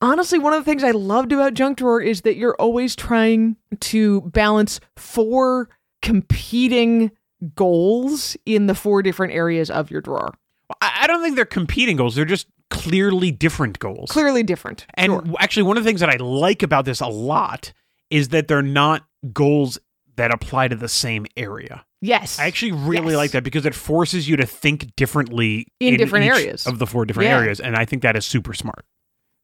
Honestly, 0.01 0.39
one 0.39 0.53
of 0.53 0.59
the 0.59 0.69
things 0.69 0.83
I 0.83 0.91
loved 0.91 1.31
about 1.31 1.53
Junk 1.53 1.77
Drawer 1.77 2.01
is 2.01 2.21
that 2.21 2.37
you're 2.37 2.55
always 2.55 2.95
trying 2.95 3.55
to 3.81 4.21
balance 4.21 4.79
four 4.95 5.69
competing 6.01 7.11
goals 7.55 8.35
in 8.45 8.67
the 8.67 8.75
four 8.75 9.01
different 9.03 9.33
areas 9.33 9.69
of 9.69 9.91
your 9.91 10.01
drawer. 10.01 10.33
I 10.81 11.05
don't 11.07 11.21
think 11.23 11.35
they're 11.35 11.45
competing 11.45 11.95
goals. 11.97 12.15
They're 12.15 12.25
just 12.25 12.47
clearly 12.69 13.31
different 13.31 13.79
goals. 13.79 14.09
Clearly 14.11 14.43
different. 14.43 14.85
And 14.95 15.11
Sure. 15.11 15.23
actually, 15.39 15.63
one 15.63 15.77
of 15.77 15.83
the 15.83 15.89
things 15.89 16.01
that 16.01 16.09
I 16.09 16.17
like 16.17 16.61
about 16.63 16.85
this 16.85 16.99
a 16.99 17.07
lot 17.07 17.71
is 18.09 18.29
that 18.29 18.47
they're 18.47 18.61
not 18.61 19.05
goals 19.31 19.77
that 20.17 20.33
apply 20.33 20.67
to 20.69 20.75
the 20.75 20.89
same 20.89 21.25
area. 21.37 21.85
Yes. 22.01 22.39
I 22.39 22.45
actually 22.47 22.73
really 22.73 23.09
Yes. 23.13 23.17
like 23.17 23.31
that 23.31 23.43
because 23.43 23.65
it 23.65 23.75
forces 23.75 24.27
you 24.27 24.35
to 24.37 24.45
think 24.45 24.95
differently 24.95 25.67
In 25.79 25.95
different 25.97 26.25
each 26.25 26.31
areas. 26.31 26.67
of 26.67 26.79
the 26.79 26.87
four 26.87 27.05
different 27.05 27.29
Yeah. 27.29 27.37
areas, 27.37 27.59
and 27.59 27.75
I 27.75 27.85
think 27.85 28.01
that 28.01 28.15
is 28.17 28.25
super 28.25 28.53
smart. 28.53 28.85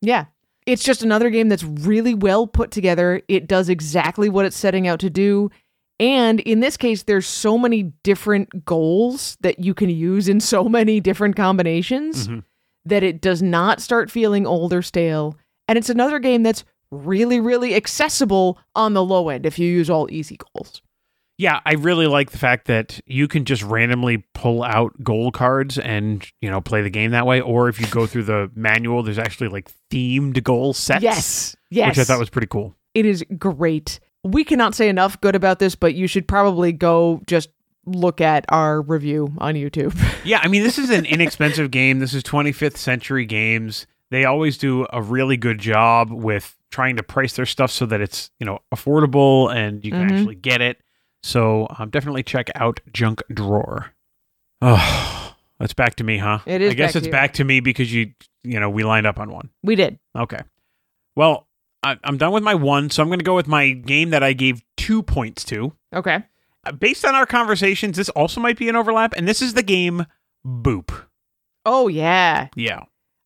Yeah. 0.01 0.26
It's 0.66 0.84
just 0.84 1.04
another 1.04 1.30
game 1.30 1.49
that's 1.49 1.64
really 1.64 2.14
well 2.14 2.47
put 2.47 2.72
together. 2.72 3.22
It 3.28 3.47
does 3.47 3.70
exactly 3.70 4.30
what 4.30 4.45
it's 4.45 4.58
setting 4.58 4.88
out 4.88 4.99
to 5.01 5.10
do. 5.10 5.49
And 6.00 6.39
in 6.41 6.60
this 6.60 6.76
case, 6.78 7.04
there's 7.04 7.28
so 7.28 7.58
many 7.58 7.84
different 8.04 8.66
goals 8.66 9.38
that 9.41 9.60
you 9.60 9.74
can 9.74 9.89
use 9.89 10.28
in 10.28 10.39
so 10.39 10.66
many 10.66 11.00
different 11.00 11.36
combinations 11.36 12.28
Mhm. 12.28 12.44
that 12.86 13.04
it 13.04 13.22
does 13.22 13.41
not 13.41 13.82
start 13.82 14.10
feeling 14.12 14.46
old 14.48 14.74
or 14.74 14.82
stale. 14.82 15.38
And 15.68 15.78
it's 15.78 15.89
another 15.89 16.20
game 16.20 16.44
that's 16.44 16.66
really, 16.91 17.39
really 17.39 17.74
accessible 17.76 18.60
on 18.76 18.94
the 18.94 19.04
low 19.04 19.30
end 19.30 19.46
if 19.46 19.58
you 19.58 19.68
use 19.68 19.89
all 19.89 20.08
easy 20.12 20.38
goals. 20.54 20.82
Yeah, 21.39 21.62
I 21.66 21.74
really 21.74 22.06
like 22.06 22.30
the 22.30 22.38
fact 22.38 22.68
that 22.68 23.00
you 23.08 23.28
can 23.28 23.44
just 23.46 23.64
randomly 23.64 24.24
pull 24.36 24.62
out 24.64 25.04
goal 25.04 25.32
cards 25.32 25.80
and 25.80 26.24
you 26.41 26.50
know 26.52 26.62
play 26.62 26.82
the 26.84 26.91
game 26.91 27.10
that 27.12 27.26
way. 27.26 27.41
Or 27.41 27.70
if 27.70 27.80
you 27.82 27.88
go 27.88 28.06
through 28.06 28.24
the 28.26 28.52
manual, 28.56 29.02
there's 29.02 29.18
actually 29.18 29.48
like 29.50 29.72
themed 29.91 30.44
goal 30.44 30.74
sets. 30.74 31.02
Yes. 31.04 31.56
Yes. 31.72 31.89
which 31.89 31.98
I 32.00 32.04
thought 32.04 32.20
was 32.20 32.30
pretty 32.30 32.48
cool. 32.48 32.76
it 32.94 33.06
is 33.08 33.24
great. 33.39 34.00
We 34.24 34.43
cannot 34.43 34.74
say 34.76 34.88
enough 34.89 35.19
good 35.21 35.36
about 35.36 35.59
this, 35.59 35.76
but 35.76 35.95
you 35.95 36.07
should 36.07 36.28
probably 36.28 36.71
go 36.71 37.21
just 37.28 37.49
look 37.86 38.21
at 38.21 38.45
our 38.49 38.82
review 38.82 39.34
on 39.39 39.55
YouTube. 39.55 39.93
Yeah, 40.26 40.39
I 40.41 40.47
mean, 40.47 40.63
this 40.63 40.80
is 40.80 40.89
an 40.89 41.05
inexpensive 41.05 41.69
game. 41.69 41.99
This 41.99 42.13
is 42.13 42.24
25th 42.24 42.78
century 42.78 43.26
games. 43.26 43.86
They 44.09 44.24
always 44.24 44.57
do 44.57 44.88
a 44.93 45.01
really 45.01 45.36
good 45.36 45.59
job 45.59 46.11
with 46.13 46.55
trying 46.71 46.95
to 46.95 47.03
price 47.03 47.36
their 47.36 47.45
stuff 47.45 47.71
so 47.71 47.86
that 47.88 47.99
it's, 47.99 48.32
you 48.39 48.45
know, 48.45 48.59
affordable 48.74 49.53
and 49.53 49.84
you 49.84 49.91
can 49.91 50.07
Mhm. 50.07 50.11
actually 50.17 50.36
get 50.36 50.61
it. 50.61 50.80
So 51.24 51.67
um, 51.78 51.89
definitely 51.89 52.24
check 52.24 52.49
out 52.55 52.80
Junk 52.93 53.21
Drawer. 53.34 53.91
Oh, 54.61 55.36
that's 55.59 55.74
back 55.74 55.95
to 55.95 56.05
me, 56.05 56.17
huh? 56.19 56.39
It 56.45 56.61
is 56.61 56.71
I 56.71 56.76
guess 56.76 56.91
back 56.93 56.95
it's 56.95 57.05
you. 57.07 57.11
back 57.11 57.34
to 57.34 57.43
me 57.43 57.59
because 57.59 57.93
you, 57.93 58.13
you 58.45 58.59
know, 58.61 58.69
we 58.69 58.84
lined 58.84 59.05
up 59.05 59.19
on 59.19 59.30
one. 59.30 59.49
we 59.61 59.76
did. 59.76 59.99
Okay. 60.17 60.39
Well, 61.17 61.47
I, 61.84 61.98
I'm 62.04 62.18
done 62.18 62.32
with 62.32 62.44
my 62.44 62.56
one, 62.56 62.90
so 62.90 63.02
I'm 63.04 63.10
going 63.10 63.20
to 63.20 63.26
go 63.26 63.36
with 63.36 63.48
my 63.48 63.72
game 63.72 64.12
that 64.12 64.24
I 64.24 64.34
gave 64.34 64.62
two 64.78 65.04
points 65.04 65.44
to. 65.46 65.74
Okay. 65.94 66.24
Uh, 66.66 66.72
Based 66.72 67.04
on 67.06 67.14
our 67.16 67.26
conversations, 67.26 67.98
this 67.98 68.10
also 68.10 68.40
might 68.40 68.58
be 68.58 68.70
an 68.70 68.76
overlap, 68.76 69.14
and 69.18 69.28
this 69.28 69.42
is 69.42 69.54
the 69.54 69.64
game 69.64 70.06
Boop. 70.46 70.92
Oh 71.66 71.88
yeah. 71.88 72.48
Yeah. 72.56 72.82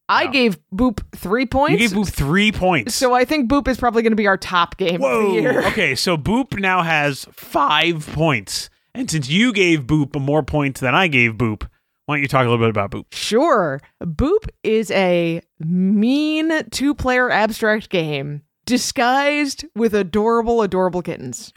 I 0.10 0.26
Wow. 0.26 0.32
gave 0.32 0.60
Boop 0.74 1.02
three 1.16 1.46
points. 1.46 1.74
You 1.82 1.88
gave 1.90 1.98
Boop 1.98 2.10
three 2.12 2.52
points. 2.52 2.96
So 2.96 3.14
I 3.14 3.26
think 3.26 3.50
Boop 3.50 3.68
is 3.68 3.78
probably 3.78 4.02
going 4.04 4.12
to 4.12 4.16
be 4.18 4.28
our 4.28 4.38
top 4.38 4.78
game 4.78 4.96
of 4.96 5.02
Whoa. 5.02 5.28
the 5.36 5.42
year. 5.42 5.68
okay, 5.68 5.96
so 5.96 6.16
Boop 6.18 6.58
now 6.60 6.82
has 6.84 7.26
five 7.34 8.08
points. 8.14 8.70
And 8.94 9.10
since 9.12 9.28
you 9.30 9.52
gave 9.54 9.82
Boop 9.82 10.20
more 10.20 10.44
points 10.44 10.80
than 10.80 10.96
I 10.96 11.08
gave 11.08 11.34
Boop, 11.34 11.68
why 12.06 12.16
don't 12.16 12.22
you 12.22 12.28
talk 12.30 12.46
a 12.46 12.50
little 12.50 12.58
bit 12.66 12.70
about 12.70 12.90
Boop? 12.92 13.06
Sure. 13.12 13.82
Boop 14.02 14.48
is 14.64 14.90
a 14.92 15.42
mean 15.60 16.64
two 16.70 16.96
player 16.96 17.30
abstract 17.30 17.90
game 17.90 18.44
disguised 18.68 19.66
with 19.76 19.96
adorable, 19.96 20.62
adorable 20.62 21.02
kittens. 21.02 21.52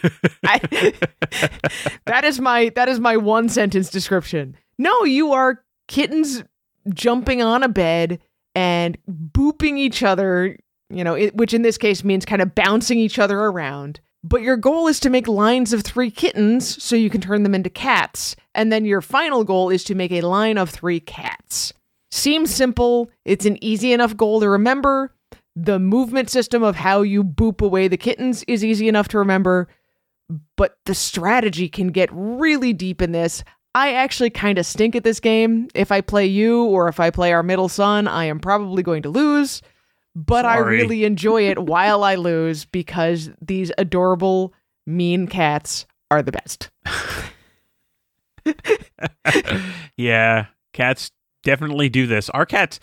I, 0.45 0.59
that 2.07 2.25
is 2.25 2.41
my 2.41 2.71
that 2.77 2.89
is 2.89 2.99
my 2.99 3.19
one 3.19 3.51
sentence 3.51 3.91
description. 3.91 4.57
No, 4.79 5.05
you 5.05 5.33
are 5.33 5.63
kittens 5.89 6.43
jumping 6.95 7.43
on 7.43 7.63
a 7.63 7.69
bed 7.69 8.21
and 8.55 8.97
booping 9.11 9.77
each 9.77 10.03
other, 10.03 10.57
you 10.89 11.05
know, 11.05 11.15
it, 11.15 11.37
which 11.37 11.53
in 11.53 11.63
this 11.63 11.77
case 11.77 12.03
means 12.03 12.25
kind 12.25 12.41
of 12.41 12.55
bouncing 12.55 12.99
each 12.99 13.19
other 13.19 13.39
around. 13.39 14.01
But 14.23 14.43
your 14.43 14.57
goal 14.57 14.87
is 14.87 15.01
to 15.01 15.11
make 15.11 15.27
lines 15.27 15.73
of 15.73 15.83
three 15.83 16.11
kittens 16.11 16.83
so 16.83 16.95
you 16.95 17.11
can 17.11 17.21
turn 17.21 17.43
them 17.43 17.55
into 17.55 17.71
cats. 17.71 18.37
And 18.55 18.71
then 18.71 18.85
your 18.85 19.01
final 19.01 19.45
goal 19.45 19.71
is 19.71 19.83
to 19.85 19.95
make 19.95 20.13
a 20.13 20.21
line 20.21 20.59
of 20.59 20.71
three 20.71 21.01
cats. 21.01 21.73
Seems 22.11 22.55
simple. 22.55 23.11
It's 23.25 23.47
an 23.47 23.63
easy 23.65 23.93
enough 23.93 24.17
goal 24.17 24.41
to 24.41 24.49
remember. 24.49 25.15
The 25.57 25.79
movement 25.79 26.31
system 26.31 26.63
of 26.63 26.77
how 26.77 27.03
you 27.03 27.25
boop 27.25 27.61
away 27.61 27.89
the 27.89 27.97
kittens 27.97 28.45
is 28.45 28.65
easy 28.65 28.89
enough 28.89 29.09
to 29.09 29.19
remember. 29.19 29.69
But 30.57 30.77
the 30.87 30.95
strategy 30.95 31.69
can 31.69 31.89
get 31.89 32.09
really 32.13 32.73
deep 32.73 33.03
in 33.03 33.13
this. 33.13 33.43
I 33.75 33.95
actually 33.95 34.31
kind 34.31 34.59
of 34.59 34.67
stink 34.67 34.97
at 34.97 35.05
this 35.05 35.21
game. 35.21 35.69
If 35.75 35.93
I 35.93 36.01
play 36.01 36.27
you 36.27 36.65
or 36.65 36.89
if 36.89 37.01
I 37.01 37.11
play 37.11 37.33
our 37.33 37.43
middle 37.43 37.69
son, 37.69 38.09
I 38.09 38.25
am 38.25 38.41
probably 38.41 38.83
going 38.83 39.03
to 39.03 39.11
lose. 39.11 39.63
But 40.17 40.45
I 40.45 40.59
really 40.59 41.05
enjoy 41.05 41.49
it 41.49 41.59
while 41.63 42.03
I 42.03 42.17
lose 42.17 42.65
because 42.65 43.31
these 43.41 43.71
adorable, 43.79 44.53
mean 44.87 45.29
cats 45.29 45.87
are 46.11 46.23
the 46.23 46.33
best. 46.33 46.71
yeah, 49.97 50.47
cats 50.73 51.11
definitely 51.45 51.89
do 51.89 52.07
this. 52.07 52.29
Our 52.31 52.47
cats, 52.47 52.81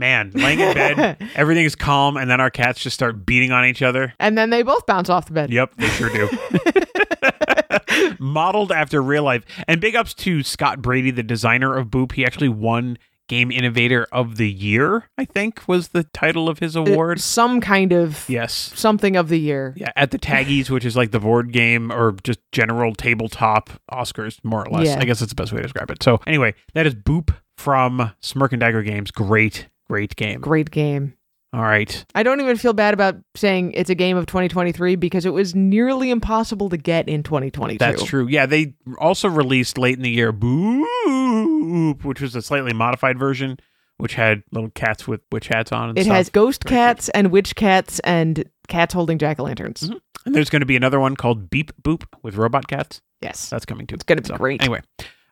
man, 0.00 0.32
laying 0.34 0.58
in 0.58 0.74
bed, 0.74 1.30
everything 1.36 1.64
is 1.64 1.76
calm, 1.76 2.16
and 2.16 2.28
then 2.28 2.40
our 2.40 2.50
cats 2.50 2.80
just 2.80 2.94
start 2.94 3.24
beating 3.24 3.52
on 3.52 3.64
each 3.64 3.82
other. 3.82 4.12
And 4.18 4.36
then 4.36 4.50
they 4.50 4.62
both 4.64 4.84
bounce 4.86 5.08
off 5.08 5.26
the 5.26 5.32
bed. 5.32 5.52
Yep, 5.52 5.74
they 5.76 5.86
sure 5.90 6.10
do. 6.10 6.28
Modeled 8.18 8.72
after 8.72 9.02
real 9.02 9.22
life. 9.22 9.44
And 9.68 9.80
big 9.80 9.94
ups 9.96 10.14
to 10.14 10.42
Scott 10.42 10.82
Brady, 10.82 11.10
the 11.10 11.22
designer 11.22 11.76
of 11.76 11.88
Boop. 11.88 12.12
He 12.12 12.24
actually 12.24 12.48
won 12.48 12.98
Game 13.28 13.52
Innovator 13.52 14.08
of 14.10 14.36
the 14.38 14.50
Year, 14.50 15.08
I 15.16 15.24
think 15.24 15.68
was 15.68 15.88
the 15.88 16.02
title 16.02 16.48
of 16.48 16.58
his 16.58 16.76
Uh, 16.76 16.80
award. 16.80 17.20
Some 17.20 17.60
kind 17.60 17.92
of 17.92 18.28
yes. 18.28 18.72
something 18.74 19.14
of 19.16 19.28
the 19.28 19.38
year. 19.38 19.72
Yeah, 19.76 19.92
at 19.94 20.10
the 20.10 20.18
Taggies, 20.18 20.68
which 20.68 20.84
is 20.84 20.96
like 20.96 21.12
the 21.12 21.20
board 21.20 21.52
game 21.52 21.92
or 21.92 22.16
just 22.24 22.40
general 22.50 22.92
tabletop 22.92 23.70
Oscars, 23.92 24.38
more 24.42 24.66
or 24.66 24.70
less. 24.70 24.86
Yeah. 24.88 24.98
I 24.98 25.04
guess 25.04 25.20
that's 25.20 25.30
the 25.30 25.36
best 25.36 25.52
way 25.52 25.58
to 25.58 25.62
describe 25.62 25.90
it. 25.92 26.02
So, 26.02 26.20
anyway, 26.26 26.54
that 26.74 26.86
is 26.88 26.94
Boop 26.96 27.32
from 27.56 28.10
Smirk 28.20 28.52
and 28.52 28.60
Dagger 28.60 28.82
Games. 28.82 29.12
Great, 29.12 29.68
great 29.90 30.16
game. 30.16 30.40
Great 30.40 30.70
game. 30.70 31.14
All 31.52 31.62
right. 31.62 32.04
I 32.14 32.22
don't 32.22 32.40
even 32.40 32.56
feel 32.56 32.72
bad 32.72 32.94
about 32.94 33.16
saying 33.34 33.72
it's 33.72 33.90
a 33.90 33.94
game 33.96 34.16
of 34.16 34.26
2023 34.26 34.94
because 34.94 35.26
it 35.26 35.32
was 35.32 35.52
nearly 35.54 36.10
impossible 36.10 36.68
to 36.68 36.76
get 36.76 37.08
in 37.08 37.24
2022. 37.24 37.78
That's 37.78 38.04
true. 38.04 38.28
Yeah, 38.28 38.46
they 38.46 38.74
also 38.98 39.28
released 39.28 39.76
late 39.76 39.96
in 39.96 40.02
the 40.02 40.10
year 40.10 40.32
Boop, 40.32 42.04
which 42.04 42.20
was 42.20 42.36
a 42.36 42.42
slightly 42.42 42.72
modified 42.72 43.18
version, 43.18 43.58
which 43.96 44.14
had 44.14 44.44
little 44.52 44.70
cats 44.70 45.08
with 45.08 45.22
witch 45.32 45.48
hats 45.48 45.72
on. 45.72 45.88
And 45.90 45.98
It 45.98 46.04
stuff. 46.04 46.16
has 46.16 46.28
ghost 46.30 46.62
Very 46.68 46.76
cats 46.78 47.08
and 47.10 47.32
witch 47.32 47.56
cats 47.56 47.98
and 48.00 48.44
cats 48.68 48.94
holding 48.94 49.18
jack 49.18 49.40
o' 49.40 49.42
lanterns. 49.44 49.88
Mhm. 49.90 50.00
And 50.26 50.34
there's 50.34 50.50
going 50.50 50.60
to 50.60 50.66
be 50.66 50.76
another 50.76 51.00
one 51.00 51.16
called 51.16 51.50
Beep 51.50 51.72
Boop 51.82 52.04
with 52.22 52.36
robot 52.36 52.68
cats. 52.68 53.00
Yes. 53.22 53.48
That's 53.50 53.64
coming 53.66 53.86
too. 53.86 53.94
It's 53.96 54.04
gonna 54.04 54.22
be 54.22 54.30
great. 54.34 54.62
Anyway, 54.62 54.80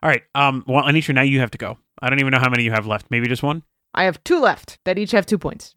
all 0.03 0.09
right. 0.09 0.23
Um. 0.35 0.63
Well, 0.67 0.83
Anitra, 0.83 1.15
now 1.15 1.21
you 1.21 1.39
have 1.39 1.51
to 1.51 1.57
go. 1.57 1.77
I 2.01 2.09
don't 2.09 2.19
even 2.19 2.31
know 2.31 2.39
how 2.39 2.49
many 2.49 2.63
you 2.63 2.71
have 2.71 2.85
left. 2.85 3.07
Maybe 3.09 3.27
just 3.27 3.41
one. 3.41 3.63
I 3.93 4.03
have 4.03 4.23
two 4.23 4.39
left 4.39 4.79
that 4.85 4.97
each 4.97 5.11
have 5.11 5.25
two 5.25 5.37
points. 5.37 5.75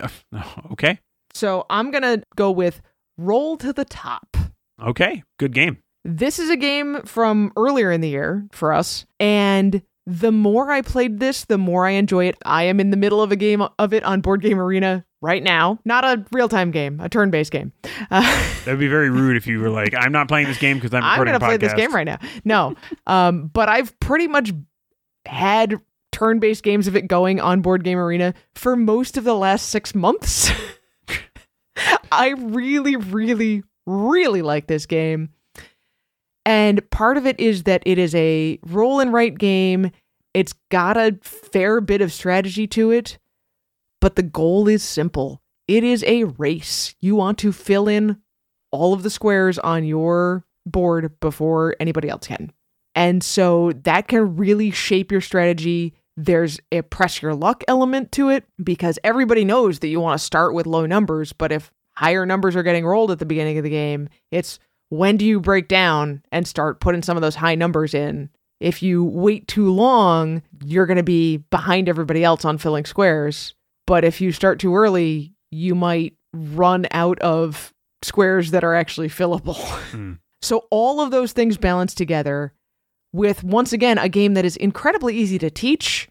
Uh, 0.00 0.08
Okay. 0.72 0.98
So 1.34 1.66
I'm 1.68 1.90
going 1.90 2.02
to 2.02 2.22
go 2.36 2.50
with 2.50 2.80
Roll 3.18 3.56
to 3.58 3.72
the 3.72 3.84
Top. 3.84 4.36
Okay. 4.80 5.22
Good 5.38 5.52
game. 5.52 5.78
This 6.04 6.38
is 6.38 6.50
a 6.50 6.56
game 6.56 7.02
from 7.04 7.52
earlier 7.56 7.90
in 7.90 8.00
the 8.02 8.08
year 8.08 8.46
for 8.52 8.72
us. 8.72 9.06
And 9.18 9.82
the 10.06 10.30
more 10.30 10.70
I 10.70 10.82
played 10.82 11.18
this, 11.18 11.44
the 11.46 11.58
more 11.58 11.86
I 11.86 11.90
enjoy 11.92 12.26
it. 12.26 12.36
I 12.44 12.64
am 12.64 12.78
in 12.78 12.90
the 12.90 12.96
middle 12.96 13.22
of 13.22 13.32
a 13.32 13.36
game 13.36 13.62
of 13.78 13.94
it 13.94 14.04
on 14.04 14.20
Board 14.20 14.42
Game 14.42 14.60
Arena 14.60 15.04
right 15.22 15.42
now. 15.42 15.78
Not 15.86 16.04
a 16.04 16.24
real 16.30 16.48
time 16.48 16.70
game, 16.70 17.00
a 17.00 17.08
turn 17.08 17.30
based 17.30 17.50
game. 17.50 17.72
Uh, 18.10 18.20
That'd 18.66 18.78
be 18.78 18.86
very 18.88 19.08
rude 19.08 19.36
if 19.38 19.46
you 19.46 19.60
were 19.60 19.70
like, 19.70 19.94
"I'm 19.96 20.12
not 20.12 20.28
playing 20.28 20.46
this 20.46 20.58
game 20.58 20.76
because 20.76 20.92
I'm 20.92 21.02
I'm 21.02 21.12
recording 21.20 21.32
going 21.32 21.40
to 21.40 21.46
play 21.46 21.56
this 21.56 21.72
podcast." 21.72 21.76
game 21.78 21.94
right 21.94 22.04
now. 22.04 22.18
No, 22.44 22.74
um, 23.06 23.46
but 23.46 23.70
I've 23.70 23.98
pretty 23.98 24.28
much 24.28 24.52
had 25.24 25.80
turn 26.14 26.38
based 26.38 26.62
games 26.62 26.86
of 26.86 26.94
it 26.94 27.08
going 27.08 27.40
on 27.40 27.60
Board 27.60 27.82
Game 27.82 27.98
Arena 27.98 28.34
for 28.54 28.76
most 28.76 29.16
of 29.16 29.24
the 29.24 29.34
last 29.34 29.68
six 29.68 29.96
months. 29.96 30.48
I 32.12 32.28
really, 32.38 32.94
really, 32.94 33.64
really 33.84 34.40
like 34.40 34.68
this 34.68 34.86
game. 34.86 35.30
And 36.46 36.88
part 36.90 37.16
of 37.16 37.26
it 37.26 37.40
is 37.40 37.64
that 37.64 37.82
it 37.84 37.98
is 37.98 38.14
a 38.14 38.60
roll 38.64 39.00
and 39.00 39.12
write 39.12 39.38
game. 39.38 39.90
It's 40.34 40.52
got 40.70 40.96
a 40.96 41.18
fair 41.22 41.80
bit 41.80 42.00
of 42.00 42.12
strategy 42.12 42.68
to 42.68 42.92
it, 42.92 43.18
but 44.00 44.14
the 44.14 44.22
goal 44.22 44.68
is 44.68 44.84
simple. 44.84 45.42
It 45.66 45.82
is 45.82 46.04
a 46.04 46.24
race. 46.24 46.94
You 47.00 47.16
want 47.16 47.38
to 47.38 47.50
fill 47.50 47.88
in 47.88 48.18
all 48.70 48.94
of 48.94 49.02
the 49.02 49.10
squares 49.10 49.58
on 49.58 49.84
your 49.84 50.44
board 50.64 51.18
before 51.18 51.74
anybody 51.80 52.08
else 52.08 52.28
can. 52.28 52.52
And 52.94 53.24
so 53.24 53.72
that 53.82 54.06
can 54.06 54.36
really 54.36 54.70
shape 54.70 55.10
your 55.10 55.20
strategy. 55.20 55.94
There's 56.16 56.60
a 56.70 56.82
press 56.82 57.22
your 57.22 57.34
luck 57.34 57.64
element 57.66 58.12
to 58.12 58.28
it 58.28 58.44
because 58.62 58.98
everybody 59.02 59.44
knows 59.44 59.80
that 59.80 59.88
you 59.88 60.00
want 60.00 60.18
to 60.18 60.24
start 60.24 60.54
with 60.54 60.66
low 60.66 60.86
numbers, 60.86 61.32
but 61.32 61.50
if 61.50 61.72
higher 61.92 62.24
numbers 62.24 62.54
are 62.56 62.62
getting 62.62 62.86
rolled 62.86 63.10
at 63.10 63.18
the 63.18 63.26
beginning 63.26 63.58
of 63.58 63.64
the 63.64 63.70
game, 63.70 64.08
it's 64.30 64.58
when 64.90 65.16
do 65.16 65.24
you 65.24 65.40
break 65.40 65.66
down 65.68 66.22
and 66.30 66.46
start 66.46 66.80
putting 66.80 67.02
some 67.02 67.16
of 67.16 67.20
those 67.22 67.34
high 67.34 67.54
numbers 67.54 67.94
in? 67.94 68.30
If 68.60 68.82
you 68.82 69.04
wait 69.04 69.48
too 69.48 69.72
long, 69.72 70.42
you're 70.64 70.86
going 70.86 70.98
to 70.98 71.02
be 71.02 71.38
behind 71.38 71.88
everybody 71.88 72.22
else 72.22 72.44
on 72.44 72.58
filling 72.58 72.84
squares. 72.84 73.54
But 73.86 74.04
if 74.04 74.20
you 74.20 74.32
start 74.32 74.58
too 74.60 74.76
early, 74.76 75.34
you 75.50 75.74
might 75.74 76.14
run 76.32 76.86
out 76.92 77.18
of 77.18 77.74
squares 78.02 78.52
that 78.52 78.64
are 78.64 78.74
actually 78.74 79.08
fillable. 79.08 79.56
Hmm. 79.90 80.14
So 80.42 80.66
all 80.70 81.00
of 81.00 81.10
those 81.10 81.32
things 81.32 81.56
balance 81.56 81.94
together 81.94 82.52
with 83.14 83.44
once 83.44 83.72
again 83.72 83.96
a 83.96 84.08
game 84.08 84.34
that 84.34 84.44
is 84.44 84.56
incredibly 84.56 85.16
easy 85.16 85.38
to 85.38 85.48
teach. 85.48 86.08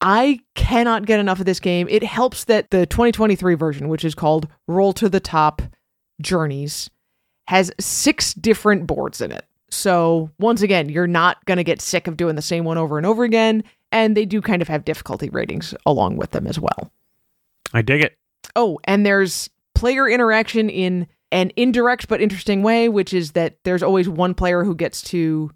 I 0.00 0.38
cannot 0.54 1.04
get 1.04 1.18
enough 1.18 1.40
of 1.40 1.46
this 1.46 1.58
game. 1.58 1.88
It 1.90 2.04
helps 2.04 2.44
that 2.44 2.70
the 2.70 2.86
2023 2.86 3.54
version, 3.56 3.88
which 3.88 4.04
is 4.04 4.14
called 4.14 4.46
Roll 4.68 4.92
to 4.94 5.08
the 5.08 5.18
Top 5.18 5.62
Journeys, 6.20 6.90
has 7.48 7.72
six 7.80 8.32
different 8.34 8.86
boards 8.86 9.20
in 9.20 9.32
it. 9.32 9.44
So, 9.70 10.30
once 10.38 10.62
again, 10.62 10.88
you're 10.88 11.08
not 11.08 11.44
going 11.46 11.56
to 11.56 11.64
get 11.64 11.82
sick 11.82 12.06
of 12.06 12.16
doing 12.16 12.36
the 12.36 12.42
same 12.42 12.64
one 12.64 12.78
over 12.78 12.98
and 12.98 13.06
over 13.06 13.24
again. 13.24 13.64
And 13.90 14.16
they 14.16 14.24
do 14.24 14.40
kind 14.40 14.62
of 14.62 14.68
have 14.68 14.84
difficulty 14.84 15.30
ratings 15.30 15.74
along 15.84 16.16
with 16.16 16.30
them 16.30 16.46
as 16.46 16.60
well. 16.60 16.92
I 17.72 17.82
dig 17.82 18.00
it. 18.00 18.16
Oh, 18.54 18.78
and 18.84 19.04
there's 19.04 19.50
player 19.74 20.08
interaction 20.08 20.70
in 20.70 21.08
an 21.32 21.50
indirect 21.56 22.06
but 22.06 22.20
interesting 22.20 22.62
way, 22.62 22.88
which 22.88 23.12
is 23.12 23.32
that 23.32 23.56
there's 23.64 23.82
always 23.82 24.08
one 24.08 24.34
player 24.34 24.62
who 24.62 24.76
gets 24.76 25.02
to 25.02 25.50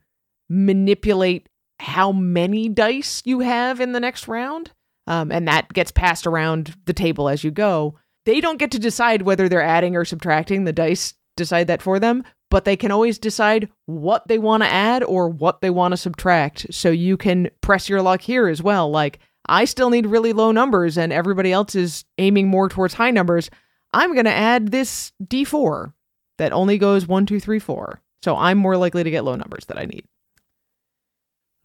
manipulate 0.48 1.48
how 1.80 2.12
many 2.12 2.68
dice 2.68 3.22
you 3.24 3.40
have 3.40 3.80
in 3.80 3.92
the 3.92 4.00
next 4.00 4.28
round. 4.28 4.72
Um, 5.06 5.32
and 5.32 5.48
that 5.48 5.72
gets 5.72 5.90
passed 5.90 6.26
around 6.26 6.76
the 6.84 6.92
table 6.92 7.28
as 7.28 7.42
you 7.42 7.50
go. 7.50 7.98
They 8.26 8.40
don't 8.40 8.58
get 8.58 8.70
to 8.72 8.78
decide 8.78 9.22
whether 9.22 9.48
they're 9.48 9.62
adding 9.62 9.96
or 9.96 10.04
subtracting. 10.04 10.64
The 10.64 10.72
dice 10.72 11.14
decide 11.36 11.68
that 11.68 11.80
for 11.80 11.98
them, 11.98 12.24
but 12.50 12.64
they 12.64 12.76
can 12.76 12.90
always 12.90 13.18
decide 13.18 13.70
what 13.86 14.28
they 14.28 14.38
want 14.38 14.62
to 14.62 14.68
add 14.68 15.02
or 15.02 15.28
what 15.28 15.62
they 15.62 15.70
want 15.70 15.92
to 15.92 15.96
subtract. 15.96 16.66
So 16.70 16.90
you 16.90 17.16
can 17.16 17.48
press 17.62 17.88
your 17.88 18.02
luck 18.02 18.20
here 18.20 18.48
as 18.48 18.62
well. 18.62 18.90
Like, 18.90 19.20
I 19.48 19.64
still 19.64 19.88
need 19.88 20.04
really 20.04 20.34
low 20.34 20.52
numbers 20.52 20.98
and 20.98 21.12
everybody 21.12 21.52
else 21.52 21.74
is 21.74 22.04
aiming 22.18 22.48
more 22.48 22.68
towards 22.68 22.94
high 22.94 23.10
numbers. 23.10 23.48
I'm 23.94 24.12
going 24.12 24.26
to 24.26 24.30
add 24.30 24.70
this 24.70 25.12
d4 25.24 25.94
that 26.36 26.52
only 26.52 26.76
goes 26.76 27.06
one, 27.06 27.24
two, 27.24 27.40
three, 27.40 27.58
four. 27.58 28.02
So 28.22 28.36
I'm 28.36 28.58
more 28.58 28.76
likely 28.76 29.04
to 29.04 29.10
get 29.10 29.24
low 29.24 29.36
numbers 29.36 29.64
that 29.66 29.78
I 29.78 29.86
need. 29.86 30.04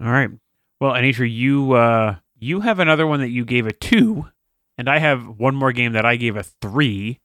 All 0.04 0.12
right. 0.12 0.30
Well, 0.80 0.92
Anitra, 0.92 1.32
you 1.32 1.74
uh, 1.74 2.16
you 2.38 2.60
have 2.60 2.80
another 2.80 3.08
one 3.08 3.22
that 3.22 3.30
you 3.30 3.46
gave 3.46 3.68
a 3.68 3.72
two, 3.72 4.28
and 4.78 4.90
I 4.90 5.00
have 5.00 5.26
one 5.28 5.56
more 5.56 5.72
game 5.72 5.94
that 5.94 6.06
I 6.06 6.18
gave 6.18 6.36
a 6.36 6.44
three. 6.44 7.20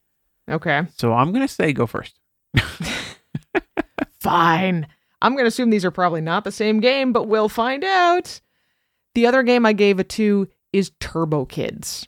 Okay. 0.48 0.86
So 0.96 1.12
I'm 1.12 1.32
gonna 1.32 1.48
say 1.48 1.72
go 1.72 1.86
first. 1.86 2.18
Fine. 4.20 4.86
I'm 5.20 5.32
going 5.32 5.44
to 5.44 5.48
assume 5.48 5.70
these 5.70 5.84
are 5.84 5.90
probably 5.90 6.20
not 6.20 6.44
the 6.44 6.52
same 6.52 6.80
game, 6.80 7.12
but 7.12 7.24
we'll 7.24 7.48
find 7.48 7.84
out. 7.84 8.40
The 9.14 9.26
other 9.26 9.42
game 9.42 9.66
I 9.66 9.72
gave 9.72 9.98
a 9.98 10.04
two 10.04 10.48
is 10.72 10.92
Turbo 11.00 11.44
Kidz. 11.44 12.06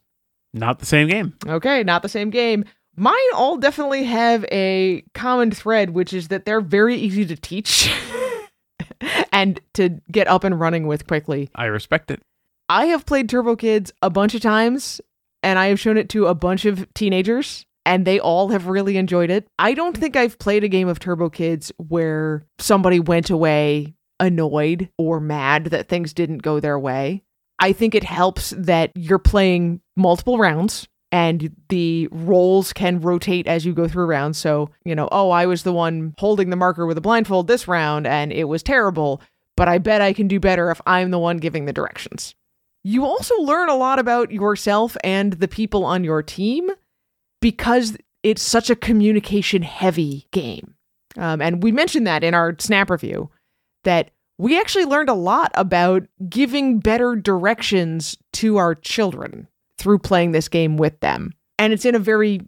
Not 0.53 0.79
the 0.79 0.87
same 0.87 1.09
game. 1.09 1.35
Okay, 1.47 1.83
not 1.83 2.03
the 2.03 2.09
same 2.09 2.31
game. 2.31 2.65
Mine 2.97 3.17
all 3.35 3.57
definitely 3.57 4.05
have 4.05 4.45
a 4.53 5.03
common 5.15 5.51
thread, 5.51 5.91
which 5.91 6.13
is 6.13 6.29
that 6.29 6.45
they're 6.45 6.61
very 6.61 6.97
easy 6.97 7.25
to 7.25 7.37
teach 7.37 7.91
and 9.33 9.61
to 9.75 10.01
get 10.11 10.29
up 10.29 10.45
and 10.45 10.59
running 10.59 10.87
with 10.87 11.07
quickly. 11.07 11.51
I 11.55 11.67
respect 11.67 12.11
it. 12.11 12.21
I 12.69 12.87
have 12.87 13.07
played 13.07 13.29
Turbo 13.29 13.57
Kidz 13.57 13.91
a 14.01 14.11
bunch 14.11 14.35
of 14.35 14.41
times 14.41 15.01
and 15.43 15.59
I 15.59 15.67
have 15.67 15.81
shown 15.81 15.97
it 15.97 16.09
to 16.11 16.27
a 16.27 16.35
bunch 16.35 16.65
of 16.65 16.87
teenagers 16.95 17.65
and 17.85 18.07
they 18.07 18.21
all 18.21 18.49
have 18.49 18.67
really 18.67 18.97
enjoyed 18.97 19.31
it. 19.31 19.47
I 19.59 19.75
don't 19.75 19.97
think 19.97 20.15
I've 20.17 20.39
played 20.39 20.65
a 20.65 20.69
game 20.69 20.89
of 20.89 21.01
Turbo 21.01 21.31
Kidz 21.31 21.73
where 21.79 22.47
somebody 22.59 23.01
went 23.01 23.31
away 23.31 23.95
annoyed 24.21 24.91
or 24.99 25.19
mad 25.19 25.67
that 25.67 25.89
things 25.89 26.13
didn't 26.13 26.43
go 26.43 26.61
their 26.61 26.79
way. 26.79 27.25
I 27.59 27.73
think 27.73 27.95
it 27.95 28.05
helps 28.05 28.51
that 28.57 28.91
you're 28.95 29.19
playing 29.19 29.81
multiple 29.97 30.39
rounds 30.39 30.87
and 31.13 31.55
the 31.69 32.09
roles 32.13 32.73
can 32.73 33.01
rotate 33.01 33.47
as 33.47 33.65
you 33.65 33.73
go 33.73 33.89
through 33.89 34.07
rounds. 34.07 34.39
So, 34.39 34.71
you 34.85 34.95
know, 34.95 35.09
oh, 35.11 35.31
I 35.31 35.47
was 35.47 35.63
the 35.63 35.73
one 35.73 36.15
holding 36.19 36.51
the 36.51 36.57
marker 36.57 36.87
with 36.87 36.99
a 36.99 37.03
blindfold 37.03 37.49
this 37.49 37.67
round 37.67 38.07
and 38.07 38.33
it 38.33 38.45
was 38.45 38.63
terrible, 38.63 39.21
but 39.57 39.69
I 39.69 39.79
bet 39.79 40.01
I 40.01 40.13
can 40.13 40.29
do 40.29 40.39
better 40.39 40.71
if 40.71 40.81
I'm 40.87 41.11
the 41.11 41.19
one 41.19 41.39
giving 41.39 41.65
the 41.65 41.73
directions. 41.73 42.35
You 42.83 43.05
also 43.05 43.35
learn 43.41 43.69
a 43.69 43.77
lot 43.77 43.99
about 43.99 44.31
yourself 44.31 44.97
and 45.05 45.35
the 45.35 45.49
people 45.49 45.85
on 45.85 46.05
your 46.05 46.23
team 46.23 46.71
because 47.41 47.97
it's 48.23 48.43
such 48.43 48.71
a 48.71 48.77
communication 48.77 49.63
heavy 49.63 50.27
game. 50.31 50.75
Um, 51.17 51.43
and 51.43 51.63
we 51.63 51.73
mentioned 51.73 52.07
that 52.07 52.23
in 52.23 52.35
our 52.35 52.55
snap 52.59 52.89
review 52.89 53.31
that 53.85 54.11
we 54.39 54.59
actually 54.59 54.85
learned 54.85 55.11
a 55.11 55.15
lot 55.15 55.51
about 55.55 56.05
giving 56.29 56.79
better 56.79 57.17
directions 57.17 58.17
to 58.35 58.57
our 58.57 58.75
children 58.75 59.49
through 59.81 59.99
playing 59.99 60.33
this 60.33 60.49
game 60.49 60.77
with 60.77 61.01
them. 61.01 61.33
And 61.59 61.73
it's 61.73 61.85
in 61.85 61.95
a 61.95 61.99
very 61.99 62.41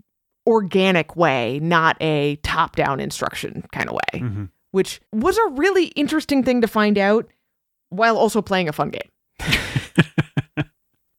organic 0.47 1.17
way, 1.17 1.59
not 1.63 1.97
a 2.01 2.37
top 2.43 2.77
down 2.77 3.01
instruction 3.01 3.65
kind 3.73 3.89
of 3.89 3.95
way, 3.95 4.21
Mhm. 4.21 4.49
which 4.73 5.01
was 5.13 5.39
a 5.39 5.49
really 5.51 5.87
interesting 5.89 6.43
thing 6.45 6.61
to 6.61 6.67
find 6.69 6.99
out 6.99 7.27
while 7.91 8.17
also 8.17 8.43
playing 8.43 8.69
a 8.69 8.73
fun 8.73 8.91
game. 8.91 9.11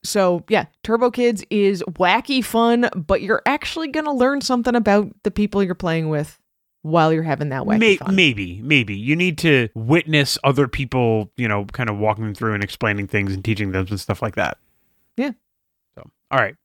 So, 0.06 0.44
yeah, 0.50 0.66
Turbo 0.84 1.10
Kidz 1.12 1.46
is 1.50 1.82
wacky 1.94 2.44
fun, 2.44 2.90
but 2.94 3.22
you're 3.22 3.42
actually 3.46 3.88
going 3.88 4.04
to 4.06 4.12
learn 4.12 4.42
something 4.42 4.76
about 4.76 5.10
the 5.24 5.32
people 5.32 5.64
you're 5.64 5.76
playing 5.76 6.10
with 6.10 6.38
while 6.82 7.14
you're 7.14 7.24
having 7.24 7.48
that 7.50 7.62
wacky 7.64 7.80
May- 7.80 7.96
fun. 7.96 8.14
maybe, 8.14 8.62
maybe 8.62 8.94
you 8.98 9.16
need 9.16 9.38
to 9.40 9.70
witness 9.76 10.38
other 10.44 10.68
people, 10.68 11.32
you 11.38 11.48
know, 11.48 11.64
kind 11.72 11.90
of 11.90 11.98
walking 11.98 12.26
them 12.26 12.36
through 12.36 12.54
and 12.54 12.62
explaining 12.62 13.08
things 13.08 13.34
and 13.34 13.46
teaching 13.46 13.72
them 13.72 13.88
and 13.90 13.98
stuff 13.98 14.22
like 14.22 14.36
that. 14.36 14.58
Yeah. 15.16 15.32
All 16.34 16.40
right. 16.40 16.56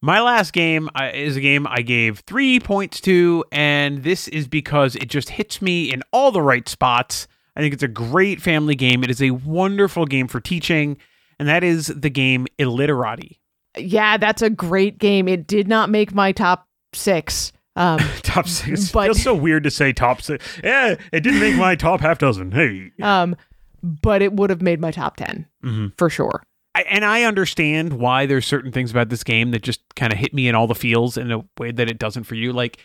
My 0.00 0.20
last 0.22 0.52
game 0.54 0.88
uh, 0.94 1.10
is 1.12 1.36
a 1.36 1.40
game 1.40 1.66
I 1.66 1.82
gave 1.82 2.20
three 2.20 2.58
points 2.58 3.00
to, 3.02 3.44
and 3.52 4.02
this 4.02 4.28
is 4.28 4.48
because 4.48 4.96
it 4.96 5.10
just 5.10 5.28
hits 5.28 5.60
me 5.62 5.92
in 5.92 6.02
all 6.10 6.30
the 6.32 6.40
right 6.42 6.66
spots. 6.68 7.26
I 7.54 7.60
think 7.60 7.74
it's 7.74 7.82
a 7.82 7.88
great 7.88 8.40
family 8.40 8.74
game. 8.74 9.04
It 9.04 9.10
is 9.10 9.22
a 9.22 9.30
wonderful 9.32 10.06
game 10.06 10.26
for 10.26 10.40
teaching, 10.40 10.96
and 11.38 11.46
that 11.48 11.62
is 11.62 11.86
the 11.88 12.08
game 12.10 12.46
Illiterati. 12.58 13.40
Yeah, 13.76 14.16
that's 14.16 14.40
a 14.40 14.48
great 14.50 14.98
game. 14.98 15.28
It 15.28 15.46
did 15.46 15.68
not 15.68 15.90
make 15.90 16.14
my 16.14 16.32
top 16.32 16.66
six. 16.94 17.52
Um, 17.76 17.98
Top 18.22 18.46
six. 18.48 18.90
But- 18.92 19.06
feels 19.06 19.22
so 19.22 19.34
weird 19.34 19.64
to 19.64 19.70
say 19.70 19.92
top 19.92 20.22
six. 20.22 20.60
Yeah, 20.64 20.94
it 21.12 21.20
didn't 21.20 21.40
make 21.40 21.56
my 21.56 21.74
top 21.76 22.00
half 22.00 22.18
dozen. 22.18 22.52
Hey. 22.52 22.90
um, 23.02 23.36
but 23.82 24.22
it 24.22 24.32
would 24.32 24.48
have 24.50 24.62
made 24.62 24.80
my 24.80 24.90
top 24.90 25.16
10 25.16 25.46
Mhm. 25.64 25.92
for 25.98 26.08
sure. 26.08 26.42
I, 26.74 26.82
and 26.82 27.04
I 27.04 27.22
understand 27.22 27.94
why 27.94 28.26
there's 28.26 28.46
certain 28.46 28.72
things 28.72 28.90
about 28.90 29.08
this 29.08 29.22
game 29.22 29.52
that 29.52 29.62
just 29.62 29.80
kind 29.94 30.12
of 30.12 30.18
hit 30.18 30.34
me 30.34 30.48
in 30.48 30.54
all 30.54 30.66
the 30.66 30.74
feels 30.74 31.16
in 31.16 31.30
a 31.30 31.44
way 31.58 31.70
that 31.70 31.88
it 31.88 31.98
doesn't 31.98 32.24
for 32.24 32.34
you. 32.34 32.52
Like, 32.52 32.78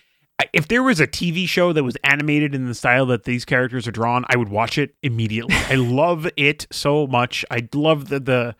if 0.53 0.67
there 0.67 0.83
was 0.83 0.99
a 0.99 1.07
TV 1.07 1.47
show 1.47 1.73
that 1.73 1.83
was 1.83 1.97
animated 2.03 2.53
in 2.55 2.67
the 2.67 2.75
style 2.75 3.05
that 3.07 3.23
these 3.23 3.45
characters 3.45 3.87
are 3.87 3.91
drawn, 3.91 4.25
I 4.29 4.37
would 4.37 4.49
watch 4.49 4.77
it 4.77 4.95
immediately. 5.03 5.55
I 5.55 5.75
love 5.75 6.27
it 6.37 6.67
so 6.71 7.07
much. 7.07 7.43
I 7.51 7.67
love 7.73 8.09
the 8.09 8.19
the 8.19 8.55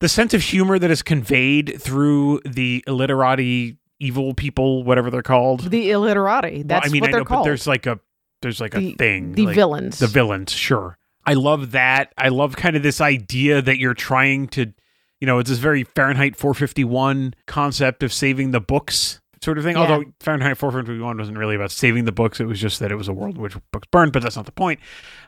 the 0.00 0.08
sense 0.08 0.32
of 0.34 0.42
humor 0.42 0.78
that 0.78 0.90
is 0.90 1.02
conveyed 1.02 1.80
through 1.80 2.40
the 2.44 2.84
illiterati 2.86 3.78
evil 3.98 4.32
people, 4.34 4.84
whatever 4.84 5.10
they're 5.10 5.22
called. 5.22 5.70
The 5.70 5.90
illiterati. 5.90 6.58
Well, 6.58 6.64
That's 6.66 6.88
I 6.88 6.92
mean, 6.92 7.00
what 7.00 7.08
I 7.08 7.12
they're 7.12 7.20
know, 7.20 7.24
called. 7.24 7.40
but 7.44 7.48
there's 7.48 7.66
like 7.66 7.86
a 7.86 7.98
there's 8.42 8.60
like 8.60 8.74
a 8.76 8.92
thing. 8.94 9.32
The 9.32 9.46
like- 9.46 9.54
villains. 9.56 9.98
the 9.98 10.06
villains, 10.06 10.52
sure. 10.52 10.96
I 11.28 11.34
love 11.34 11.72
that. 11.72 12.14
I 12.16 12.28
love 12.28 12.56
kind 12.56 12.74
of 12.74 12.82
this 12.82 13.02
idea 13.02 13.60
that 13.60 13.76
you're 13.76 13.92
trying 13.92 14.48
to, 14.48 14.72
you 15.20 15.26
know, 15.26 15.38
it's 15.38 15.50
this 15.50 15.58
very 15.58 15.84
Fahrenheit 15.84 16.36
451 16.36 17.34
concept 17.46 18.02
of 18.02 18.14
saving 18.14 18.52
the 18.52 18.60
books 18.60 19.20
sort 19.42 19.58
of 19.58 19.64
thing. 19.64 19.76
Yeah. 19.76 19.82
Although 19.82 20.04
Fahrenheit 20.20 20.56
451 20.56 21.18
wasn't 21.18 21.36
really 21.36 21.54
about 21.54 21.70
saving 21.70 22.06
the 22.06 22.12
books, 22.12 22.40
it 22.40 22.46
was 22.46 22.58
just 22.58 22.80
that 22.80 22.90
it 22.90 22.96
was 22.96 23.08
a 23.08 23.12
world 23.12 23.36
in 23.36 23.42
which 23.42 23.54
books 23.72 23.86
burned, 23.92 24.12
but 24.12 24.22
that's 24.22 24.36
not 24.36 24.46
the 24.46 24.52
point. 24.52 24.80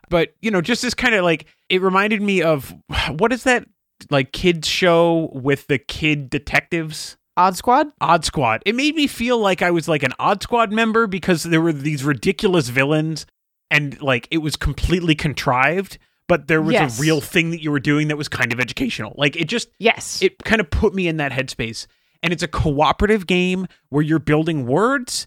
But, 0.09 0.31
you 0.41 0.51
know, 0.51 0.63
just 0.63 0.81
this 0.81 0.95
kind 0.95 1.15
of 1.15 1.23
like, 1.23 1.45
it 1.69 1.83
reminded 1.83 2.23
me 2.23 2.41
of 2.41 2.75
what 3.19 3.31
is 3.31 3.45
that 3.45 3.67
like 4.09 4.33
kids 4.33 4.67
show 4.67 5.29
with 5.35 5.67
the 5.67 5.79
kid 5.79 6.31
detectives? 6.31 7.19
Odd 7.37 7.59
Squad? 7.59 7.89
Odd 8.01 8.25
Squad. 8.25 8.63
It 8.65 8.75
made 8.75 8.95
me 8.95 9.07
feel 9.07 9.39
like 9.39 9.61
I 9.61 9.71
was 9.71 9.87
like 9.87 10.03
an 10.03 10.15
Odd 10.19 10.43
Squad 10.43 10.73
member 10.73 11.07
because 11.07 11.43
there 11.43 11.61
were 11.61 11.75
these 11.75 12.05
ridiculous 12.05 12.71
villains 12.71 13.27
and 13.71 14.01
like 14.03 14.27
it 14.31 14.39
was 14.39 14.57
completely 14.57 15.15
contrived, 15.15 15.99
but 16.29 16.49
there 16.49 16.63
was 16.63 16.73
Yes. 16.75 16.99
a 16.99 17.03
real 17.03 17.21
thing 17.21 17.51
that 17.51 17.63
you 17.63 17.71
were 17.71 17.81
doing 17.81 18.09
that 18.09 18.17
was 18.17 18.29
kind 18.29 18.53
of 18.53 18.61
educational. 18.61 19.15
Like 19.17 19.37
it 19.37 19.47
just 19.47 19.69
Yes. 19.79 20.21
it 20.23 20.39
kind 20.45 20.61
of 20.61 20.71
put 20.71 20.95
me 20.95 21.09
in 21.09 21.17
that 21.19 21.33
headspace. 21.33 21.87
And 22.23 22.33
it's 22.33 22.43
a 22.43 22.49
cooperative 22.49 23.27
game 23.27 23.67
where 23.89 24.03
you're 24.03 24.19
building 24.19 24.67
words. 24.67 25.27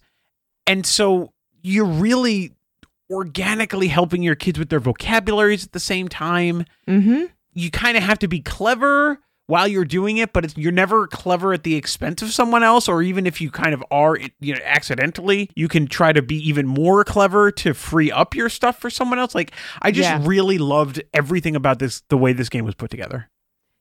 And 0.68 0.86
so 0.86 1.34
you're 1.64 1.86
really 1.86 2.52
organically 3.12 3.88
helping 3.88 4.24
your 4.24 4.36
kids 4.36 4.60
with 4.60 4.70
their 4.70 4.80
vocabularies 4.80 5.66
at 5.66 5.72
the 5.72 5.80
same 5.80 6.08
time. 6.08 6.66
Mm-hmm. 6.88 7.26
You 7.54 7.72
kind 7.72 7.98
of 7.98 8.04
have 8.04 8.20
to 8.20 8.28
be 8.28 8.40
clever 8.42 9.20
while 9.48 9.68
you're 9.68 9.86
doing 9.86 10.18
it, 10.18 10.32
but 10.34 10.46
it's, 10.46 10.56
you're 10.58 10.72
never 10.72 11.06
clever 11.08 11.54
at 11.54 11.64
the 11.64 11.76
expense 11.76 12.22
of 12.22 12.32
someone 12.32 12.64
else. 12.64 12.88
Or 12.88 13.02
even 13.02 13.28
if 13.28 13.42
you 13.42 13.52
kind 13.52 13.74
of 13.74 13.84
are, 13.92 14.18
you 14.40 14.54
know, 14.54 14.60
accidentally, 14.64 15.50
you 15.56 15.68
can 15.68 15.88
try 15.88 16.14
to 16.14 16.22
be 16.22 16.36
even 16.48 16.66
more 16.68 17.04
clever 17.04 17.52
to 17.52 17.74
free 17.74 18.12
up 18.12 18.36
your 18.36 18.50
stuff 18.50 18.80
for 18.80 18.90
someone 18.90 19.20
else. 19.20 19.36
Like 19.36 19.52
I 19.82 19.92
just 19.92 20.08
Yeah. 20.10 20.22
really 20.24 20.58
loved 20.58 21.04
everything 21.14 21.56
about 21.56 21.80
this, 21.80 22.04
the 22.10 22.18
way 22.18 22.34
this 22.34 22.50
game 22.50 22.66
was 22.66 22.76
put 22.76 22.90
together. 22.90 23.30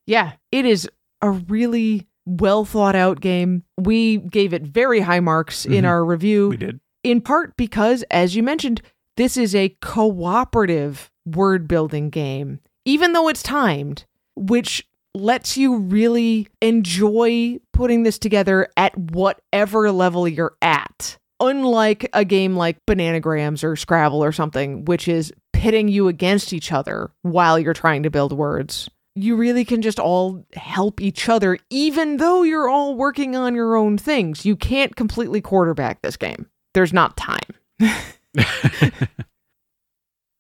Yeah, 0.07 0.33
it 0.51 0.65
is 0.65 0.89
a 1.21 1.31
really 1.31 2.07
well 2.27 2.65
thought 2.65 2.97
out 2.97 3.21
game. 3.21 3.63
We 3.79 4.17
gave 4.19 4.53
it 4.53 4.63
very 4.63 5.01
high 5.01 5.21
marks 5.21 5.65
in 5.65 5.85
Mhm. 5.85 5.89
our 5.89 6.05
review. 6.05 6.49
We 6.51 6.57
did. 6.57 6.81
in 7.05 7.21
part 7.21 7.57
because, 7.57 8.05
as 8.13 8.37
you 8.37 8.43
mentioned, 8.45 8.81
this 9.17 9.37
is 9.37 9.55
a 9.57 9.77
cooperative 9.81 11.11
word 11.27 11.69
building 11.69 12.11
game, 12.11 12.61
even 12.85 13.13
though 13.13 13.29
it's 13.29 13.43
timed, 13.43 14.05
which 14.37 14.87
lets 15.15 15.57
you 15.57 15.77
really 15.77 16.49
enjoy 16.61 17.59
putting 17.73 18.03
this 18.03 18.19
together 18.19 18.69
at 18.77 18.97
whatever 18.97 19.91
level 19.93 20.27
you're 20.27 20.57
at. 20.63 21.17
Unlike 21.41 22.09
a 22.13 22.25
game 22.25 22.57
like 22.57 22.79
Bananagrams 22.87 23.65
or 23.65 23.75
Scrabble 23.77 24.23
or 24.23 24.33
something, 24.33 24.85
which 24.85 25.09
is 25.09 25.33
pitting 25.53 25.89
you 25.89 26.09
against 26.09 26.53
each 26.53 26.73
other 26.73 27.11
while 27.23 27.59
you're 27.59 27.75
trying 27.75 28.05
to 28.05 28.11
build 28.11 28.33
words. 28.33 28.89
You 29.15 29.37
really 29.37 29.65
can 29.65 29.83
just 29.83 29.99
all 29.99 30.47
help 30.55 31.01
each 31.01 31.29
other, 31.29 31.59
even 31.69 32.17
though 32.17 32.45
you're 32.45 32.69
all 32.69 32.95
working 32.95 33.37
on 33.37 33.55
your 33.55 33.77
own 33.77 33.99
things. 33.99 34.47
You 34.47 34.57
can't 34.57 34.97
completely 34.97 35.41
quarterback 35.41 36.01
this 36.03 36.17
game 36.17 36.47
there's 36.75 36.93
not 36.93 37.17
time. 37.17 37.39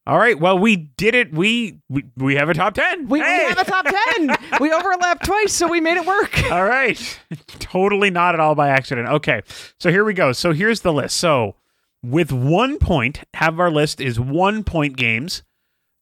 All 0.06 0.18
right. 0.18 0.38
Well, 0.38 0.58
we 0.58 0.76
did 0.76 1.14
it. 1.14 1.32
We 1.32 1.80
we, 1.88 2.04
we 2.16 2.34
have 2.34 2.48
a 2.48 2.54
top 2.54 2.74
10. 2.74 3.08
We, 3.08 3.20
we 3.20 3.24
have 3.26 3.58
a 3.58 3.64
top 3.64 3.86
10. 4.16 4.36
we 4.60 4.72
overlapped 4.72 5.24
twice, 5.24 5.52
so 5.52 5.68
we 5.68 5.80
made 5.80 5.96
it 5.96 6.04
work. 6.06 6.42
All 6.50 6.64
right. 6.64 7.20
totally 7.60 8.10
not 8.10 8.34
at 8.34 8.40
all 8.40 8.54
by 8.56 8.68
accident. 8.68 9.08
Okay. 9.08 9.42
So 9.78 9.90
here 9.90 10.04
we 10.04 10.12
go. 10.14 10.32
So 10.32 10.52
here's 10.52 10.80
the 10.80 10.92
list. 10.92 11.16
So 11.16 11.54
with 12.02 12.32
one 12.32 12.78
point, 12.78 13.20
have 13.34 13.60
our 13.60 13.70
list 13.70 14.00
is 14.00 14.18
one 14.18 14.64
point 14.64 14.96
games. 14.96 15.44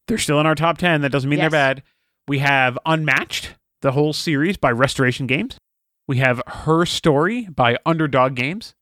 They're 0.07 0.17
still 0.17 0.39
in 0.39 0.47
our 0.47 0.55
top 0.55 0.79
10. 0.79 1.01
That 1.01 1.11
doesn't 1.11 1.29
mean 1.29 1.37
Yes. 1.37 1.51
they're 1.51 1.59
bad. 1.75 1.83
We 2.27 2.39
have 2.39 2.79
Unmatched, 2.85 3.55
the 3.81 3.91
whole 3.91 4.13
series 4.13 4.57
by 4.57 4.71
Restoration 4.71 5.27
Games. 5.27 5.57
We 6.07 6.17
have 6.17 6.41
Her 6.47 6.85
Story 6.87 7.43
by 7.55 7.77
Underdog 7.85 8.35
Games. 8.35 8.73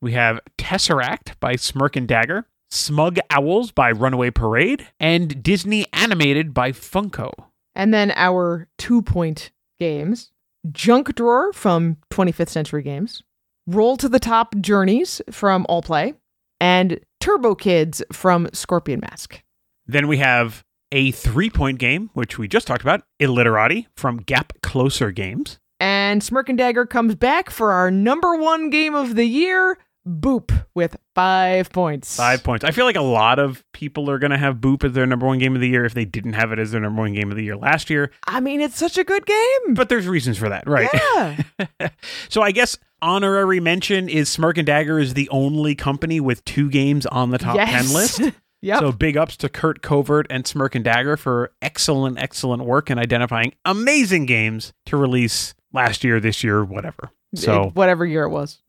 We 0.00 0.12
have 0.12 0.40
Tesseract 0.56 1.38
by 1.38 1.56
Smirk 1.56 1.96
and 1.96 2.08
Dagger. 2.08 2.46
Smug 2.70 3.18
Owls 3.30 3.72
by 3.72 3.90
Runaway 3.90 4.30
Parade. 4.30 4.86
And 5.00 5.42
Disney 5.42 5.86
Animated 5.92 6.52
by 6.54 6.72
Funko. 6.72 7.32
And 7.74 7.94
then 7.94 8.12
our 8.16 8.68
two 8.78 9.02
point 9.02 9.52
games 9.78 10.30
Junk 10.70 11.14
Drawer 11.14 11.52
from 11.52 11.96
25th 12.10 12.48
Century 12.48 12.82
Games, 12.82 13.22
Roll 13.66 13.96
to 13.96 14.08
the 14.08 14.18
Top 14.18 14.54
Journeys 14.60 15.22
from 15.30 15.64
All 15.68 15.82
Play, 15.82 16.14
and 16.60 17.00
Turbo 17.20 17.54
Kidz 17.54 18.02
from 18.12 18.48
Scorpion 18.52 19.00
Masqué. 19.00 19.40
Then 19.86 20.08
we 20.08 20.18
have 20.18 20.64
a 20.92 21.10
three 21.12 21.50
point 21.50 21.78
game, 21.78 22.10
which 22.14 22.38
we 22.38 22.48
just 22.48 22.66
talked 22.66 22.82
about, 22.82 23.02
Illiterati 23.20 23.86
from 23.96 24.18
Gap 24.18 24.52
Closer 24.62 25.10
Games. 25.10 25.58
And 25.80 26.22
Smirk 26.22 26.48
and 26.48 26.58
Dagger 26.58 26.86
comes 26.86 27.14
back 27.14 27.50
for 27.50 27.72
our 27.72 27.90
number 27.90 28.36
one 28.36 28.70
game 28.70 28.94
of 28.94 29.14
the 29.14 29.26
year, 29.26 29.78
Boop, 30.08 30.64
with 30.74 30.96
five 31.14 31.70
points. 31.70 32.16
Five 32.16 32.42
points. 32.42 32.64
I 32.64 32.70
feel 32.70 32.86
like 32.86 32.96
a 32.96 33.02
lot 33.02 33.38
of 33.38 33.62
people 33.72 34.08
are 34.10 34.18
going 34.18 34.30
to 34.30 34.38
have 34.38 34.56
Boop 34.56 34.82
as 34.82 34.92
their 34.92 35.04
number 35.06 35.26
one 35.26 35.38
game 35.38 35.54
of 35.54 35.60
the 35.60 35.68
year 35.68 35.84
if 35.84 35.92
they 35.92 36.06
didn't 36.06 36.32
have 36.32 36.50
it 36.50 36.58
as 36.58 36.70
their 36.70 36.80
number 36.80 37.02
one 37.02 37.12
game 37.12 37.30
of 37.30 37.36
the 37.36 37.44
year 37.44 37.56
last 37.56 37.90
year. 37.90 38.10
I 38.26 38.40
mean, 38.40 38.62
it's 38.62 38.76
such 38.78 38.96
a 38.96 39.04
good 39.04 39.26
game. 39.26 39.74
But 39.74 39.90
there's 39.90 40.06
reasons 40.06 40.38
for 40.38 40.48
that, 40.48 40.66
right? 40.66 40.88
Yeah. 40.94 41.88
so 42.30 42.40
I 42.40 42.52
guess 42.52 42.78
honorary 43.02 43.60
mention 43.60 44.08
is 44.08 44.30
Smirk 44.30 44.56
and 44.56 44.66
Dagger 44.66 44.98
is 44.98 45.12
the 45.12 45.28
only 45.28 45.74
company 45.74 46.20
with 46.20 46.44
two 46.46 46.70
games 46.70 47.04
on 47.04 47.30
the 47.30 47.38
top 47.38 47.56
yes. 47.56 47.86
10 47.86 47.94
list. 47.94 48.20
yep. 48.62 48.80
So 48.80 48.92
big 48.92 49.18
ups 49.18 49.36
to 49.38 49.50
Curt 49.50 49.82
Covert 49.82 50.26
and 50.30 50.46
Smirk 50.46 50.74
and 50.74 50.84
Dagger 50.84 51.18
for 51.18 51.52
excellent, 51.60 52.18
excellent 52.18 52.64
work 52.64 52.90
in 52.90 52.98
identifying 52.98 53.52
amazing 53.66 54.24
games 54.24 54.72
to 54.86 54.96
release 54.96 55.54
last 55.74 56.02
year, 56.02 56.18
this 56.18 56.42
year, 56.42 56.64
whatever. 56.64 57.10
So 57.34 57.64
It- 57.64 57.74
whatever 57.74 58.06
year 58.06 58.24
it 58.24 58.30
was. 58.30 58.58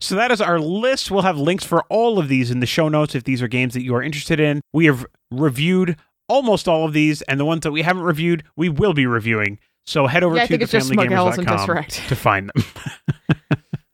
so 0.00 0.14
that 0.14 0.30
is 0.30 0.40
our 0.40 0.60
list. 0.60 1.10
We'll 1.10 1.22
have 1.22 1.38
links 1.38 1.64
for 1.64 1.82
all 1.84 2.18
of 2.18 2.28
these 2.28 2.50
in 2.50 2.60
the 2.60 2.66
show 2.66 2.88
notes 2.88 3.14
if 3.14 3.24
these 3.24 3.42
are 3.42 3.48
games 3.48 3.74
that 3.74 3.82
you 3.82 3.94
are 3.94 4.02
interested 4.02 4.40
in. 4.40 4.60
We 4.72 4.86
have 4.86 5.06
reviewed 5.30 5.96
almost 6.28 6.68
all 6.68 6.84
of 6.84 6.92
these, 6.92 7.22
and 7.22 7.38
the 7.38 7.44
ones 7.44 7.62
that 7.62 7.72
we 7.72 7.82
haven't 7.82 8.02
reviewed, 8.02 8.44
we 8.56 8.68
will 8.68 8.94
be 8.94 9.06
reviewing. 9.06 9.58
So 9.86 10.06
head 10.06 10.24
over 10.24 10.36
Yeah, 10.36 10.42
to 10.42 10.48
think 10.48 10.62
it's 10.62 10.72
just 10.72 10.88
Smug 10.88 11.08
thefamilygamers.com 11.08 11.84
to 12.08 12.16
find 12.16 12.50
them. 12.54 12.64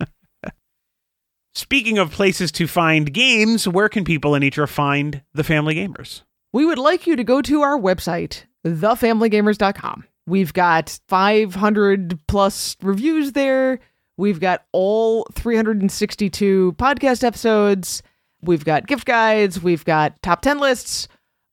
Speaking 1.54 1.98
of 1.98 2.12
places 2.12 2.52
to 2.52 2.66
find 2.66 3.12
games, 3.12 3.66
where 3.66 3.88
can 3.88 4.04
people 4.04 4.34
in 4.34 4.42
Anitra 4.42 4.68
find 4.68 5.22
the 5.34 5.44
Family 5.44 5.74
Gamers? 5.74 6.22
we 6.52 6.66
would 6.66 6.78
like 6.78 7.06
you 7.06 7.14
to 7.16 7.24
go 7.24 7.40
to 7.42 7.62
our 7.62 7.78
website, 7.78 8.44
thefamilygamers.com. 8.66 10.04
We've 10.30 10.52
got 10.52 10.96
500 11.08 12.20
plus 12.28 12.76
reviews 12.80 13.32
there. 13.32 13.80
We've 14.16 14.38
got 14.38 14.64
all 14.70 15.26
362 15.34 16.76
podcast 16.78 17.24
episodes. 17.24 18.04
We've 18.40 18.64
got 18.64 18.86
gift 18.86 19.06
guides. 19.06 19.60
We've 19.60 19.84
got 19.84 20.22
top 20.22 20.42
10 20.42 20.58
lists, 20.60 21.08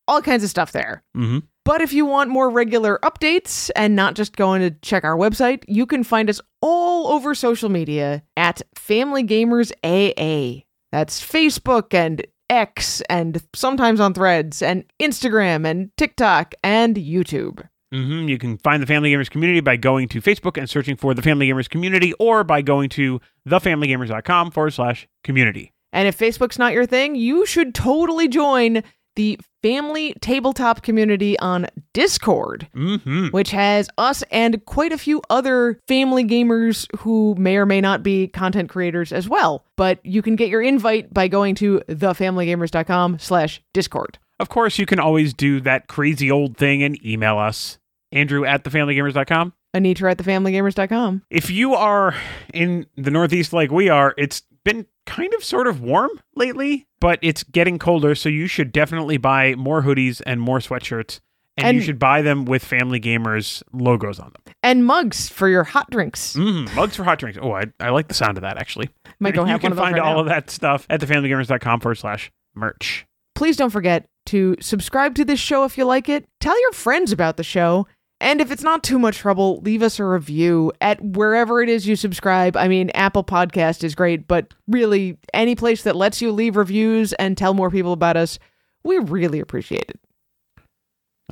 all 0.08 0.22
kinds 0.22 0.44
of 0.44 0.52
stuff 0.52 0.74
there. 0.74 1.02
Mm-hmm. 1.16 1.40
But 1.66 1.82
if 1.82 1.92
you 1.92 2.06
want 2.06 2.30
more 2.30 2.52
regular 2.52 3.00
updates 3.02 3.72
and 3.76 3.96
not 3.96 4.14
just 4.14 4.36
going 4.36 4.62
to 4.62 4.70
check 4.82 5.04
our 5.04 5.18
website, 5.18 5.64
you 5.68 5.88
can 5.88 6.04
find 6.04 6.30
us 6.30 6.40
all 6.62 7.08
over 7.08 7.34
social 7.34 7.70
media 7.70 8.22
at 8.38 8.62
Family 8.76 9.24
Gamers 9.24 9.72
AA. 9.84 10.66
That's 10.92 11.20
Facebook 11.20 11.96
and 11.96 12.28
X 12.48 13.02
and 13.10 13.42
sometimes 13.56 14.00
on 14.00 14.14
threads 14.14 14.62
and 14.62 14.86
Instagram 15.02 15.66
and 15.66 15.90
TikTok 15.98 16.54
and 16.64 16.96
YouTube. 16.96 17.68
Mm-hmm. 17.94 18.28
You 18.28 18.38
can 18.38 18.58
find 18.58 18.82
the 18.82 18.88
Family 18.88 19.12
Gamers 19.12 19.30
community 19.30 19.62
by 19.62 19.78
going 19.78 20.08
to 20.10 20.22
Facebook 20.22 20.58
and 20.58 20.70
searching 20.70 20.96
for 20.96 21.14
the 21.14 21.22
Family 21.22 21.48
Gamers 21.48 21.70
community 21.70 22.14
or 22.20 22.44
by 22.44 22.62
going 22.62 22.90
to 22.90 23.22
thefamilygamers.com 23.48 24.52
forward 24.52 24.72
slash 24.72 25.08
community. 25.24 25.74
And 25.94 26.08
if 26.08 26.18
Facebook's 26.18 26.60
not 26.60 26.74
your 26.74 26.86
thing, 26.86 27.16
you 27.16 27.46
should 27.46 27.74
totally 27.74 28.28
join 28.28 28.84
the 29.16 29.40
family 29.64 30.14
tabletop 30.22 30.84
community 30.84 31.38
on 31.40 31.66
Discord. 31.94 32.68
Mm-hmm. 32.76 33.28
which 33.30 33.50
has 33.52 33.90
us 33.98 34.24
and 34.32 34.64
quite 34.66 34.92
a 34.92 34.98
few 34.98 35.22
other 35.30 35.80
family 35.88 36.24
gamers 36.24 36.86
who 37.00 37.36
may 37.38 37.58
or 37.58 37.66
may 37.66 37.82
not 37.82 38.04
be 38.04 38.28
content 38.28 38.70
creators 38.70 39.12
as 39.12 39.28
well. 39.28 39.66
But 39.76 40.06
you 40.06 40.22
can 40.22 40.36
get 40.36 40.50
your 40.50 40.62
invite 40.62 41.12
by 41.14 41.28
going 41.28 41.56
to 41.56 41.82
thefamilygamers.com 41.90 43.20
slash 43.20 43.62
discord. 43.74 44.20
Of 44.40 44.50
course, 44.50 44.78
you 44.78 44.86
can 44.86 45.00
always 45.00 45.34
do 45.34 45.60
that 45.62 45.88
crazy 45.88 46.30
old 46.30 46.58
thing 46.58 46.84
and 46.84 47.04
email 47.06 47.38
us, 47.38 47.80
Andrew 48.12 48.46
at 48.46 48.64
thefamilygamers.com. 48.64 49.54
Anitra 49.76 50.12
at 50.12 50.18
thefamilygamers.com. 50.18 51.24
If 51.30 51.50
you 51.50 51.74
are 51.74 52.16
in 52.54 52.86
the 52.96 53.12
Northeast 53.12 53.54
like 53.54 53.72
we 53.72 53.90
are, 53.90 54.14
it's 54.18 54.44
been 54.64 54.86
kind 55.06 55.34
of 55.34 55.44
sort 55.44 55.68
of 55.68 55.82
warm 55.82 56.12
lately, 56.36 56.88
but 57.00 57.20
it's 57.22 57.44
getting 57.44 57.80
colder, 57.80 58.16
so 58.16 58.30
you 58.30 58.48
should 58.48 58.72
definitely 58.72 59.18
buy 59.18 59.56
more 59.56 59.82
hoodies 59.84 60.22
and 60.26 60.40
more 60.42 60.60
sweatshirts. 60.60 61.20
And, 61.60 61.76
you 61.76 61.82
should 61.82 61.98
buy 61.98 62.22
them 62.22 62.46
with 62.46 62.64
Family 62.64 63.00
Gamers 63.00 63.64
logos 63.74 64.20
on 64.20 64.32
them. 64.32 64.54
And 64.62 64.86
mugs 64.86 65.28
for 65.28 65.50
your 65.50 65.64
hot 65.64 65.90
drinks. 65.90 66.36
Mm, 66.36 66.74
mugs 66.76 66.96
for 66.96 67.04
hot 67.04 67.18
drinks. 67.18 67.40
Oh, 67.42 67.52
I, 67.52 67.64
I 67.80 67.90
like 67.90 68.10
the 68.10 68.14
sound 68.14 68.38
of 68.38 68.44
that, 68.44 68.58
actually. 68.58 68.90
Might 69.20 69.34
go 69.34 69.42
you 69.42 69.48
have 69.48 69.62
can 69.62 69.70
one 69.70 69.72
of 69.72 69.78
those 69.78 69.84
find 69.86 69.96
right 69.96 70.04
all 70.04 70.14
now. 70.16 70.20
of 70.20 70.28
that 70.28 70.52
stuff 70.52 70.86
at 70.88 71.02
thefamilygamers.com 71.02 71.80
forward 71.80 71.96
slash 71.96 72.32
merch. 72.54 73.07
Please 73.38 73.56
don't 73.56 73.70
forget 73.70 74.10
to 74.26 74.56
subscribe 74.60 75.14
to 75.14 75.24
this 75.24 75.40
show 75.40 75.64
if 75.64 75.78
you 75.78 75.86
like 75.86 76.10
it. 76.10 76.26
Tell 76.40 76.60
your 76.60 76.72
friends 76.72 77.12
about 77.12 77.38
the 77.38 77.44
show. 77.44 77.86
And 78.20 78.42
if 78.42 78.50
it's 78.50 78.64
not 78.64 78.84
too 78.84 78.98
much 78.98 79.20
trouble, 79.20 79.60
leave 79.62 79.84
us 79.84 80.00
a 80.00 80.06
review 80.06 80.74
at 80.82 81.00
wherever 81.00 81.62
it 81.62 81.70
is 81.70 81.86
you 81.86 81.96
subscribe. 81.96 82.58
I 82.58 82.68
mean, 82.68 82.90
Apple 82.96 83.24
Podcast 83.24 83.84
is 83.84 83.94
great, 83.94 84.28
but 84.28 84.56
really, 84.68 85.20
any 85.36 85.54
place 85.54 85.84
that 85.84 85.96
lets 85.96 86.20
you 86.20 86.32
leave 86.32 86.56
reviews 86.56 87.14
and 87.14 87.38
tell 87.38 87.54
more 87.54 87.70
people 87.70 87.94
about 87.94 88.18
us, 88.18 88.40
we 88.84 88.98
really 88.98 89.40
appreciate 89.40 89.86
it. 89.88 90.00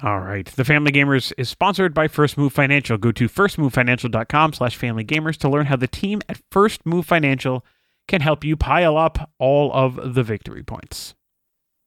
All 0.03 0.19
right. 0.19 0.45
The 0.45 0.63
Family 0.63 0.91
Gamers 0.91 1.33
is 1.39 1.49
sponsored 1.49 1.95
by 1.95 2.07
First 2.07 2.37
Move 2.37 2.53
Financial. 2.53 2.99
Go 2.99 3.13
to 3.13 3.27
firstmovefinancial.com 3.27 4.53
slash 4.53 4.77
familygamers 4.77 5.37
to 5.37 5.49
learn 5.49 5.65
how 5.65 5.75
the 5.75 5.87
team 5.87 6.21
at 6.29 6.39
First 6.51 6.85
Move 6.85 7.07
Financial 7.07 7.65
can 8.07 8.21
help 8.21 8.43
you 8.43 8.55
pile 8.55 8.95
up 8.95 9.31
all 9.39 9.73
of 9.73 10.13
the 10.13 10.21
victory 10.21 10.61
points 10.61 11.14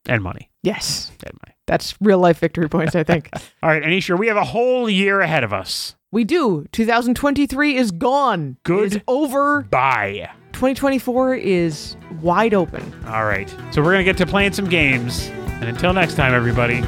and 0.09 0.23
money. 0.23 0.51
Yes, 0.63 1.11
And 1.25 1.33
money. 1.45 1.55
that's 1.67 1.95
real 2.01 2.19
life 2.19 2.39
victory 2.39 2.69
points, 2.69 2.95
I 2.97 3.05
think. 3.05 3.31
All 3.63 3.71
right, 3.71 3.83
Anitra, 3.83 4.19
we 4.19 4.27
have 4.29 4.37
a 4.37 4.45
whole 4.45 4.89
year 4.91 5.21
ahead 5.21 5.45
of 5.45 5.53
us. 5.53 5.95
we 6.11 6.25
do. 6.25 6.67
2023 6.73 7.77
is 7.77 7.91
gone. 7.93 8.57
Good. 8.65 8.95
Is 8.97 9.01
over. 9.07 9.63
Bye. 9.63 10.31
2024 10.53 11.37
is 11.37 11.97
wide 12.21 12.55
open. 12.55 12.83
All 13.07 13.25
right. 13.25 13.49
So 13.71 13.81
we're 13.83 13.93
going 13.93 13.99
to 13.99 14.05
get 14.05 14.17
to 14.19 14.27
playing 14.27 14.53
some 14.55 14.69
games. 14.69 15.29
And 15.61 15.65
until 15.65 15.93
next 15.93 16.15
time, 16.15 16.35
everybody, 16.35 16.83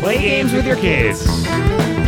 play, 0.00 0.18
games 0.18 0.52
with 0.52 0.66
your 0.66 0.76
kids. 0.76 1.20
kids. 1.24 1.99